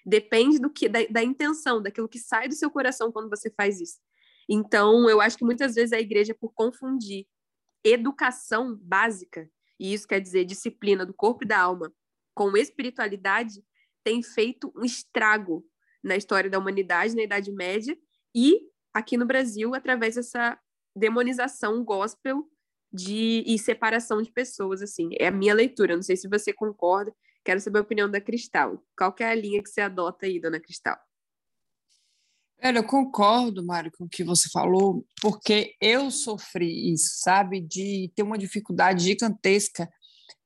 Depende 0.07 0.57
do 0.57 0.69
que 0.69 0.87
da, 0.87 0.99
da 1.09 1.21
intenção, 1.21 1.81
daquilo 1.81 2.07
que 2.07 2.17
sai 2.17 2.47
do 2.47 2.55
seu 2.55 2.71
coração 2.71 3.11
quando 3.11 3.29
você 3.29 3.51
faz 3.51 3.81
isso. 3.81 3.99
Então, 4.47 5.09
eu 5.09 5.19
acho 5.19 5.37
que 5.37 5.43
muitas 5.43 5.75
vezes 5.75 5.91
a 5.91 5.99
igreja, 5.99 6.33
por 6.33 6.53
confundir 6.53 7.27
educação 7.83 8.77
básica, 8.81 9.49
e 9.77 9.93
isso 9.93 10.07
quer 10.07 10.21
dizer 10.21 10.45
disciplina 10.45 11.05
do 11.05 11.13
corpo 11.13 11.43
e 11.43 11.47
da 11.47 11.59
alma, 11.59 11.93
com 12.33 12.55
espiritualidade, 12.55 13.61
tem 14.01 14.23
feito 14.23 14.71
um 14.77 14.85
estrago 14.85 15.65
na 16.01 16.15
história 16.15 16.49
da 16.49 16.57
humanidade, 16.57 17.13
na 17.13 17.23
Idade 17.23 17.51
Média, 17.51 17.97
e 18.33 18.61
aqui 18.93 19.17
no 19.17 19.25
Brasil, 19.25 19.75
através 19.75 20.15
dessa 20.15 20.57
demonização 20.95 21.83
gospel 21.83 22.47
de 22.93 23.43
e 23.45 23.59
separação 23.59 24.21
de 24.21 24.31
pessoas, 24.31 24.81
assim. 24.81 25.09
É 25.19 25.27
a 25.27 25.31
minha 25.31 25.53
leitura, 25.53 25.97
não 25.97 26.03
sei 26.03 26.15
se 26.15 26.29
você 26.29 26.53
concorda, 26.53 27.13
quero 27.47 27.61
saber 27.61 27.79
a 27.79 27.81
opinião 27.81 28.11
da 28.11 28.19
Cristal. 28.19 28.83
Qual 28.97 29.15
é 29.21 29.23
a 29.23 29.33
linha 29.33 29.63
que 29.63 29.69
você 29.69 29.79
adota 29.79 30.25
aí, 30.25 30.37
dona 30.37 30.59
Cristal? 30.59 30.97
Olha, 32.61 32.79
eu 32.79 32.83
concordo, 32.83 33.65
Mário, 33.65 33.89
com 33.97 34.03
o 34.03 34.09
que 34.09 34.21
você 34.21 34.49
falou, 34.49 35.05
porque 35.21 35.73
eu 35.79 36.11
sofri 36.11 36.91
isso, 36.91 37.21
sabe? 37.21 37.61
De 37.61 38.11
ter 38.13 38.23
uma 38.23 38.37
dificuldade 38.37 39.05
gigantesca 39.05 39.89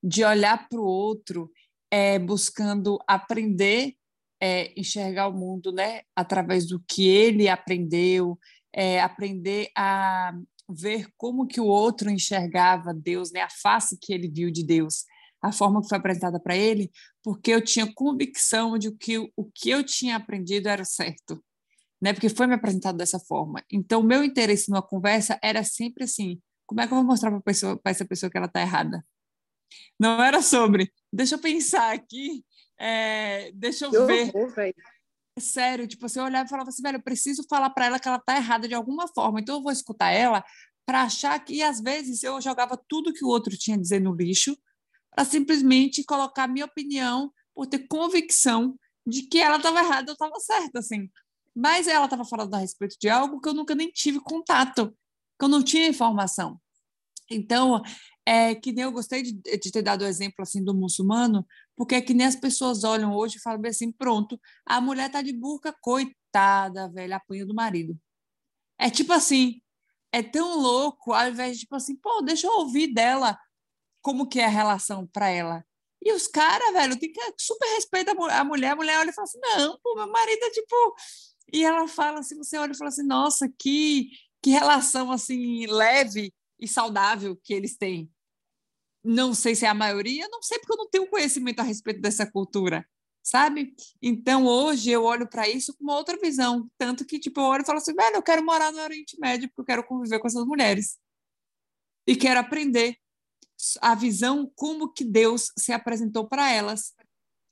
de 0.04 0.24
olhar 0.24 0.70
para 0.70 0.80
o 0.80 0.86
outro 0.86 1.50
é, 1.90 2.20
buscando 2.20 3.00
aprender, 3.08 3.96
é, 4.40 4.72
enxergar 4.80 5.28
o 5.28 5.34
mundo 5.34 5.72
né, 5.72 6.02
através 6.16 6.68
do 6.68 6.84
que 6.88 7.08
ele 7.08 7.50
aprendeu, 7.50 8.38
é, 8.72 9.02
aprender 9.02 9.72
a 9.76 10.34
ver 10.70 11.08
como 11.18 11.48
que 11.48 11.60
o 11.60 11.66
outro 11.66 12.12
enxergava 12.12 12.94
Deus, 12.94 13.32
né, 13.32 13.42
a 13.42 13.50
face 13.50 13.98
que 14.00 14.14
ele 14.14 14.30
viu 14.30 14.52
de 14.52 14.64
Deus, 14.64 15.06
a 15.42 15.52
forma 15.52 15.82
que 15.82 15.90
foi 15.90 15.98
apresentada 15.98 16.40
para 16.40 16.56
ele, 16.56 16.92
porque 17.24 17.52
eu 17.52 17.64
tinha 17.64 17.92
convicção 17.94 18.78
de 18.78 18.96
que 18.96 19.18
o 19.18 19.46
que 19.54 19.70
eu 19.70 19.84
tinha 19.84 20.16
aprendido 20.16 20.68
era 20.70 20.86
certo 20.86 21.44
né? 22.02 22.14
Porque 22.14 22.30
foi 22.30 22.48
me 22.48 22.56
apresentado 22.56 22.98
dessa 22.98 23.20
forma. 23.20 23.64
Então, 23.72 24.02
o 24.02 24.04
meu 24.04 24.24
interesse 24.24 24.70
numa 24.70 24.82
conversa 24.82 25.40
era 25.42 25.64
sempre 25.64 26.06
assim: 26.06 26.42
como 26.66 26.82
é 26.82 26.88
que 26.88 26.94
eu 26.94 26.98
vou 26.98 27.06
mostrar 27.06 27.40
para 27.40 27.52
essa 27.92 28.06
pessoa 28.06 28.30
que 28.30 28.38
ela 28.38 28.48
está 28.48 28.60
errada? 28.60 29.06
Não 30.00 30.22
era 30.22 30.42
sobre, 30.42 30.92
deixa 31.14 31.36
eu 31.36 31.40
pensar 31.40 31.94
aqui, 31.94 32.44
é, 32.78 33.52
deixa 33.54 33.86
eu, 33.86 33.94
eu 33.94 34.08
ver. 34.08 34.32
Vou, 34.32 34.52
Sério, 35.40 35.88
tipo, 35.88 36.10
você 36.10 36.20
olhava 36.20 36.46
e 36.46 36.50
falava 36.50 36.70
assim, 36.70 36.82
velho, 36.82 36.98
eu 36.98 37.02
preciso 37.02 37.46
falar 37.50 37.70
para 37.70 37.86
ela 37.86 38.00
que 38.00 38.08
ela 38.08 38.18
está 38.18 38.36
errada 38.36 38.68
de 38.68 38.74
alguma 38.74 39.08
forma, 39.08 39.40
então 39.40 39.56
eu 39.56 39.64
vou 39.64 39.72
escutar 39.72 40.12
ela 40.12 40.44
para 40.86 41.04
achar 41.04 41.40
que, 41.40 41.54
e 41.54 41.64
às 41.64 41.80
vezes, 41.80 42.22
eu 42.22 42.42
jogava 42.42 42.78
tudo 42.88 43.14
que 43.14 43.24
o 43.24 43.30
outro 43.30 43.56
tinha 43.58 43.78
a 43.78 43.80
dizer 43.80 44.02
no 44.02 44.14
lixo, 44.14 44.58
para 45.14 45.26
simplesmente 45.26 46.04
colocar 46.04 46.48
minha 46.48 46.66
opinião 46.66 47.32
por 47.54 47.68
ter 47.68 47.88
convicção 47.88 48.78
de 49.06 49.24
que 49.24 49.40
ela 49.40 49.58
estava 49.58 49.80
errada, 49.80 50.10
eu 50.10 50.14
estava 50.14 50.40
certa, 50.40 50.80
assim. 50.80 51.10
Mas 51.56 51.88
ela 51.88 52.06
estava 52.06 52.24
falando 52.24 52.54
a 52.54 52.60
respeito 52.60 52.96
de 53.00 53.10
algo 53.10 53.42
que 53.42 53.50
eu 53.50 53.54
nunca 53.54 53.76
nem 53.76 53.90
tive 53.90 54.20
contato, 54.20 54.96
que 55.38 55.46
eu 55.46 55.50
não 55.50 55.62
tinha 55.62 55.88
informação. 55.88 56.60
Então, 57.30 57.82
é 58.26 58.54
que 58.56 58.72
nem 58.72 58.84
eu 58.84 58.92
gostei 58.92 59.24
de, 59.24 59.34
de, 59.34 59.72
ter 59.72 59.82
dado 59.82 60.04
o 60.04 60.08
exemplo 60.08 60.42
assim 60.42 60.64
do 60.64 60.74
muçulmano, 60.74 61.46
porque 61.76 61.96
é 61.96 62.02
que 62.02 62.14
nem 62.14 62.28
as 62.28 62.36
pessoas 62.36 62.84
olham 62.84 63.16
hoje 63.16 63.38
e 63.38 63.42
falam 63.42 63.62
assim, 63.68 63.92
pronto, 63.92 64.40
a 64.66 64.80
mulher 64.80 65.08
está 65.08 65.22
de 65.22 65.34
burca, 65.34 65.76
coitada, 65.82 66.90
velho, 66.90 67.16
apanha 67.16 67.46
do 67.46 67.54
marido. 67.54 67.98
É 68.80 68.90
tipo 68.90 69.14
assim, 69.14 69.62
é 70.12 70.22
tão 70.22 70.60
louco, 70.60 71.14
ao 71.14 71.30
invés 71.30 71.56
de 71.56 71.62
tipo 71.62 71.76
assim, 71.76 71.96
pô, 71.96 72.22
deixa 72.22 72.48
eu 72.48 72.52
ouvir 72.52 72.94
dela 72.94 73.38
como 74.02 74.28
que 74.28 74.40
é 74.40 74.46
a 74.46 74.50
relação 74.50 75.08
para 75.08 75.30
ela. 75.30 75.66
E 76.04 76.12
os 76.14 76.28
caras, 76.28 76.74
velho, 76.74 76.98
tem 77.00 77.12
que 77.12 77.22
super 77.38 77.68
respeitar 77.76 78.14
a 78.14 78.44
mulher. 78.44 78.72
A 78.72 78.76
mulher 78.76 79.00
olha 79.00 79.12
e 79.12 79.14
fala 79.14 79.26
assim: 79.26 79.40
não, 79.40 79.80
pô, 79.84 79.96
meu 79.96 80.08
marido 80.12 80.44
é 80.44 80.50
tipo. 80.50 80.76
E 81.54 81.64
ela 81.64 81.88
fala 81.88 82.20
assim: 82.20 82.36
você 82.38 82.58
olha 82.58 82.72
e 82.72 82.78
fala 82.78 82.90
assim: 82.90 83.06
nossa, 83.06 83.48
que, 83.60 84.10
que 84.42 84.50
relação 84.50 85.12
assim 85.12 85.68
leve 85.68 86.34
e 86.60 86.68
saudável 86.68 87.38
que 87.44 87.54
eles 87.54 87.78
têm. 87.78 88.12
Não 89.04 89.34
sei 89.34 89.56
se 89.56 89.66
é 89.66 89.70
a 89.70 89.74
maioria, 89.74 90.28
não 90.30 90.42
sei 90.42 90.60
porque 90.60 90.74
eu 90.74 90.78
não 90.78 90.90
tenho 90.90 91.10
conhecimento 91.10 91.60
a 91.60 91.64
respeito 91.64 92.02
dessa 92.02 92.30
cultura, 92.30 92.88
sabe? 93.24 93.74
Então 94.02 94.46
hoje 94.46 94.92
eu 94.92 95.04
olho 95.04 95.28
para 95.28 95.50
isso 95.50 95.76
com 95.76 95.84
uma 95.84 95.98
outra 95.98 96.18
visão, 96.18 96.70
tanto 96.78 97.06
que 97.06 97.20
tipo 97.20 97.40
eu 97.40 97.46
olho 97.46 97.62
e 97.64 97.66
falo 97.66 97.78
assim: 97.78 97.94
velho, 97.94 98.16
eu 98.16 98.24
quero 98.24 98.44
morar 98.44 98.72
no 98.72 98.82
Oriente 98.82 99.20
Médio 99.20 99.50
porque 99.50 99.62
eu 99.62 99.66
quero 99.66 99.88
conviver 99.88 100.20
com 100.20 100.28
essas 100.28 100.46
mulheres 100.46 100.98
e 102.08 102.16
quero 102.16 102.40
aprender 102.40 102.98
a 103.82 103.96
visão 103.96 104.52
como 104.56 104.92
que 104.92 105.04
Deus 105.04 105.52
se 105.58 105.72
apresentou 105.72 106.28
para 106.28 106.52
elas. 106.52 106.94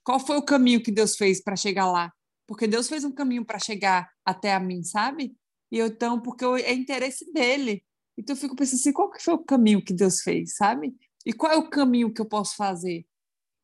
Qual 0.04 0.20
foi 0.20 0.38
o 0.38 0.46
caminho 0.46 0.82
que 0.82 0.92
Deus 0.92 1.16
fez 1.16 1.42
para 1.42 1.56
chegar 1.56 1.92
lá? 1.92 2.12
Porque 2.48 2.68
Deus 2.68 2.88
fez 2.88 3.04
um 3.04 3.12
caminho 3.12 3.46
para 3.46 3.60
chegar 3.60 4.10
até 4.26 4.54
a 4.54 4.60
mim, 4.60 4.84
sabe? 4.84 5.36
E 5.72 5.78
eu, 5.78 5.88
então, 5.88 6.20
porque 6.20 6.44
eu, 6.44 6.56
é 6.56 6.74
interesse 6.74 7.32
dele. 7.32 7.84
Então 8.18 8.36
eu 8.36 8.40
fico 8.40 8.56
pensando 8.56 8.80
assim, 8.80 8.94
qual 8.94 9.10
que 9.12 9.24
foi 9.24 9.34
o 9.34 9.44
caminho 9.44 9.84
que 9.84 9.94
Deus 9.94 10.22
fez, 10.22 10.56
sabe? 10.56 10.96
E 11.26 11.32
qual 11.32 11.52
é 11.52 11.58
o 11.58 11.70
caminho 11.70 12.14
que 12.14 12.20
eu 12.20 12.26
posso 12.26 12.56
fazer? 12.56 13.06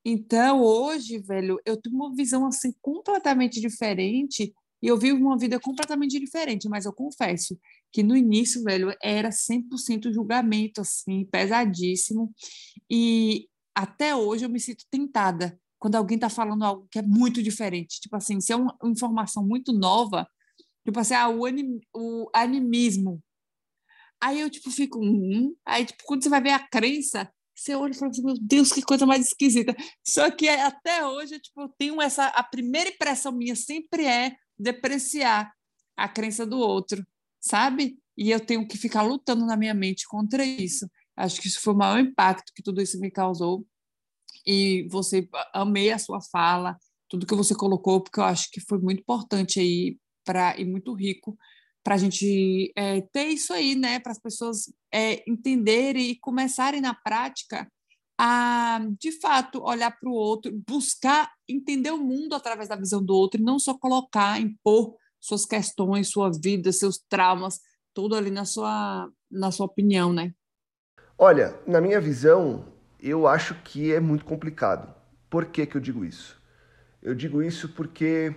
Então, 0.06 0.62
hoje, 0.62 1.18
velho, 1.18 1.60
eu 1.66 1.82
tenho 1.82 1.96
uma 1.96 2.14
visão 2.14 2.46
assim 2.46 2.72
completamente 2.80 3.60
diferente 3.60 4.54
e 4.86 4.88
eu 4.88 5.00
vivo 5.00 5.18
uma 5.18 5.36
vida 5.36 5.60
completamente 5.60 6.20
diferente, 6.20 6.70
mas 6.70 6.86
eu 6.86 6.94
confesso 6.94 7.60
que 7.92 8.04
no 8.04 8.16
início, 8.16 8.64
velho, 8.64 8.96
era 9.02 9.32
100% 9.32 10.14
julgamento, 10.14 10.80
assim, 10.80 11.26
pesadíssimo. 11.26 12.32
E 12.88 13.50
até 13.74 14.16
hoje 14.16 14.46
eu 14.46 14.50
me 14.50 14.60
sinto 14.60 14.86
tentada 14.92 15.60
quando 15.80 15.96
alguém 15.96 16.18
está 16.18 16.30
falando 16.30 16.64
algo 16.64 16.88
que 16.92 17.00
é 17.00 17.02
muito 17.02 17.42
diferente. 17.42 18.00
Tipo 18.00 18.16
assim, 18.16 18.40
se 18.40 18.54
é 18.54 18.56
uma 18.56 18.78
informação 18.84 19.44
muito 19.44 19.74
nova, 19.74 20.28
tipo 20.86 21.00
assim, 21.00 21.16
ah, 21.16 21.30
o, 21.30 21.48
anim, 21.48 21.80
o 21.92 22.30
animismo. 22.32 23.20
Aí 24.22 24.40
eu, 24.40 24.52
tipo, 24.52 24.70
fico, 24.70 25.00
hum. 25.04 25.56
Aí, 25.66 25.84
tipo, 25.84 26.04
quando 26.06 26.22
você 26.22 26.30
vai 26.30 26.42
ver 26.42 26.52
a 26.52 26.60
crença, 26.60 27.28
você 27.56 27.74
olha 27.74 27.92
e 27.92 27.96
fala 27.96 28.12
assim, 28.12 28.24
meu 28.24 28.36
Deus, 28.40 28.72
que 28.72 28.84
coisa 28.84 29.08
mais 29.08 29.26
esquisita. 29.30 29.76
Só 30.08 30.30
que 30.30 30.48
até 30.48 31.04
hoje, 31.04 31.40
tipo, 31.40 31.60
eu 31.60 31.70
tenho 31.76 32.00
essa... 32.00 32.28
A 32.28 32.44
primeira 32.44 32.92
impressão 32.92 33.32
minha 33.32 33.56
sempre 33.56 34.06
é 34.06 34.36
depreciar 34.58 35.52
a 35.98 36.08
crença 36.10 36.46
do 36.46 36.58
outro 36.60 37.06
sabe? 37.46 37.98
E 38.18 38.32
eu 38.32 38.40
tenho 38.40 38.68
que 38.68 38.78
ficar 38.78 39.04
lutando 39.04 39.46
na 39.46 39.56
minha 39.56 39.74
mente 39.74 40.08
contra 40.08 40.44
isso. 40.44 40.90
Acho 41.16 41.40
que 41.40 41.48
isso 41.48 41.62
foi 41.62 41.74
o 41.74 41.78
maior 41.78 42.00
impacto 42.00 42.52
que 42.56 42.64
tudo 42.64 42.82
isso 42.82 43.00
me 43.00 43.12
causou. 43.12 43.66
E 44.46 44.88
você, 44.90 45.28
amei 45.54 45.92
a 45.92 46.00
sua 46.00 46.20
fala, 46.22 46.78
tudo 47.08 47.26
que 47.26 47.36
você 47.36 47.54
colocou, 47.54 48.02
porque 48.02 48.20
eu 48.20 48.24
acho 48.24 48.50
que 48.52 48.60
foi 48.60 48.80
muito 48.80 49.02
importante 49.02 49.60
aí 49.60 49.98
para 50.24 50.60
e 50.60 50.66
muito 50.66 50.94
rico 50.94 51.38
para 51.84 51.96
a 51.96 51.98
gente 52.00 52.74
é, 52.76 53.02
ter 53.02 53.28
isso 53.28 53.54
aí, 53.54 53.76
né? 53.76 54.00
Para 54.00 54.12
as 54.12 54.20
pessoas 54.20 54.74
é, 54.92 55.24
entenderem 55.30 56.10
e 56.10 56.20
começarem 56.20 56.82
na 56.82 56.96
prática 56.96 57.72
a, 58.18 58.80
de 59.00 59.12
fato, 59.20 59.62
olhar 59.64 59.92
para 59.92 60.10
o 60.10 60.14
outro, 60.14 60.52
buscar 60.68 61.32
entender 61.48 61.92
o 61.92 61.98
mundo 61.98 62.34
através 62.34 62.70
da 62.70 62.76
visão 62.76 63.04
do 63.04 63.14
outro 63.14 63.40
e 63.40 63.44
não 63.44 63.60
só 63.60 63.78
colocar, 63.78 64.40
impor 64.40 64.96
suas 65.20 65.46
questões, 65.46 66.10
sua 66.10 66.32
vida, 66.32 66.72
seus 66.72 66.98
traumas, 66.98 67.60
tudo 67.94 68.16
ali 68.16 68.30
na 68.30 68.46
sua, 68.46 69.10
na 69.30 69.52
sua 69.52 69.66
opinião, 69.66 70.14
né? 70.14 70.34
Olha, 71.18 71.60
na 71.66 71.82
minha 71.82 72.00
visão, 72.00 72.66
eu 73.02 73.28
acho 73.28 73.56
que 73.64 73.94
é 73.94 74.00
muito 74.00 74.26
complicado. 74.26 74.94
Por 75.30 75.46
que, 75.46 75.66
que 75.66 75.76
eu 75.76 75.82
digo 75.82 76.06
isso? 76.06 76.42
Eu 77.02 77.16
digo 77.16 77.42
isso 77.42 77.70
porque 77.70 78.36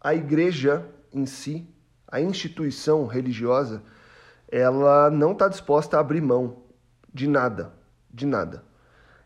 a 0.00 0.14
igreja 0.14 0.88
em 1.12 1.26
si, 1.26 1.66
a 2.06 2.20
instituição 2.20 3.06
religiosa, 3.06 3.82
ela 4.50 5.10
não 5.10 5.32
está 5.32 5.48
disposta 5.48 5.96
a 5.96 6.00
abrir 6.00 6.20
mão 6.20 6.62
de 7.12 7.26
nada, 7.26 7.74
de 8.10 8.26
nada. 8.26 8.64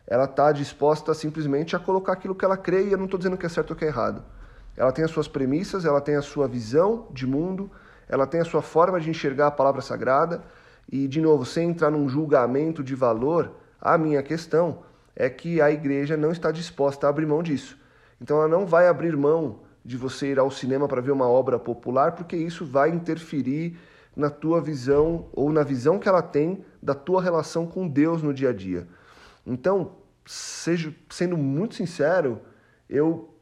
Ela 0.07 0.25
está 0.25 0.53
disposta 0.53 1.15
simplesmente 1.15 1.77
a 1.77 1.79
colocar 1.79 2.13
aquilo 2.13 2.35
que 2.35 2.45
ela 2.45 2.57
crê 2.57 2.85
e 2.85 2.93
eu 2.93 2.99
não 2.99 3.05
estou 3.05 3.19
dizendo 3.19 3.37
que 3.37 3.47
é 3.47 3.49
certo 3.49 3.71
ou 3.71 3.77
que 3.77 3.85
é 3.85 3.89
errado. 3.89 4.23
Ela 4.77 4.93
tem 4.93 5.05
as 5.05 5.11
suas 5.11 5.29
premissas, 5.29 5.85
ela 5.85 6.01
tem 6.01 6.17
a 6.17 6.23
sua 6.23 6.49
visão 6.49 7.07
de 7.11 7.27
mundo, 7.27 7.71
ela 8.09 8.27
tem 8.27 8.41
a 8.41 8.45
sua 8.45 8.63
forma 8.63 9.01
de 9.01 9.11
enxergar 9.11 9.49
a 9.49 9.51
palavra 9.51 9.81
sagrada. 9.81 10.43
E, 10.91 11.07
de 11.07 11.21
novo, 11.21 11.45
sem 11.45 11.71
entrar 11.71 11.91
num 11.91 12.09
julgamento 12.09 12.83
de 12.83 12.95
valor, 12.95 13.53
a 13.81 13.97
minha 13.97 14.23
questão 14.23 14.81
é 15.15 15.29
que 15.31 15.61
a 15.61 15.71
igreja 15.71 16.17
não 16.17 16.33
está 16.33 16.51
disposta 16.51 17.07
a 17.07 17.11
abrir 17.11 17.27
mão 17.27 17.43
disso. 17.43 17.79
Então, 18.21 18.39
ela 18.39 18.49
não 18.49 18.67
vai 18.67 18.89
abrir 18.89 19.17
mão 19.17 19.61
de 19.85 19.97
você 19.97 20.33
ir 20.33 20.39
ao 20.39 20.51
cinema 20.51 20.89
para 20.89 21.01
ver 21.01 21.11
uma 21.11 21.29
obra 21.29 21.59
popular, 21.59 22.13
porque 22.13 22.37
isso 22.37 22.65
vai 22.65 22.91
interferir 22.91 23.77
na 24.15 24.31
tua 24.31 24.61
visão 24.61 25.27
ou 25.33 25.51
na 25.51 25.63
visão 25.63 25.99
que 25.99 26.09
ela 26.09 26.23
tem 26.23 26.65
da 26.83 26.95
tua 26.95 27.23
relação 27.23 27.67
com 27.67 27.89
Deus 27.89 28.23
no 28.23 28.33
dia 28.33 28.51
a 28.51 28.53
dia. 28.53 28.87
Então, 29.47 29.97
seja, 30.25 30.95
sendo 31.11 31.37
muito 31.37 31.75
sincero, 31.75 32.41
eu 32.89 33.35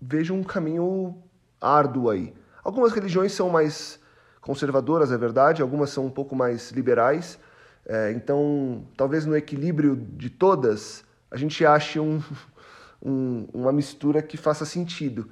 vejo 0.00 0.34
um 0.34 0.42
caminho 0.42 1.22
árduo 1.60 2.10
aí. 2.10 2.34
Algumas 2.64 2.92
religiões 2.92 3.32
são 3.32 3.48
mais 3.48 4.00
conservadoras, 4.40 5.12
é 5.12 5.18
verdade, 5.18 5.62
algumas 5.62 5.90
são 5.90 6.06
um 6.06 6.10
pouco 6.10 6.34
mais 6.34 6.70
liberais. 6.70 7.38
É, 7.86 8.12
então, 8.12 8.86
talvez 8.96 9.26
no 9.26 9.36
equilíbrio 9.36 9.96
de 9.96 10.30
todas, 10.30 11.04
a 11.30 11.36
gente 11.36 11.64
ache 11.64 11.98
um, 12.00 12.22
um, 13.02 13.46
uma 13.52 13.72
mistura 13.72 14.22
que 14.22 14.36
faça 14.36 14.64
sentido. 14.64 15.30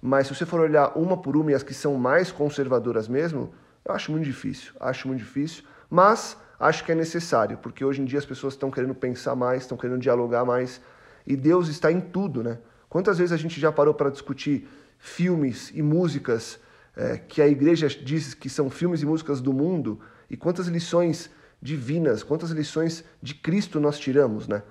Mas 0.00 0.26
se 0.26 0.34
você 0.34 0.46
for 0.46 0.60
olhar 0.60 0.96
uma 0.96 1.16
por 1.16 1.36
uma 1.36 1.50
e 1.50 1.54
as 1.54 1.62
que 1.62 1.74
são 1.74 1.94
mais 1.96 2.32
conservadoras 2.32 3.06
mesmo, 3.06 3.52
eu 3.84 3.94
acho 3.94 4.10
muito 4.10 4.24
difícil. 4.24 4.72
Acho 4.80 5.08
muito 5.08 5.20
difícil, 5.20 5.64
mas 5.88 6.36
acho 6.60 6.84
que 6.84 6.92
é 6.92 6.94
necessário, 6.94 7.56
porque 7.58 7.84
hoje 7.84 8.02
em 8.02 8.04
dia 8.04 8.18
as 8.18 8.26
pessoas 8.26 8.52
estão 8.52 8.70
querendo 8.70 8.94
pensar 8.94 9.34
mais, 9.34 9.62
estão 9.62 9.78
querendo 9.78 9.98
dialogar 9.98 10.44
mais, 10.44 10.80
e 11.26 11.34
Deus 11.34 11.68
está 11.68 11.90
em 11.90 12.00
tudo, 12.00 12.42
né? 12.42 12.58
Quantas 12.88 13.18
vezes 13.18 13.32
a 13.32 13.36
gente 13.36 13.58
já 13.58 13.72
parou 13.72 13.94
para 13.94 14.10
discutir 14.10 14.68
filmes 14.98 15.72
e 15.74 15.80
músicas 15.80 16.60
é, 16.96 17.16
que 17.16 17.40
a 17.40 17.48
igreja 17.48 17.88
diz 17.88 18.34
que 18.34 18.50
são 18.50 18.68
filmes 18.68 19.00
e 19.00 19.06
músicas 19.06 19.40
do 19.40 19.52
mundo 19.52 20.00
e 20.28 20.36
quantas 20.36 20.66
lições 20.66 21.30
divinas, 21.62 22.22
quantas 22.22 22.50
lições 22.50 23.04
de 23.22 23.34
Cristo 23.34 23.80
nós 23.80 23.98
tiramos, 23.98 24.46
né? 24.46 24.62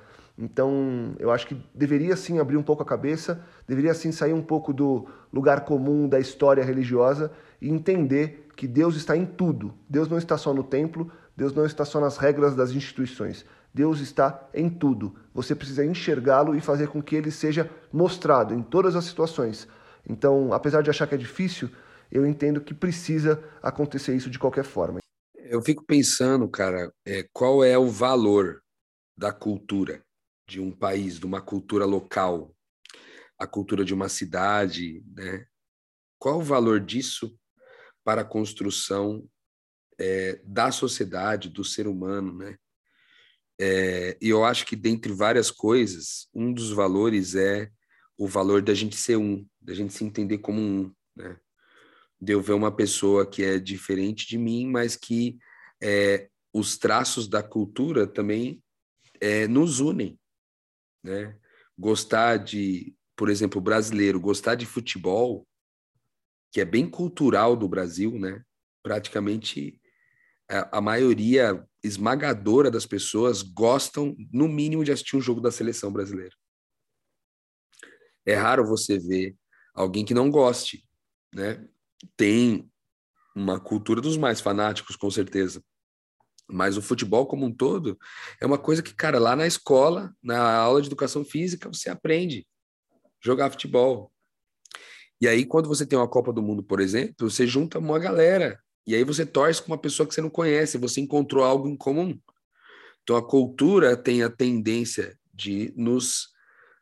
Então, 0.42 1.16
eu 1.20 1.32
acho 1.32 1.48
que 1.48 1.62
deveria 1.76 2.16
sim 2.16 2.40
abrir 2.40 2.56
um 2.56 2.64
pouco 2.64 2.82
a 2.82 2.86
cabeça, 2.86 3.44
deveria 3.68 3.94
sim 3.94 4.10
sair 4.12 4.32
um 4.32 4.42
pouco 4.42 4.72
do 4.72 5.06
lugar 5.34 5.66
comum 5.66 6.08
da 6.08 6.18
história 6.18 6.64
religiosa 6.64 7.30
e 7.62 7.70
entender 7.70 8.48
que 8.56 8.66
Deus 8.66 8.96
está 8.96 9.18
em 9.18 9.26
tudo. 9.26 9.74
Deus 9.90 10.08
não 10.08 10.18
está 10.18 10.38
só 10.38 10.54
no 10.54 10.64
templo, 10.64 11.12
Deus 11.40 11.54
não 11.54 11.66
está 11.66 11.86
só 11.86 12.02
nas 12.02 12.18
regras 12.18 12.54
das 12.54 12.72
instituições. 12.72 13.46
Deus 13.74 14.02
está 14.02 14.50
em 14.54 14.70
tudo. 14.70 15.16
Você 15.34 15.56
precisa 15.56 15.86
enxergá-lo 15.86 16.54
e 16.54 16.60
fazer 16.60 16.90
com 16.90 17.02
que 17.02 17.16
ele 17.16 17.32
seja 17.32 17.72
mostrado 17.94 18.54
em 18.54 18.62
todas 18.62 18.94
as 18.94 19.06
situações. 19.06 19.66
Então, 20.06 20.52
apesar 20.52 20.82
de 20.82 20.90
achar 20.90 21.08
que 21.08 21.16
é 21.16 21.18
difícil, 21.18 21.70
eu 22.12 22.26
entendo 22.26 22.60
que 22.60 22.74
precisa 22.74 23.42
acontecer 23.64 24.14
isso 24.14 24.30
de 24.30 24.38
qualquer 24.38 24.66
forma. 24.66 25.00
Eu 25.34 25.62
fico 25.62 25.86
pensando, 25.86 26.46
cara, 26.50 26.92
é, 27.08 27.26
qual 27.32 27.64
é 27.64 27.78
o 27.78 27.88
valor 27.88 28.62
da 29.18 29.32
cultura 29.32 30.04
de 30.46 30.60
um 30.60 30.74
país, 30.74 31.18
de 31.18 31.26
uma 31.26 31.42
cultura 31.42 31.86
local, 31.86 32.54
a 33.40 33.48
cultura 33.48 33.86
de 33.86 33.94
uma 33.94 34.10
cidade, 34.10 35.02
né? 35.16 35.46
Qual 36.20 36.40
o 36.40 36.44
valor 36.44 36.82
disso 36.82 37.34
para 38.04 38.24
a 38.24 38.26
construção 38.26 39.26
é, 40.00 40.40
da 40.46 40.72
sociedade, 40.72 41.50
do 41.50 41.64
ser 41.64 41.88
humano, 41.88 42.34
né? 42.34 42.58
É, 43.62 44.18
e 44.22 44.30
eu 44.30 44.46
acho 44.46 44.66
que, 44.66 44.76
dentre 44.76 45.12
várias 45.12 45.52
coisas, 45.52 46.30
um 46.34 46.54
dos 46.54 46.72
valores 46.72 47.36
é 47.36 47.70
o 48.18 48.26
valor 48.26 48.62
da 48.62 48.74
gente 48.74 48.96
ser 48.96 49.18
um, 49.18 49.46
da 49.62 49.74
gente 49.74 49.94
se 49.94 50.04
entender 50.06 50.38
como 50.38 50.62
um, 50.62 50.94
né? 51.16 51.38
De 52.22 52.34
eu 52.34 52.42
ver 52.42 52.54
uma 52.54 52.72
pessoa 52.72 53.30
que 53.30 53.44
é 53.44 53.60
diferente 53.60 54.28
de 54.28 54.38
mim, 54.38 54.66
mas 54.68 54.96
que 54.96 55.38
é, 55.82 56.30
os 56.54 56.78
traços 56.78 57.28
da 57.28 57.44
cultura 57.44 58.08
também 58.08 58.64
é, 59.20 59.48
nos 59.48 59.82
unem, 59.82 60.18
né? 61.04 61.38
Gostar 61.78 62.38
de, 62.38 62.96
por 63.16 63.30
exemplo, 63.30 63.60
brasileiro, 63.60 64.20
gostar 64.20 64.56
de 64.56 64.66
futebol, 64.66 65.46
que 66.52 66.62
é 66.62 66.66
bem 66.66 66.90
cultural 66.90 67.56
do 67.56 67.68
Brasil, 67.68 68.18
né? 68.18 68.42
Praticamente 68.82 69.80
a 70.50 70.82
maioria 70.82 71.64
esmagadora 71.84 72.72
das 72.72 72.86
pessoas 72.86 73.42
gostam, 73.42 74.16
no 74.32 74.48
mínimo, 74.48 74.84
de 74.84 74.92
assistir 74.92 75.16
um 75.16 75.22
jogo 75.22 75.40
da 75.40 75.52
seleção 75.52 75.92
brasileira. 75.92 76.36
É 78.26 78.36
raro 78.36 78.66
você 78.66 78.98
ver 78.98 79.36
alguém 79.74 80.04
que 80.04 80.14
não 80.14 80.30
goste, 80.30 80.84
né? 81.34 81.68
tem 82.16 82.70
uma 83.36 83.60
cultura 83.60 84.02
dos 84.02 84.18
mais 84.18 84.42
fanáticos, 84.42 84.96
com 84.96 85.10
certeza. 85.10 85.64
Mas 86.48 86.78
o 86.78 86.82
futebol 86.82 87.28
como 87.28 87.46
um 87.46 87.54
todo 87.54 87.98
é 88.42 88.46
uma 88.46 88.58
coisa 88.58 88.82
que, 88.82 88.94
cara, 88.94 89.20
lá 89.20 89.36
na 89.36 89.46
escola, 89.46 90.14
na 90.22 90.56
aula 90.56 90.82
de 90.82 90.88
educação 90.88 91.24
física, 91.24 91.70
você 91.70 91.90
aprende 91.90 92.48
jogar 93.24 93.52
futebol. 93.52 94.12
E 95.22 95.28
aí, 95.28 95.46
quando 95.46 95.68
você 95.68 95.86
tem 95.86 96.00
uma 96.00 96.08
Copa 96.08 96.34
do 96.34 96.42
Mundo, 96.42 96.64
por 96.64 96.80
exemplo, 96.80 97.30
você 97.30 97.46
junta 97.46 97.78
uma 97.78 98.00
galera. 98.00 98.60
E 98.90 98.96
aí 98.96 99.04
você 99.04 99.24
torce 99.24 99.62
com 99.62 99.72
uma 99.72 99.78
pessoa 99.78 100.08
que 100.08 100.16
você 100.16 100.20
não 100.20 100.32
conhece, 100.32 100.76
você 100.76 101.00
encontrou 101.00 101.44
algo 101.44 101.68
em 101.68 101.78
comum. 101.78 102.20
Então 103.04 103.16
a 103.16 103.24
cultura 103.24 103.96
tem 103.96 104.24
a 104.24 104.32
tendência 104.32 105.16
de 105.32 105.72
nos, 105.78 106.30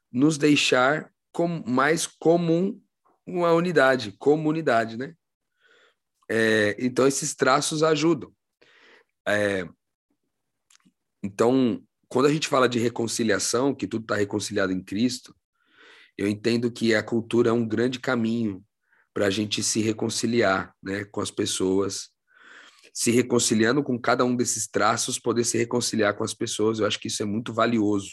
nos 0.09 0.37
deixar 0.37 1.13
com, 1.33 1.61
mais 1.67 2.07
comum 2.07 2.81
uma 3.25 3.51
unidade, 3.51 4.13
comunidade, 4.13 4.95
né? 4.95 5.15
É, 6.29 6.77
então 6.79 7.05
esses 7.05 7.35
traços 7.35 7.83
ajudam. 7.83 8.33
É, 9.27 9.67
então, 11.21 11.83
quando 12.07 12.27
a 12.27 12.31
gente 12.31 12.47
fala 12.47 12.69
de 12.69 12.79
reconciliação, 12.79 13.75
que 13.75 13.85
tudo 13.85 14.03
está 14.03 14.15
reconciliado 14.15 14.71
em 14.71 14.81
Cristo, 14.81 15.35
eu 16.17 16.25
entendo 16.25 16.71
que 16.71 16.95
a 16.95 17.03
cultura 17.03 17.49
é 17.49 17.53
um 17.53 17.67
grande 17.67 17.99
caminho 17.99 18.65
para 19.17 19.25
a 19.25 19.29
gente 19.31 19.63
se 19.63 19.81
reconciliar 19.81 20.71
né, 20.83 21.03
com 21.05 21.19
as 21.21 21.31
pessoas, 21.31 22.09
se 22.93 23.09
reconciliando 23.09 23.83
com 23.83 23.99
cada 23.99 24.23
um 24.23 24.35
desses 24.35 24.67
traços, 24.67 25.17
poder 25.17 25.43
se 25.43 25.57
reconciliar 25.57 26.15
com 26.15 26.23
as 26.23 26.35
pessoas. 26.35 26.77
Eu 26.77 26.85
acho 26.85 26.99
que 26.99 27.07
isso 27.07 27.23
é 27.23 27.25
muito 27.25 27.51
valioso. 27.51 28.11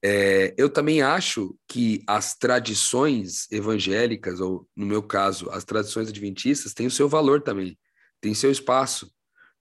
É, 0.00 0.54
eu 0.56 0.70
também 0.70 1.02
acho 1.02 1.58
que 1.66 2.04
as 2.06 2.36
tradições 2.36 3.50
evangélicas, 3.50 4.38
ou 4.38 4.64
no 4.76 4.86
meu 4.86 5.02
caso, 5.02 5.50
as 5.50 5.64
tradições 5.64 6.08
adventistas, 6.08 6.72
têm 6.72 6.86
o 6.86 6.90
seu 6.90 7.08
valor 7.08 7.42
também, 7.42 7.76
têm 8.20 8.32
seu 8.32 8.52
espaço, 8.52 9.12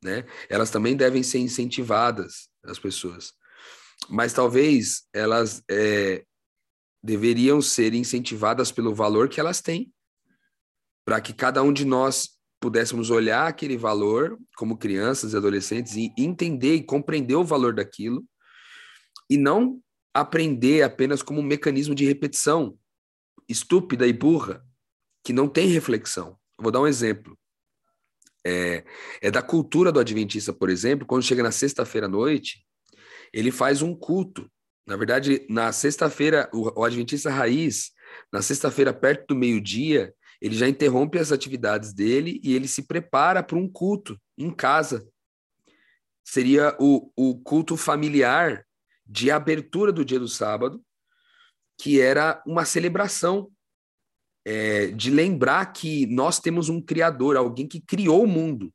né? 0.04 0.28
Elas 0.48 0.70
também 0.70 0.96
devem 0.96 1.24
ser 1.24 1.40
incentivadas, 1.40 2.50
as 2.64 2.78
pessoas. 2.78 3.34
Mas 4.08 4.32
talvez 4.32 5.08
elas 5.12 5.64
é, 5.68 6.24
deveriam 7.04 7.64
ser 7.64 7.96
incentivadas 7.96 8.72
pelo 8.72 8.94
valor 8.94 9.28
que 9.28 9.40
elas 9.40 9.60
têm, 9.60 9.92
para 11.10 11.20
que 11.20 11.34
cada 11.34 11.64
um 11.64 11.74
de 11.74 11.86
nós 11.86 12.38
pudéssemos 12.62 13.10
olhar 13.10 13.48
aquele 13.48 13.76
valor 13.76 14.38
como 14.56 14.78
crianças 14.78 15.34
e 15.34 15.38
adolescentes 15.38 15.96
e 15.96 16.14
entender 16.16 16.76
e 16.76 16.84
compreender 16.84 17.34
o 17.34 17.44
valor 17.44 17.74
daquilo 17.74 18.24
e 19.28 19.36
não 19.36 19.82
aprender 20.14 20.84
apenas 20.84 21.24
como 21.24 21.40
um 21.40 21.44
mecanismo 21.44 21.96
de 21.96 22.06
repetição 22.06 22.78
estúpida 23.48 24.06
e 24.06 24.14
burra, 24.14 24.64
que 25.24 25.34
não 25.34 25.48
tem 25.48 25.70
reflexão. 25.70 26.38
vou 26.60 26.72
dar 26.72 26.82
um 26.82 26.86
exemplo. 26.86 27.36
É, 28.46 28.86
é 29.20 29.32
da 29.32 29.42
cultura 29.42 29.92
do 29.92 30.00
adventista, 30.00 30.54
por 30.54 30.70
exemplo, 30.70 31.08
quando 31.08 31.24
chega 31.24 31.42
na 31.42 31.52
sexta-feira 31.52 32.06
à 32.06 32.10
noite, 32.10 32.64
ele 33.34 33.50
faz 33.50 33.82
um 33.82 33.96
culto. 33.96 34.48
Na 34.86 34.96
verdade, 34.96 35.44
na 35.50 35.72
sexta-feira, 35.72 36.48
o, 36.54 36.82
o 36.82 36.84
adventista 36.84 37.32
raiz, 37.32 37.90
na 38.32 38.44
sexta-feira, 38.44 38.94
perto 38.94 39.30
do 39.30 39.36
meio-dia, 39.36 40.14
ele 40.42 40.56
já 40.56 40.68
interrompe 40.68 41.18
as 41.18 41.32
atividades 41.32 41.94
dele 41.94 42.40
e 42.44 42.54
ele 42.54 42.68
se 42.68 42.84
prepara 42.84 43.44
para 43.44 43.58
um 43.58 43.68
culto 43.68 44.20
em 44.38 44.52
casa. 44.52 45.08
Seria 46.24 46.76
o, 46.80 47.12
o 47.16 47.40
culto 47.40 47.76
familiar 47.76 48.66
de 49.06 49.32
abertura 49.32 49.92
do 49.92 50.06
dia 50.06 50.20
do 50.20 50.28
sábado, 50.28 50.84
que 51.78 52.00
era 52.00 52.42
uma 52.46 52.64
celebração 52.64 53.52
é, 54.46 54.88
de 54.88 55.12
lembrar 55.12 55.74
que 55.74 56.06
nós 56.08 56.40
temos 56.40 56.70
um 56.70 56.82
Criador, 56.82 57.36
alguém 57.36 57.68
que 57.68 57.82
criou 57.82 58.24
o 58.24 58.28
mundo. 58.28 58.74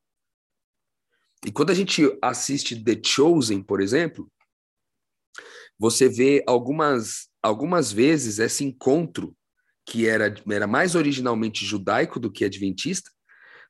E 1.46 1.52
quando 1.52 1.70
a 1.70 1.74
gente 1.74 2.02
assiste 2.22 2.82
The 2.82 3.00
Chosen, 3.04 3.62
por 3.62 3.80
exemplo, 3.80 4.30
você 5.78 6.08
vê 6.08 6.42
algumas, 6.46 7.28
algumas 7.42 7.92
vezes 7.92 8.38
esse 8.38 8.64
encontro 8.64 9.36
que 9.86 10.06
era, 10.06 10.34
era 10.50 10.66
mais 10.66 10.94
originalmente 10.94 11.64
judaico 11.64 12.18
do 12.18 12.30
que 12.30 12.44
adventista, 12.44 13.10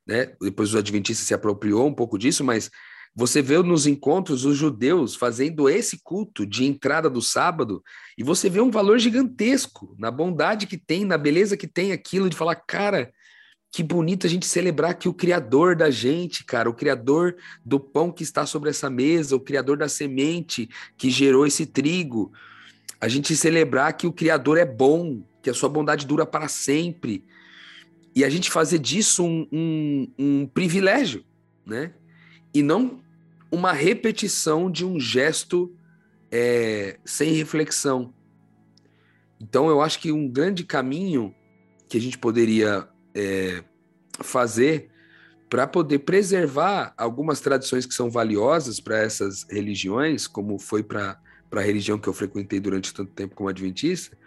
né? 0.07 0.33
Depois 0.41 0.73
o 0.73 0.77
adventista 0.77 1.23
se 1.23 1.33
apropriou 1.33 1.87
um 1.87 1.93
pouco 1.93 2.17
disso, 2.17 2.43
mas 2.43 2.69
você 3.15 3.41
vê 3.41 3.57
nos 3.63 3.87
encontros 3.87 4.43
os 4.43 4.57
judeus 4.57 5.15
fazendo 5.15 5.69
esse 5.69 6.01
culto 6.03 6.45
de 6.45 6.65
entrada 6.65 7.09
do 7.09 7.21
sábado 7.21 7.81
e 8.17 8.23
você 8.23 8.49
vê 8.49 8.59
um 8.59 8.69
valor 8.69 8.99
gigantesco 8.99 9.95
na 9.97 10.11
bondade 10.11 10.67
que 10.67 10.77
tem, 10.77 11.05
na 11.05 11.17
beleza 11.17 11.55
que 11.55 11.67
tem 11.67 11.93
aquilo 11.93 12.29
de 12.29 12.35
falar, 12.35 12.55
cara, 12.55 13.11
que 13.71 13.81
bonito 13.81 14.27
a 14.27 14.29
gente 14.29 14.45
celebrar 14.45 14.95
que 14.95 15.07
o 15.07 15.13
criador 15.13 15.75
da 15.75 15.89
gente, 15.89 16.43
cara, 16.43 16.69
o 16.69 16.73
criador 16.73 17.35
do 17.63 17.79
pão 17.79 18.11
que 18.11 18.23
está 18.23 18.45
sobre 18.45 18.69
essa 18.69 18.89
mesa, 18.89 19.35
o 19.35 19.39
criador 19.39 19.77
da 19.77 19.87
semente 19.87 20.69
que 20.97 21.09
gerou 21.09 21.47
esse 21.47 21.65
trigo, 21.65 22.33
a 22.99 23.07
gente 23.07 23.35
celebrar 23.35 23.93
que 23.93 24.07
o 24.07 24.13
criador 24.13 24.57
é 24.57 24.65
bom, 24.65 25.23
que 25.45 25.49
a 25.51 25.53
sua 25.53 25.69
bondade 25.69 26.07
dura 26.07 26.25
para 26.25 26.47
sempre. 26.47 27.23
E 28.15 28.25
a 28.25 28.29
gente 28.29 28.49
fazer 28.49 28.79
disso 28.79 29.23
um, 29.23 29.47
um, 29.51 30.11
um 30.17 30.47
privilégio, 30.47 31.23
né? 31.63 31.93
E 32.51 32.63
não 32.63 32.99
uma 33.51 33.71
repetição 33.71 34.71
de 34.71 34.83
um 34.83 34.99
gesto 34.99 35.71
é, 36.31 36.97
sem 37.05 37.33
reflexão. 37.33 38.11
Então, 39.39 39.69
eu 39.69 39.83
acho 39.83 39.99
que 39.99 40.11
um 40.11 40.27
grande 40.27 40.63
caminho 40.63 41.31
que 41.87 41.95
a 41.95 42.01
gente 42.01 42.17
poderia 42.17 42.89
é, 43.13 43.63
fazer 44.21 44.89
para 45.47 45.67
poder 45.67 45.99
preservar 45.99 46.91
algumas 46.97 47.39
tradições 47.39 47.85
que 47.85 47.93
são 47.93 48.09
valiosas 48.09 48.79
para 48.79 48.97
essas 48.97 49.45
religiões, 49.47 50.25
como 50.25 50.57
foi 50.57 50.81
para 50.81 51.19
a 51.51 51.61
religião 51.61 51.99
que 51.99 52.09
eu 52.09 52.13
frequentei 52.13 52.59
durante 52.59 52.91
tanto 52.91 53.11
tempo 53.11 53.35
como 53.35 53.47
adventista, 53.47 54.17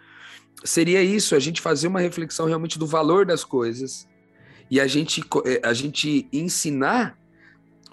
seria 0.63 1.01
isso, 1.01 1.35
a 1.35 1.39
gente 1.39 1.61
fazer 1.61 1.87
uma 1.87 1.99
reflexão 1.99 2.45
realmente 2.45 2.77
do 2.77 2.85
valor 2.85 3.25
das 3.25 3.43
coisas 3.43 4.07
e 4.69 4.79
a 4.79 4.87
gente, 4.87 5.23
é, 5.45 5.61
a 5.63 5.73
gente 5.73 6.27
ensinar 6.31 7.17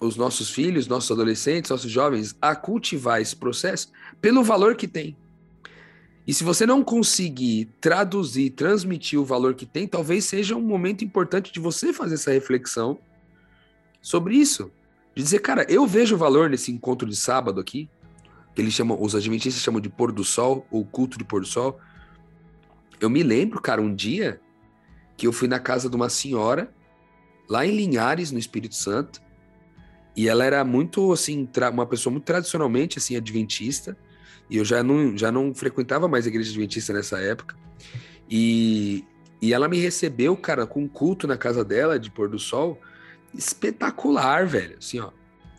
os 0.01 0.17
nossos 0.17 0.51
filhos, 0.51 0.87
nossos 0.87 1.11
adolescentes, 1.11 1.71
nossos 1.71 1.91
jovens 1.91 2.37
a 2.41 2.55
cultivar 2.55 3.21
esse 3.21 3.35
processo 3.35 3.91
pelo 4.21 4.43
valor 4.45 4.77
que 4.77 4.87
tem. 4.87 5.17
E 6.27 6.35
se 6.35 6.43
você 6.43 6.67
não 6.67 6.83
conseguir 6.83 7.71
traduzir, 7.81 8.51
transmitir 8.51 9.19
o 9.19 9.25
valor 9.25 9.55
que 9.55 9.65
tem, 9.65 9.87
talvez 9.87 10.25
seja 10.25 10.57
um 10.57 10.61
momento 10.61 11.05
importante 11.05 11.53
de 11.53 11.61
você 11.61 11.93
fazer 11.93 12.15
essa 12.15 12.33
reflexão 12.33 12.99
sobre 14.03 14.35
isso. 14.35 14.71
De 15.15 15.23
dizer, 15.23 15.39
cara, 15.39 15.65
eu 15.69 15.87
vejo 15.87 16.17
valor 16.17 16.51
nesse 16.51 16.73
encontro 16.73 17.09
de 17.09 17.17
sábado 17.17 17.61
aqui, 17.61 17.89
que 18.55 18.61
eles 18.61 18.75
chamam, 18.75 19.01
os 19.01 19.15
adventistas 19.15 19.63
chamam 19.63 19.81
de 19.81 19.89
pôr 19.89 20.11
do 20.11 20.25
sol, 20.25 20.67
ou 20.71 20.85
culto 20.85 21.17
de 21.17 21.25
pôr 21.25 21.41
do 21.41 21.47
sol. 21.47 21.79
Eu 23.01 23.11
me 23.11 23.23
lembro, 23.23 23.61
cara, 23.61 23.81
um 23.81 23.95
dia 23.95 24.41
que 25.17 25.27
eu 25.27 25.33
fui 25.33 25.49
na 25.49 25.59
casa 25.59 25.89
de 25.89 25.97
uma 25.97 26.09
senhora, 26.09 26.73
lá 27.49 27.65
em 27.65 27.75
Linhares, 27.75 28.31
no 28.31 28.39
Espírito 28.39 28.75
Santo, 28.75 29.21
e 30.17 30.29
ela 30.29 30.45
era 30.45 30.65
muito, 30.65 31.13
assim, 31.13 31.49
uma 31.73 31.87
pessoa 31.87 32.11
muito 32.11 32.25
tradicionalmente, 32.25 32.99
assim, 32.99 33.17
adventista. 33.17 33.97
E 34.49 34.57
eu 34.57 34.65
já 34.65 34.83
não, 34.83 35.17
já 35.17 35.31
não 35.31 35.55
frequentava 35.55 36.09
mais 36.09 36.25
a 36.25 36.29
igreja 36.29 36.51
adventista 36.51 36.93
nessa 36.93 37.19
época. 37.19 37.55
E, 38.29 39.05
e 39.43 39.53
ela 39.53 39.69
me 39.69 39.79
recebeu, 39.79 40.35
cara, 40.35 40.67
com 40.67 40.83
um 40.83 40.89
culto 40.89 41.27
na 41.27 41.37
casa 41.37 41.63
dela, 41.63 41.99
de 41.99 42.11
pôr 42.11 42.31
do 42.31 42.39
sol, 42.39 42.81
espetacular, 43.35 44.47
velho. 44.47 44.79
Assim, 44.79 45.01
ó, 45.01 45.11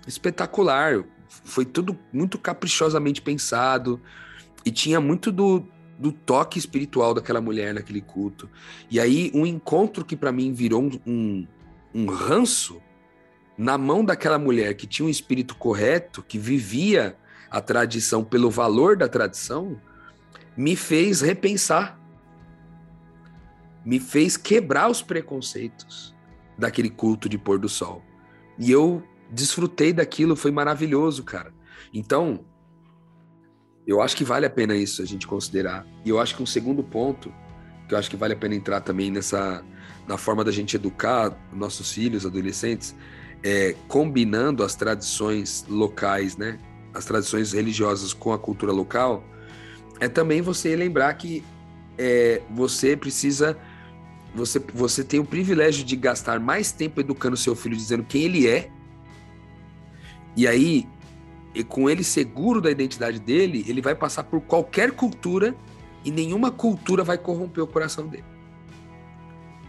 espetacular. 0.07 1.03
Foi 1.27 1.63
tudo 1.63 1.97
muito 2.11 2.39
caprichosamente 2.39 3.21
pensado. 3.21 4.01
E 4.65 4.71
tinha 4.71 4.99
muito 4.99 5.31
do, 5.31 5.67
do 5.97 6.11
toque 6.11 6.59
espiritual 6.59 7.13
daquela 7.13 7.41
mulher 7.41 7.73
naquele 7.73 8.01
culto. 8.01 8.49
E 8.89 8.99
aí, 8.99 9.31
um 9.33 9.45
encontro 9.45 10.05
que 10.05 10.15
para 10.15 10.31
mim 10.31 10.53
virou 10.53 10.89
um, 11.05 11.47
um, 11.93 12.05
ranço 12.05 12.81
na 13.57 13.77
mão 13.77 14.05
daquela 14.05 14.37
mulher 14.37 14.75
que 14.75 14.85
tinha 14.85 15.05
um 15.05 15.09
espírito 15.09 15.55
correto, 15.55 16.21
que 16.21 16.37
vivia 16.37 17.17
a 17.49 17.59
tradição 17.59 18.23
pelo 18.23 18.51
valor 18.51 18.95
da 18.95 19.07
tradição, 19.07 19.79
me 20.55 20.75
fez 20.75 21.21
repensar, 21.21 21.99
me 23.83 23.99
fez 23.99 24.37
quebrar 24.37 24.89
os 24.89 25.01
preconceitos 25.01 26.15
daquele 26.57 26.89
culto 26.89 27.27
de 27.29 27.37
pôr 27.37 27.57
do 27.57 27.69
sol. 27.69 28.03
E 28.59 28.71
eu 28.71 29.03
desfrutei 29.31 29.93
daquilo, 29.93 30.35
foi 30.35 30.51
maravilhoso, 30.51 31.23
cara. 31.23 31.53
Então, 31.93 32.45
eu 33.87 34.01
acho 34.01 34.15
que 34.17 34.25
vale 34.25 34.45
a 34.45 34.49
pena 34.49 34.75
isso 34.75 35.01
a 35.01 35.05
gente 35.05 35.25
considerar. 35.25 35.87
E 36.03 36.09
eu 36.09 36.19
acho 36.19 36.35
que 36.35 36.43
um 36.43 36.45
segundo 36.45 36.83
ponto, 36.83 37.33
que 37.87 37.93
eu 37.93 37.97
acho 37.97 38.09
que 38.09 38.17
vale 38.17 38.33
a 38.33 38.37
pena 38.37 38.53
entrar 38.53 38.81
também 38.81 39.09
nessa 39.09 39.63
na 40.05 40.17
forma 40.17 40.43
da 40.43 40.51
gente 40.51 40.75
educar 40.75 41.37
nossos 41.51 41.91
filhos, 41.91 42.25
adolescentes, 42.25 42.95
é, 43.43 43.75
combinando 43.87 44.63
as 44.63 44.73
tradições 44.73 45.65
locais, 45.67 46.37
né, 46.37 46.59
as 46.93 47.03
tradições 47.03 47.51
religiosas 47.51 48.13
com 48.13 48.31
a 48.31 48.39
cultura 48.39 48.71
local, 48.71 49.23
é 49.99 50.07
também 50.07 50.41
você 50.41 50.75
lembrar 50.75 51.13
que 51.15 51.43
é, 51.97 52.41
você 52.51 52.95
precisa 52.95 53.57
você, 54.35 54.59
você 54.73 55.03
tem 55.03 55.19
o 55.19 55.25
privilégio 55.25 55.83
de 55.83 55.95
gastar 55.95 56.39
mais 56.39 56.71
tempo 56.71 56.99
educando 56.99 57.35
seu 57.35 57.55
filho, 57.55 57.75
dizendo 57.75 58.03
quem 58.03 58.23
ele 58.23 58.47
é. 58.47 58.69
E 60.35 60.47
aí, 60.47 60.87
e 61.57 61.63
com 61.63 61.89
ele 61.89 62.03
seguro 62.03 62.61
da 62.61 62.69
identidade 62.69 63.19
dele, 63.19 63.65
ele 63.67 63.81
vai 63.81 63.95
passar 63.95 64.23
por 64.23 64.39
qualquer 64.41 64.91
cultura 64.91 65.55
e 66.05 66.11
nenhuma 66.11 66.51
cultura 66.51 67.03
vai 67.03 67.17
corromper 67.17 67.63
o 67.63 67.67
coração 67.67 68.05
dele. 68.07 68.23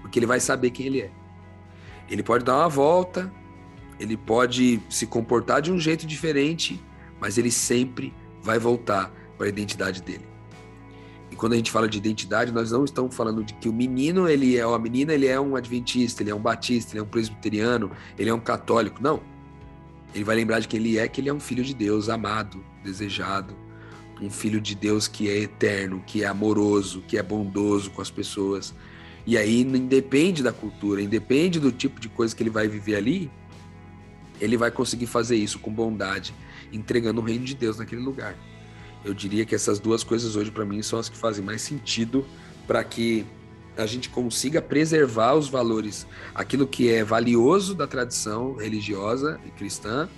Porque 0.02 0.18
ele 0.18 0.26
vai 0.26 0.38
saber 0.38 0.70
quem 0.70 0.84
ele 0.84 1.00
é. 1.00 1.10
Ele 2.10 2.22
pode 2.22 2.44
dar 2.44 2.58
uma 2.58 2.68
volta, 2.68 3.32
ele 3.98 4.18
pode 4.18 4.82
se 4.90 5.06
comportar 5.06 5.62
de 5.62 5.72
um 5.72 5.78
jeito 5.78 6.06
diferente, 6.06 6.78
mas 7.18 7.38
ele 7.38 7.50
sempre 7.50 8.12
vai 8.42 8.58
voltar 8.58 9.10
para 9.38 9.46
a 9.46 9.48
identidade 9.48 10.02
dele. 10.02 10.26
E 11.30 11.36
quando 11.36 11.54
a 11.54 11.56
gente 11.56 11.70
fala 11.70 11.88
de 11.88 11.96
identidade, 11.96 12.52
nós 12.52 12.70
não 12.70 12.84
estamos 12.84 13.16
falando 13.16 13.42
de 13.42 13.54
que 13.54 13.66
o 13.66 13.72
menino, 13.72 14.28
ele 14.28 14.58
é, 14.58 14.66
ou 14.66 14.74
a 14.74 14.78
menina, 14.78 15.14
ele 15.14 15.26
é 15.26 15.40
um 15.40 15.56
adventista, 15.56 16.22
ele 16.22 16.30
é 16.30 16.34
um 16.34 16.40
batista, 16.40 16.92
ele 16.92 17.00
é 17.00 17.02
um 17.02 17.08
presbiteriano, 17.08 17.90
ele 18.18 18.28
é 18.28 18.34
um 18.34 18.40
católico. 18.40 19.02
Não. 19.02 19.37
Ele 20.14 20.24
vai 20.24 20.36
lembrar 20.36 20.60
de 20.60 20.68
quem 20.68 20.80
ele 20.80 20.98
é, 20.98 21.06
que 21.06 21.20
ele 21.20 21.28
é 21.28 21.32
um 21.32 21.40
filho 21.40 21.62
de 21.62 21.74
Deus, 21.74 22.08
amado, 22.08 22.64
desejado, 22.82 23.54
um 24.20 24.30
filho 24.30 24.60
de 24.60 24.74
Deus 24.74 25.06
que 25.06 25.28
é 25.28 25.38
eterno, 25.38 26.02
que 26.06 26.24
é 26.24 26.26
amoroso, 26.26 27.02
que 27.06 27.16
é 27.16 27.22
bondoso 27.22 27.90
com 27.90 28.02
as 28.02 28.10
pessoas. 28.10 28.74
E 29.26 29.36
aí, 29.36 29.60
independe 29.60 30.42
da 30.42 30.52
cultura, 30.52 31.02
independe 31.02 31.60
do 31.60 31.70
tipo 31.70 32.00
de 32.00 32.08
coisa 32.08 32.34
que 32.34 32.42
ele 32.42 32.50
vai 32.50 32.66
viver 32.66 32.96
ali, 32.96 33.30
ele 34.40 34.56
vai 34.56 34.70
conseguir 34.70 35.06
fazer 35.06 35.36
isso 35.36 35.58
com 35.58 35.72
bondade, 35.72 36.34
entregando 36.72 37.20
o 37.20 37.24
reino 37.24 37.44
de 37.44 37.54
Deus 37.54 37.78
naquele 37.78 38.00
lugar. 38.00 38.36
Eu 39.04 39.14
diria 39.14 39.44
que 39.44 39.54
essas 39.54 39.78
duas 39.78 40.02
coisas 40.02 40.36
hoje 40.36 40.50
para 40.50 40.64
mim 40.64 40.82
são 40.82 40.98
as 40.98 41.08
que 41.08 41.16
fazem 41.16 41.44
mais 41.44 41.62
sentido 41.62 42.26
para 42.66 42.82
que 42.82 43.24
a 43.78 43.86
gente 43.86 44.08
consiga 44.10 44.60
preservar 44.60 45.34
os 45.34 45.48
valores, 45.48 46.06
aquilo 46.34 46.66
que 46.66 46.90
é 46.90 47.04
valioso 47.04 47.74
da 47.74 47.86
tradição 47.86 48.56
religiosa 48.56 49.40
e 49.46 49.50
cristã, 49.50 50.08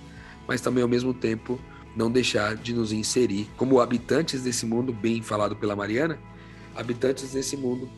mas 0.47 0.61
também 0.61 0.81
ao 0.81 0.89
mesmo 0.89 1.13
tempo 1.13 1.59
não 1.95 2.09
deixar 2.09 2.55
de 2.55 2.73
nos 2.73 2.91
inserir 2.91 3.49
como 3.55 3.79
habitantes 3.79 4.41
desse 4.41 4.65
mundo, 4.65 4.91
bem 4.91 5.21
falado 5.21 5.55
pela 5.55 5.75
Mariana, 5.75 6.17
habitantes 6.75 7.33
desse 7.33 7.55
mundo 7.55 7.89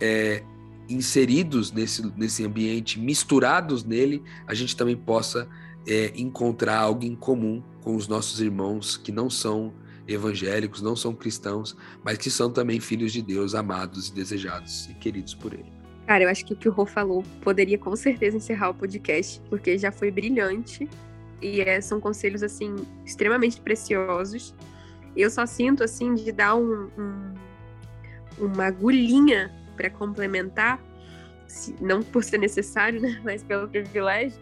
é, 0.00 0.42
inseridos 0.88 1.72
nesse, 1.72 2.02
nesse 2.16 2.44
ambiente, 2.44 2.98
misturados 2.98 3.84
nele, 3.84 4.22
a 4.46 4.54
gente 4.54 4.76
também 4.76 4.96
possa 4.96 5.48
é, 5.86 6.12
encontrar 6.16 6.78
algo 6.78 7.04
em 7.04 7.14
comum 7.14 7.62
com 7.82 7.94
os 7.94 8.08
nossos 8.08 8.40
irmãos 8.40 8.96
que 8.96 9.12
não 9.12 9.30
são 9.30 9.72
evangélicos, 10.06 10.82
não 10.82 10.96
são 10.96 11.14
cristãos, 11.14 11.76
mas 12.04 12.18
que 12.18 12.30
são 12.30 12.50
também 12.50 12.80
filhos 12.80 13.12
de 13.12 13.22
Deus, 13.22 13.54
amados 13.54 14.08
e 14.08 14.14
desejados 14.14 14.88
e 14.88 14.94
queridos 14.94 15.34
por 15.34 15.52
Ele. 15.52 15.72
Cara, 16.06 16.24
eu 16.24 16.28
acho 16.28 16.44
que 16.44 16.52
o 16.52 16.56
que 16.56 16.68
o 16.68 16.72
Rô 16.72 16.84
falou 16.84 17.22
poderia 17.40 17.78
com 17.78 17.94
certeza 17.94 18.36
encerrar 18.36 18.70
o 18.70 18.74
podcast, 18.74 19.40
porque 19.48 19.78
já 19.78 19.92
foi 19.92 20.10
brilhante 20.10 20.88
e 21.40 21.60
é, 21.60 21.80
são 21.80 22.00
conselhos 22.00 22.42
assim 22.42 22.74
extremamente 23.04 23.60
preciosos. 23.60 24.54
Eu 25.16 25.30
só 25.30 25.46
sinto 25.46 25.84
assim 25.84 26.14
de 26.14 26.32
dar 26.32 26.56
um, 26.56 26.90
um, 26.98 27.34
uma 28.38 28.66
agulhinha 28.66 29.54
para 29.76 29.88
complementar, 29.88 30.82
não 31.80 32.02
por 32.02 32.22
ser 32.24 32.38
necessário, 32.38 33.00
né, 33.00 33.20
mas 33.24 33.42
pelo 33.42 33.68
privilégio. 33.68 34.38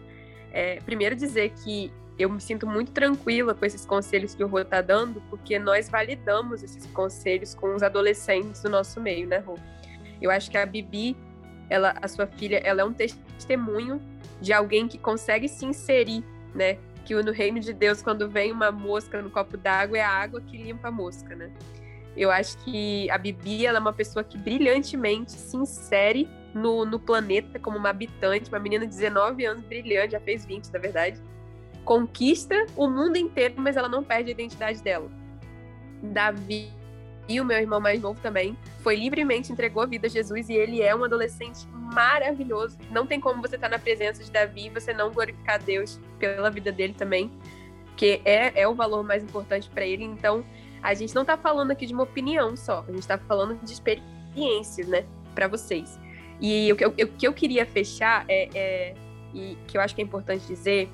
É, 0.51 0.79
primeiro 0.81 1.15
dizer 1.15 1.51
que 1.63 1.91
eu 2.19 2.29
me 2.29 2.41
sinto 2.41 2.67
muito 2.67 2.91
tranquila 2.91 3.55
com 3.55 3.65
esses 3.65 3.85
conselhos 3.85 4.35
que 4.35 4.43
o 4.43 4.47
Rô 4.47 4.59
está 4.59 4.81
dando, 4.81 5.23
porque 5.29 5.57
nós 5.57 5.89
validamos 5.89 6.61
esses 6.61 6.85
conselhos 6.87 7.55
com 7.55 7.73
os 7.73 7.81
adolescentes 7.81 8.61
do 8.61 8.69
nosso 8.69 8.99
meio, 8.99 9.25
né, 9.25 9.37
Rô? 9.37 9.57
Eu 10.21 10.29
acho 10.29 10.51
que 10.51 10.57
a 10.57 10.65
Bibi, 10.65 11.15
ela, 11.69 11.95
a 12.01 12.07
sua 12.09 12.27
filha, 12.27 12.57
ela 12.57 12.81
é 12.81 12.83
um 12.83 12.91
testemunho 12.91 14.01
de 14.41 14.51
alguém 14.51 14.85
que 14.85 14.97
consegue 14.97 15.47
se 15.47 15.65
inserir, 15.65 16.21
né? 16.53 16.77
Que 17.05 17.15
no 17.15 17.31
reino 17.31 17.61
de 17.61 17.71
Deus, 17.71 18.01
quando 18.01 18.29
vem 18.29 18.51
uma 18.51 18.69
mosca 18.69 19.21
no 19.21 19.29
copo 19.29 19.55
d'água, 19.55 19.97
é 19.97 20.01
a 20.01 20.09
água 20.09 20.41
que 20.41 20.57
limpa 20.57 20.89
a 20.89 20.91
mosca, 20.91 21.33
né? 21.33 21.49
Eu 22.17 22.29
acho 22.29 22.57
que 22.65 23.09
a 23.09 23.17
Bibi, 23.17 23.65
ela 23.65 23.77
é 23.77 23.81
uma 23.81 23.93
pessoa 23.93 24.25
que 24.25 24.37
brilhantemente 24.37 25.31
se 25.31 25.55
insere 25.55 26.27
no, 26.53 26.83
no 26.83 26.99
planeta 26.99 27.57
como 27.59 27.77
uma 27.77 27.91
habitante, 27.91 28.49
uma 28.49 28.59
menina 28.59 28.85
de 28.85 28.93
19 28.93 29.45
anos, 29.45 29.63
brilhante, 29.63 30.11
já 30.11 30.19
fez 30.19 30.45
20, 30.45 30.65
na 30.73 30.79
verdade 30.79 31.21
conquista 31.85 32.65
o 32.75 32.87
mundo 32.87 33.17
inteiro, 33.17 33.55
mas 33.57 33.75
ela 33.77 33.89
não 33.89 34.03
perde 34.03 34.29
a 34.29 34.33
identidade 34.33 34.81
dela. 34.81 35.09
Davi 36.01 36.71
e 37.27 37.39
o 37.39 37.45
meu 37.45 37.57
irmão 37.57 37.79
mais 37.79 38.01
novo 38.01 38.19
também 38.21 38.57
foi 38.81 38.95
livremente 38.95 39.51
entregou 39.51 39.83
a 39.83 39.85
vida 39.85 40.07
a 40.07 40.09
Jesus 40.09 40.49
e 40.49 40.53
ele 40.53 40.81
é 40.81 40.95
um 40.95 41.03
adolescente 41.03 41.67
maravilhoso. 41.93 42.77
Não 42.89 43.05
tem 43.05 43.19
como 43.19 43.41
você 43.41 43.55
estar 43.55 43.69
na 43.69 43.77
presença 43.77 44.23
de 44.23 44.31
Davi 44.31 44.65
e 44.65 44.69
você 44.69 44.93
não 44.93 45.11
glorificar 45.11 45.61
Deus 45.61 45.99
pela 46.17 46.49
vida 46.49 46.71
dele 46.71 46.93
também, 46.93 47.31
que 47.95 48.21
é, 48.25 48.61
é 48.61 48.67
o 48.67 48.73
valor 48.73 49.03
mais 49.03 49.23
importante 49.23 49.69
para 49.69 49.85
ele. 49.85 50.03
Então, 50.03 50.43
a 50.81 50.93
gente 50.93 51.13
não 51.13 51.21
está 51.21 51.37
falando 51.37 51.71
aqui 51.71 51.85
de 51.85 51.93
uma 51.93 52.03
opinião 52.03 52.55
só, 52.55 52.83
a 52.87 52.91
gente 52.91 53.01
está 53.01 53.17
falando 53.17 53.59
de 53.63 53.73
experiências, 53.73 54.87
né, 54.87 55.05
para 55.35 55.47
vocês. 55.47 55.99
E 56.41 56.71
o 56.71 56.75
que 56.75 56.85
eu, 56.85 56.89
o 56.89 56.93
que 56.93 57.27
eu 57.27 57.33
queria 57.33 57.65
fechar 57.65 58.25
é, 58.27 58.49
é, 58.55 58.93
e 59.33 59.57
que 59.67 59.77
eu 59.77 59.81
acho 59.81 59.93
que 59.93 60.01
é 60.01 60.03
importante 60.03 60.47
dizer 60.47 60.89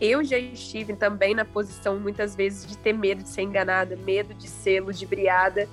eu 0.00 0.22
já 0.22 0.38
estive 0.38 0.94
também 0.94 1.34
na 1.34 1.44
posição, 1.44 1.98
muitas 1.98 2.34
vezes, 2.34 2.66
de 2.66 2.76
ter 2.76 2.92
medo 2.92 3.22
de 3.22 3.28
ser 3.28 3.42
enganada, 3.42 3.96
medo 3.96 4.34
de 4.34 4.48
ser 4.48 4.80
ludibriada. 4.80 5.68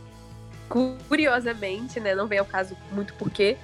Curiosamente, 1.07 1.99
né? 1.99 2.15
Não 2.15 2.27
vem 2.27 2.39
ao 2.39 2.45
caso 2.45 2.75
muito 2.91 3.13
porquê. 3.15 3.57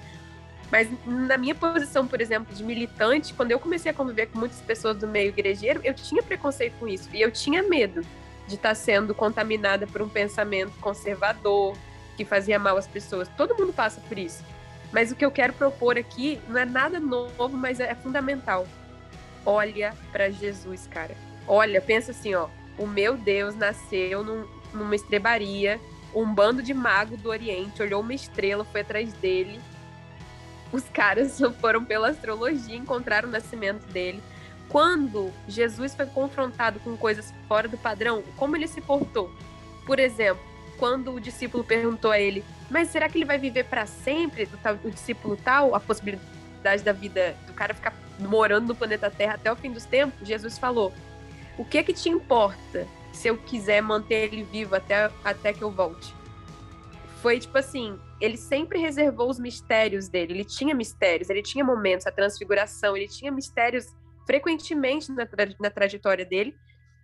Mas 0.72 0.88
na 1.06 1.38
minha 1.38 1.56
posição, 1.56 2.06
por 2.06 2.22
exemplo, 2.22 2.54
de 2.54 2.64
militante, 2.64 3.34
quando 3.34 3.52
eu 3.52 3.60
comecei 3.60 3.92
a 3.92 3.94
conviver 3.94 4.28
com 4.28 4.38
muitas 4.38 4.60
pessoas 4.62 4.98
do 4.98 5.08
meio 5.08 5.30
igrejeiro, 5.30 5.82
eu 5.84 5.94
tinha 5.94 6.22
preconceito 6.22 6.74
com 6.80 6.88
isso. 6.88 7.10
E 7.14 7.22
eu 7.22 7.32
tinha 7.32 7.64
medo 7.64 8.02
de 8.48 8.56
estar 8.56 8.76
sendo 8.76 9.16
contaminada 9.16 9.88
por 9.88 10.02
um 10.02 10.10
pensamento 10.10 10.74
conservador, 10.80 11.76
que 12.18 12.26
fazia 12.26 12.60
mal 12.60 12.78
às 12.78 12.86
pessoas. 12.86 13.28
Todo 13.38 13.56
mundo 13.56 13.74
passa 13.74 14.02
por 14.02 14.18
isso. 14.18 14.44
Mas 14.92 15.12
o 15.12 15.16
que 15.16 15.26
eu 15.26 15.32
quero 15.32 15.54
propor 15.54 15.98
aqui 15.98 16.40
não 16.48 16.60
é 16.60 16.66
nada 16.66 17.00
novo, 17.00 17.56
mas 17.56 17.80
é 17.80 17.96
fundamental 17.96 18.68
olha 19.46 19.94
para 20.12 20.30
Jesus, 20.30 20.88
cara. 20.88 21.16
Olha, 21.48 21.82
pensa 21.82 22.12
assim, 22.12 22.36
ó. 22.36 22.48
O 22.78 22.88
meu 22.88 23.18
Deus 23.18 23.56
nasceu 23.56 24.24
num, 24.24 24.46
numa 24.74 24.96
estrebaria. 24.96 25.80
Um 26.14 26.34
bando 26.34 26.64
de 26.64 26.74
mago 26.74 27.18
do 27.18 27.30
Oriente 27.30 27.82
olhou 27.82 28.02
uma 28.02 28.14
estrela, 28.14 28.64
foi 28.66 28.82
atrás 28.82 29.12
dele. 29.14 29.60
Os 30.72 30.84
caras 30.90 31.40
foram 31.60 31.84
pela 31.84 32.10
astrologia, 32.10 32.76
encontraram 32.76 33.28
o 33.28 33.32
nascimento 33.32 33.86
dele. 33.88 34.22
Quando 34.70 35.34
Jesus 35.48 35.96
foi 35.96 36.06
confrontado 36.06 36.80
com 36.80 36.96
coisas 36.96 37.34
fora 37.48 37.68
do 37.68 37.78
padrão, 37.78 38.24
como 38.38 38.56
ele 38.56 38.68
se 38.68 38.80
portou? 38.80 39.32
Por 39.86 40.00
exemplo, 40.00 40.44
quando 40.78 41.12
o 41.12 41.20
discípulo 41.20 41.64
perguntou 41.64 42.12
a 42.12 42.20
ele: 42.20 42.46
Mas 42.70 42.90
será 42.90 43.10
que 43.10 43.18
ele 43.18 43.26
vai 43.26 43.40
viver 43.40 43.66
para 43.66 43.88
sempre? 43.88 44.48
O 44.84 44.92
discípulo 44.92 45.36
tal, 45.36 45.74
a 45.74 45.80
possibilidade 45.80 46.84
da 46.84 46.94
vida 46.94 47.36
do 47.48 47.54
cara 47.54 47.74
ficar 47.74 47.94
morando 48.20 48.68
no 48.68 48.76
planeta 48.76 49.10
Terra 49.10 49.36
até 49.36 49.52
o 49.52 49.56
fim 49.56 49.72
dos 49.72 49.86
tempos, 49.86 50.28
Jesus 50.28 50.58
falou: 50.58 50.94
O 51.58 51.66
que 51.66 51.78
é 51.78 51.84
que 51.84 51.94
te 51.94 52.10
importa 52.10 52.88
se 53.14 53.28
eu 53.28 53.38
quiser 53.38 53.82
manter 53.82 54.26
ele 54.26 54.44
vivo 54.44 54.76
até, 54.76 55.12
até 55.24 55.54
que 55.54 55.62
eu 55.62 55.72
volte? 55.72 56.14
Foi 57.22 57.40
tipo 57.40 57.58
assim, 57.58 58.00
ele 58.22 58.38
sempre 58.38 58.80
reservou 58.80 59.30
os 59.30 59.40
mistérios 59.40 60.08
dele, 60.08 60.34
ele 60.34 60.46
tinha 60.46 60.74
mistérios, 60.74 61.30
ele 61.30 61.42
tinha 61.42 61.64
momentos, 61.64 62.08
a 62.08 62.12
transfiguração, 62.12 62.96
ele 62.96 63.08
tinha 63.08 63.32
mistérios 63.32 63.88
frequentemente 64.26 65.12
na, 65.12 65.26
tra 65.26 65.48
na 65.60 65.70
trajetória 65.70 66.26
dele, 66.26 66.56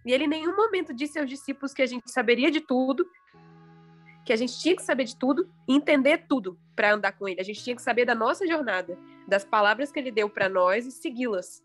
e 0.06 0.14
ele 0.14 0.26
em 0.26 0.30
nenhum 0.30 0.56
momento 0.56 0.94
disse 0.94 1.20
aos 1.20 1.30
discípulos 1.30 1.74
que 1.74 1.82
a 1.82 1.86
gente 1.86 2.10
saberia 2.12 2.52
de 2.52 2.62
tudo, 2.62 3.06
que 4.26 4.34
a 4.34 4.36
gente 4.36 4.60
tinha 4.60 4.76
que 4.76 4.82
saber 4.82 5.04
de 5.04 5.16
tudo 5.16 5.48
e 5.68 5.76
entender 5.76 6.26
tudo 6.28 6.60
para 6.76 6.94
andar 6.94 7.12
com 7.12 7.30
ele. 7.30 7.40
A 7.40 7.44
gente 7.44 7.64
tinha 7.64 7.76
que 7.76 7.82
saber 7.82 8.06
da 8.06 8.16
nossa 8.16 8.48
jornada, 8.48 8.98
das 9.28 9.46
palavras 9.46 9.92
que 9.92 10.00
ele 10.00 10.12
deu 10.12 10.28
para 10.28 10.50
nós 10.50 10.88
e 10.88 10.92
segui-las. 10.92 11.64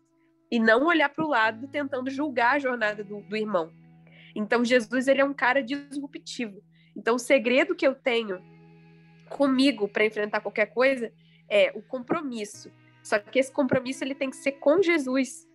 E 0.51 0.59
não 0.59 0.85
olhar 0.85 1.09
para 1.09 1.25
o 1.25 1.29
lado 1.29 1.67
tentando 1.67 2.09
julgar 2.11 2.55
a 2.55 2.59
jornada 2.59 3.03
do, 3.03 3.21
do 3.21 3.35
irmão. 3.35 3.73
Então, 4.35 4.63
Jesus 4.63 5.07
ele 5.07 5.21
é 5.21 5.25
um 5.25 5.33
cara 5.33 5.63
disruptivo. 5.63 6.61
Então, 6.95 7.15
o 7.15 7.19
segredo 7.19 7.75
que 7.75 7.87
eu 7.87 7.95
tenho 7.95 8.39
comigo 9.29 9.87
para 9.87 10.05
enfrentar 10.05 10.41
qualquer 10.41 10.67
coisa 10.67 11.11
é 11.49 11.71
o 11.73 11.81
compromisso. 11.81 12.71
Só 13.01 13.17
que 13.17 13.39
esse 13.39 13.51
compromisso 13.51 14.03
ele 14.03 14.13
tem 14.13 14.29
que 14.29 14.35
ser 14.35 14.53
com 14.53 14.81
Jesus. 14.81 15.47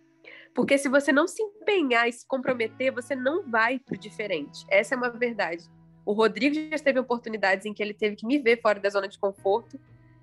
Porque 0.53 0.77
se 0.77 0.89
você 0.89 1.11
não 1.11 1.27
se 1.27 1.41
empenhar 1.41 2.09
e 2.09 2.11
se 2.11 2.27
comprometer, 2.27 2.91
você 2.91 3.15
não 3.15 3.43
vai 3.49 3.79
para 3.79 3.95
o 3.95 3.99
diferente. 3.99 4.65
Essa 4.69 4.95
é 4.95 4.97
uma 4.97 5.09
verdade. 5.09 5.63
O 6.07 6.13
Rodrigo 6.13 6.55
já 6.55 6.79
teve 6.79 7.01
oportunidades 7.01 7.65
em 7.65 7.73
que 7.73 7.83
ele 7.83 7.93
teve 7.93 8.15
que 8.15 8.25
me 8.25 8.39
ver 8.39 8.61
fora 8.61 8.79
da 8.79 8.89
zona 8.89 9.09
de 9.09 9.19
conforto 9.19 9.77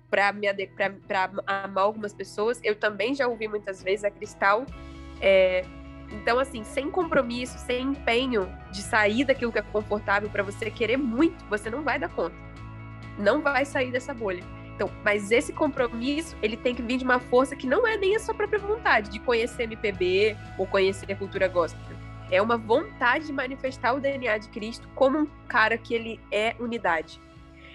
para 0.09 0.33
amar 1.45 1.83
algumas 1.83 2.11
pessoas. 2.11 2.59
Eu 2.63 2.75
também 2.75 3.13
já 3.13 3.27
ouvi 3.27 3.47
muitas 3.47 3.83
vezes 3.83 4.03
a 4.03 4.09
Cristal. 4.09 4.65
É, 5.21 5.63
então, 6.11 6.39
assim, 6.39 6.63
sem 6.63 6.89
compromisso, 6.89 7.59
sem 7.59 7.83
empenho 7.83 8.51
de 8.71 8.81
sair 8.81 9.25
daquilo 9.25 9.51
que 9.51 9.59
é 9.59 9.61
confortável 9.61 10.27
para 10.27 10.41
você 10.41 10.71
querer 10.71 10.97
muito, 10.97 11.45
você 11.45 11.69
não 11.69 11.83
vai 11.83 11.99
dar 11.99 12.09
conta. 12.09 12.35
Não 13.19 13.43
vai 13.43 13.63
sair 13.63 13.91
dessa 13.91 14.11
bolha. 14.11 14.43
Então, 14.73 14.89
mas 15.03 15.29
esse 15.29 15.53
compromisso, 15.53 16.35
ele 16.41 16.57
tem 16.57 16.73
que 16.73 16.81
vir 16.81 16.97
de 16.97 17.03
uma 17.03 17.19
força 17.19 17.55
que 17.55 17.67
não 17.67 17.85
é 17.85 17.95
nem 17.95 18.15
a 18.15 18.19
sua 18.19 18.33
própria 18.33 18.57
vontade 18.57 19.11
de 19.11 19.19
conhecer 19.19 19.65
MPB 19.65 20.35
ou 20.57 20.65
conhecer 20.65 21.11
a 21.11 21.15
cultura 21.15 21.47
gospel. 21.47 21.94
É 22.31 22.41
uma 22.41 22.57
vontade 22.57 23.27
de 23.27 23.33
manifestar 23.33 23.93
o 23.93 23.99
DNA 23.99 24.37
de 24.39 24.49
Cristo 24.49 24.87
como 24.95 25.19
um 25.19 25.25
cara 25.47 25.77
que 25.77 25.93
ele 25.93 26.19
é 26.31 26.55
unidade. 26.59 27.19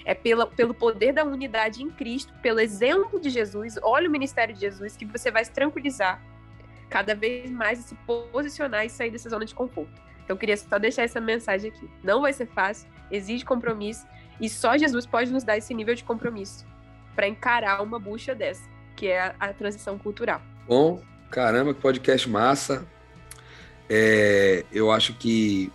É 0.04 0.14
pela, 0.14 0.46
pelo 0.46 0.74
poder 0.74 1.12
da 1.12 1.24
unidade 1.24 1.82
em 1.82 1.90
Cristo, 1.90 2.32
pelo 2.42 2.58
exemplo 2.58 3.20
de 3.20 3.30
Jesus, 3.30 3.78
olha 3.82 4.08
o 4.08 4.12
ministério 4.12 4.54
de 4.54 4.60
Jesus, 4.60 4.96
que 4.96 5.04
você 5.04 5.30
vai 5.30 5.44
se 5.44 5.52
tranquilizar 5.52 6.20
cada 6.88 7.14
vez 7.14 7.50
mais 7.50 7.78
e 7.78 7.82
se 7.82 7.94
posicionar 7.94 8.84
e 8.84 8.90
sair 8.90 9.10
dessa 9.10 9.30
zona 9.30 9.44
de 9.44 9.54
conforto. 9.54 9.92
Então, 10.24 10.34
eu 10.34 10.38
queria 10.38 10.56
só 10.56 10.78
deixar 10.78 11.02
essa 11.02 11.20
mensagem 11.20 11.70
aqui. 11.70 11.88
Não 12.02 12.22
vai 12.22 12.32
ser 12.32 12.46
fácil, 12.46 12.88
exige 13.10 13.44
compromisso, 13.44 14.06
e 14.40 14.48
só 14.48 14.76
Jesus 14.76 15.06
pode 15.06 15.30
nos 15.32 15.44
dar 15.44 15.56
esse 15.56 15.72
nível 15.74 15.94
de 15.94 16.02
compromisso 16.02 16.66
para 17.14 17.28
encarar 17.28 17.82
uma 17.82 17.98
bucha 17.98 18.34
dessa, 18.34 18.68
que 18.96 19.08
é 19.08 19.20
a, 19.20 19.34
a, 19.38 19.52
transição 19.52 19.98
cultural. 19.98 20.40
Bom, 20.66 21.02
caramba, 21.30 21.74
que 21.74 21.80
podcast 21.80 22.28
massa. 22.28 22.86
É, 23.92 24.64
eu 24.72 24.92
acho 24.92 25.14
que 25.14 25.72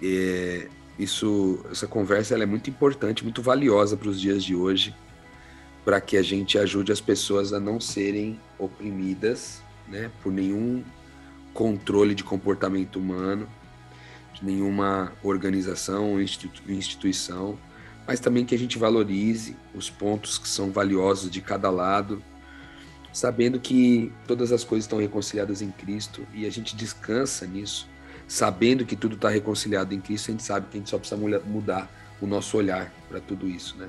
é, 0.00 0.68
isso, 0.96 1.58
essa 1.68 1.88
conversa 1.88 2.34
ela 2.34 2.44
é 2.44 2.46
muito 2.46 2.70
importante, 2.70 3.24
muito 3.24 3.42
valiosa 3.42 3.96
para 3.96 4.08
os 4.08 4.20
dias 4.20 4.44
de 4.44 4.54
hoje, 4.54 4.94
para 5.84 6.00
que 6.00 6.16
a 6.16 6.22
gente 6.22 6.56
ajude 6.56 6.92
as 6.92 7.00
pessoas 7.00 7.52
a 7.52 7.58
não 7.58 7.80
serem 7.80 8.40
oprimidas 8.56 9.60
né, 9.88 10.12
por 10.22 10.32
nenhum 10.32 10.84
controle 11.52 12.14
de 12.14 12.22
comportamento 12.22 13.00
humano, 13.00 13.48
de 14.32 14.44
nenhuma 14.44 15.12
organização, 15.24 16.22
institu 16.22 16.70
instituição, 16.70 17.58
mas 18.06 18.20
também 18.20 18.44
que 18.44 18.54
a 18.54 18.58
gente 18.58 18.78
valorize 18.78 19.56
os 19.74 19.90
pontos 19.90 20.38
que 20.38 20.48
são 20.48 20.70
valiosos 20.70 21.30
de 21.30 21.40
cada 21.40 21.68
lado, 21.68 22.22
sabendo 23.16 23.58
que 23.58 24.12
todas 24.26 24.52
as 24.52 24.62
coisas 24.62 24.84
estão 24.84 24.98
reconciliadas 24.98 25.62
em 25.62 25.70
Cristo 25.70 26.26
e 26.34 26.44
a 26.44 26.50
gente 26.50 26.76
descansa 26.76 27.46
nisso, 27.46 27.88
sabendo 28.28 28.84
que 28.84 28.94
tudo 28.94 29.14
está 29.14 29.30
reconciliado 29.30 29.94
em 29.94 30.00
Cristo, 30.02 30.28
a 30.28 30.32
gente 30.32 30.42
sabe 30.42 30.66
que 30.70 30.76
a 30.76 30.80
gente 30.80 30.90
só 30.90 30.98
precisa 30.98 31.18
mudar 31.46 31.90
o 32.20 32.26
nosso 32.26 32.58
olhar 32.58 32.92
para 33.08 33.18
tudo 33.18 33.48
isso, 33.48 33.74
né? 33.78 33.88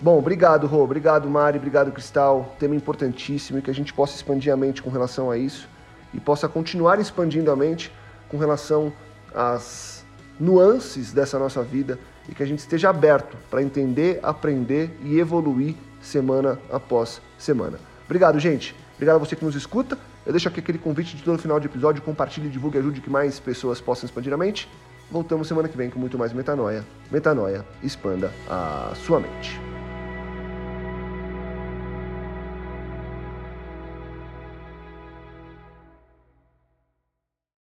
Bom, 0.00 0.18
obrigado, 0.18 0.66
Rô. 0.66 0.82
Obrigado, 0.82 1.28
Mari. 1.28 1.58
Obrigado, 1.58 1.92
Cristal. 1.92 2.56
Tema 2.58 2.74
importantíssimo 2.74 3.58
e 3.58 3.62
que 3.62 3.70
a 3.70 3.74
gente 3.74 3.92
possa 3.92 4.16
expandir 4.16 4.50
a 4.50 4.56
mente 4.56 4.82
com 4.82 4.88
relação 4.88 5.30
a 5.30 5.36
isso 5.36 5.68
e 6.14 6.18
possa 6.18 6.48
continuar 6.48 6.98
expandindo 6.98 7.50
a 7.50 7.56
mente 7.56 7.92
com 8.30 8.38
relação 8.38 8.94
às 9.34 10.06
nuances 10.40 11.12
dessa 11.12 11.38
nossa 11.38 11.62
vida 11.62 11.98
e 12.30 12.34
que 12.34 12.42
a 12.42 12.46
gente 12.46 12.60
esteja 12.60 12.88
aberto 12.88 13.36
para 13.50 13.62
entender, 13.62 14.20
aprender 14.22 14.90
e 15.02 15.18
evoluir 15.18 15.76
semana 16.04 16.58
após 16.70 17.20
semana. 17.38 17.78
Obrigado, 18.04 18.38
gente. 18.38 18.74
Obrigado 18.94 19.16
a 19.16 19.18
você 19.18 19.34
que 19.34 19.44
nos 19.44 19.54
escuta. 19.54 19.98
Eu 20.24 20.32
deixo 20.32 20.48
aqui 20.48 20.60
aquele 20.60 20.78
convite 20.78 21.16
de 21.16 21.22
todo 21.22 21.38
final 21.38 21.58
de 21.58 21.66
episódio. 21.66 22.02
Compartilhe, 22.02 22.48
divulgue, 22.48 22.78
ajude 22.78 23.00
que 23.00 23.10
mais 23.10 23.38
pessoas 23.40 23.80
possam 23.80 24.06
expandir 24.06 24.32
a 24.32 24.36
mente. 24.36 24.68
Voltamos 25.10 25.48
semana 25.48 25.68
que 25.68 25.76
vem 25.76 25.90
com 25.90 25.98
muito 25.98 26.18
mais 26.18 26.32
metanoia. 26.32 26.84
Metanoia, 27.10 27.64
expanda 27.82 28.32
a 28.48 28.92
sua 28.94 29.20
mente. 29.20 29.73